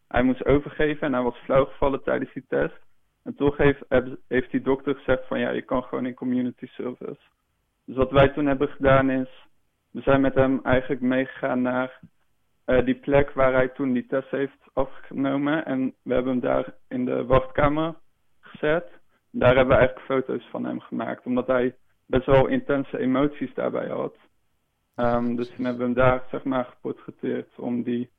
hij 0.08 0.24
moest 0.24 0.46
overgeven 0.46 1.08
en 1.08 1.14
hij 1.14 1.22
was 1.22 1.38
flauwgevallen 1.38 2.04
tijdens 2.04 2.34
die 2.34 2.46
test. 2.48 2.80
En 3.24 3.36
toch 3.36 3.58
heeft, 3.58 3.86
heeft 4.28 4.52
die 4.52 4.62
dokter 4.62 4.96
gezegd 4.96 5.28
van 5.28 5.40
ja, 5.40 5.50
je 5.50 5.62
kan 5.62 5.84
gewoon 5.84 6.06
in 6.06 6.14
community 6.14 6.66
service. 6.66 7.22
Dus 7.86 7.96
wat 7.96 8.12
wij 8.12 8.30
toen 8.30 8.46
hebben 8.46 8.68
gedaan 8.68 9.10
is, 9.10 9.48
we 9.92 10.02
zijn 10.02 10.22
met 10.22 10.36
hem 10.36 10.60
eigenlijk 10.64 11.02
meegegaan 11.02 11.62
naar 11.62 12.00
uh, 12.66 12.86
die 12.86 12.96
plek 12.96 13.32
waar 13.32 13.54
hij 13.54 13.68
toen 13.68 13.94
die 13.94 14.06
test 14.06 14.30
heeft 14.30 14.70
afgenomen. 14.74 15.66
En 15.66 15.94
we 16.02 16.14
hebben 16.14 16.32
hem 16.32 16.42
daar 16.42 16.74
in 16.88 17.06
de 17.06 17.26
wachtkamer 17.26 17.96
gezet. 18.40 19.02
Daar 19.32 19.56
hebben 19.56 19.76
we 19.78 19.82
eigenlijk 19.82 20.06
foto's 20.06 20.48
van 20.50 20.66
hem 20.66 20.80
gemaakt, 20.80 21.26
omdat 21.26 21.48
hij 21.48 21.76
best 22.06 22.26
wel 22.26 22.48
intense 22.48 22.98
emoties 22.98 23.54
daarbij 23.54 23.88
had. 23.88 24.16
Um, 24.96 25.36
dus 25.36 25.50
toen 25.56 25.66
hebben 25.66 25.78
we 25.78 25.84
hem 25.84 26.10
daar 26.10 26.24
zeg 26.30 26.44
maar 26.44 26.66
geportretteerd 26.66 27.60
om 27.60 27.84
die 27.84 28.10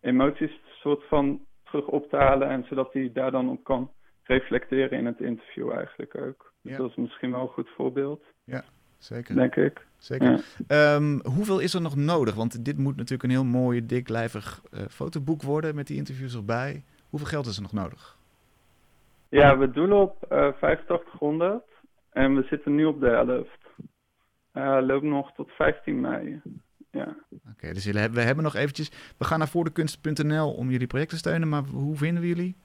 emoties 0.00 0.60
soort 0.80 1.04
van 1.04 1.40
terug 1.64 1.86
op 1.86 2.08
te 2.10 2.16
halen 2.16 2.48
en 2.48 2.64
zodat 2.64 2.92
hij 2.92 3.10
daar 3.12 3.30
dan 3.30 3.48
op 3.48 3.64
kan 3.64 3.90
reflecteren 4.28 4.98
in 4.98 5.06
het 5.06 5.20
interview 5.20 5.72
eigenlijk 5.72 6.16
ook. 6.16 6.52
Dus 6.62 6.72
ja. 6.72 6.78
dat 6.78 6.90
is 6.90 6.96
misschien 6.96 7.30
wel 7.30 7.40
een 7.40 7.48
goed 7.48 7.68
voorbeeld. 7.68 8.22
Ja, 8.44 8.64
zeker. 8.98 9.34
Denk 9.34 9.56
ik. 9.56 9.86
Zeker. 9.96 10.44
Ja. 10.68 10.94
Um, 10.94 11.20
hoeveel 11.24 11.58
is 11.58 11.74
er 11.74 11.80
nog 11.80 11.96
nodig? 11.96 12.34
Want 12.34 12.64
dit 12.64 12.78
moet 12.78 12.96
natuurlijk 12.96 13.22
een 13.22 13.30
heel 13.30 13.44
mooi, 13.44 13.86
diklijvig 13.86 14.62
uh, 14.70 14.80
fotoboek 14.80 15.42
worden 15.42 15.74
met 15.74 15.86
die 15.86 15.96
interviews 15.96 16.34
erbij. 16.34 16.82
Hoeveel 17.10 17.28
geld 17.28 17.46
is 17.46 17.56
er 17.56 17.62
nog 17.62 17.72
nodig? 17.72 18.16
Ja, 19.28 19.58
we 19.58 19.70
doen 19.70 19.92
op 19.92 20.26
uh, 20.32 20.38
8500 20.38 21.64
en 22.10 22.34
we 22.34 22.42
zitten 22.42 22.74
nu 22.74 22.84
op 22.84 23.00
de 23.00 23.08
helft. 23.08 23.66
Uh, 24.54 24.78
loopt 24.86 25.04
nog 25.04 25.32
tot 25.32 25.50
15 25.50 26.00
mei. 26.00 26.40
Ja. 26.90 27.16
Oké, 27.30 27.50
okay, 27.52 27.72
dus 27.72 27.84
we 27.84 28.20
hebben 28.20 28.44
nog 28.44 28.54
eventjes... 28.54 29.14
We 29.18 29.24
gaan 29.24 29.38
naar 29.38 29.48
voordekunst.nl 29.48 30.52
om 30.52 30.70
jullie 30.70 30.86
project 30.86 31.10
te 31.10 31.16
steunen, 31.16 31.48
maar 31.48 31.62
hoe 31.62 31.96
vinden 31.96 32.22
we 32.22 32.28
jullie? 32.28 32.56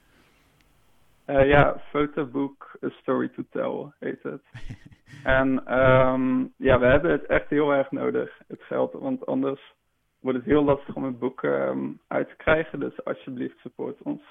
Uh, 1.26 1.48
ja, 1.48 1.80
fotoboek 1.90 2.78
A 2.84 2.88
Story 2.88 3.28
to 3.28 3.42
Tell 3.50 3.92
heet 3.98 4.22
het. 4.22 4.42
en 5.38 5.78
um, 5.78 6.52
ja, 6.56 6.78
we 6.78 6.86
hebben 6.86 7.10
het 7.10 7.26
echt 7.26 7.48
heel 7.48 7.72
erg 7.72 7.90
nodig, 7.90 8.40
het 8.48 8.62
geld. 8.62 8.92
Want 8.92 9.26
anders 9.26 9.74
wordt 10.20 10.38
het 10.38 10.46
heel 10.46 10.64
lastig 10.64 10.94
om 10.94 11.04
het 11.04 11.18
boek 11.18 11.42
um, 11.42 12.00
uit 12.06 12.28
te 12.28 12.36
krijgen. 12.36 12.80
Dus 12.80 13.04
alsjeblieft, 13.04 13.58
support 13.58 14.02
ons. 14.02 14.22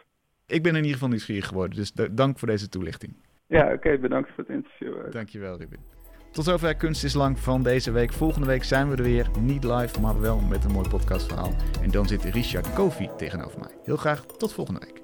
Ik 0.47 0.63
ben 0.63 0.71
in 0.71 0.77
ieder 0.77 0.93
geval 0.93 1.09
nieuwsgierig 1.09 1.47
geworden, 1.47 1.77
dus 1.77 1.91
dank 2.11 2.39
voor 2.39 2.47
deze 2.47 2.69
toelichting. 2.69 3.13
Ja, 3.47 3.63
oké, 3.63 3.73
okay, 3.73 3.99
bedankt 3.99 4.29
voor 4.29 4.43
het 4.47 4.53
interview. 4.53 5.11
Dankjewel, 5.11 5.57
Ruben. 5.57 5.79
Tot 6.31 6.45
zover 6.45 6.75
Kunst 6.75 7.03
is 7.03 7.13
Lang 7.13 7.39
van 7.39 7.63
deze 7.63 7.91
week. 7.91 8.13
Volgende 8.13 8.47
week 8.47 8.63
zijn 8.63 8.89
we 8.89 8.95
er 8.95 9.03
weer. 9.03 9.27
Niet 9.39 9.63
live, 9.63 10.01
maar 10.01 10.21
wel 10.21 10.39
met 10.39 10.63
een 10.63 10.71
mooi 10.71 10.89
podcastverhaal. 10.89 11.53
En 11.81 11.91
dan 11.91 12.05
zit 12.05 12.23
Richard 12.23 12.73
Kofi 12.73 13.09
tegenover 13.17 13.59
mij. 13.59 13.71
Heel 13.83 13.97
graag 13.97 14.25
tot 14.25 14.53
volgende 14.53 14.79
week. 14.79 15.02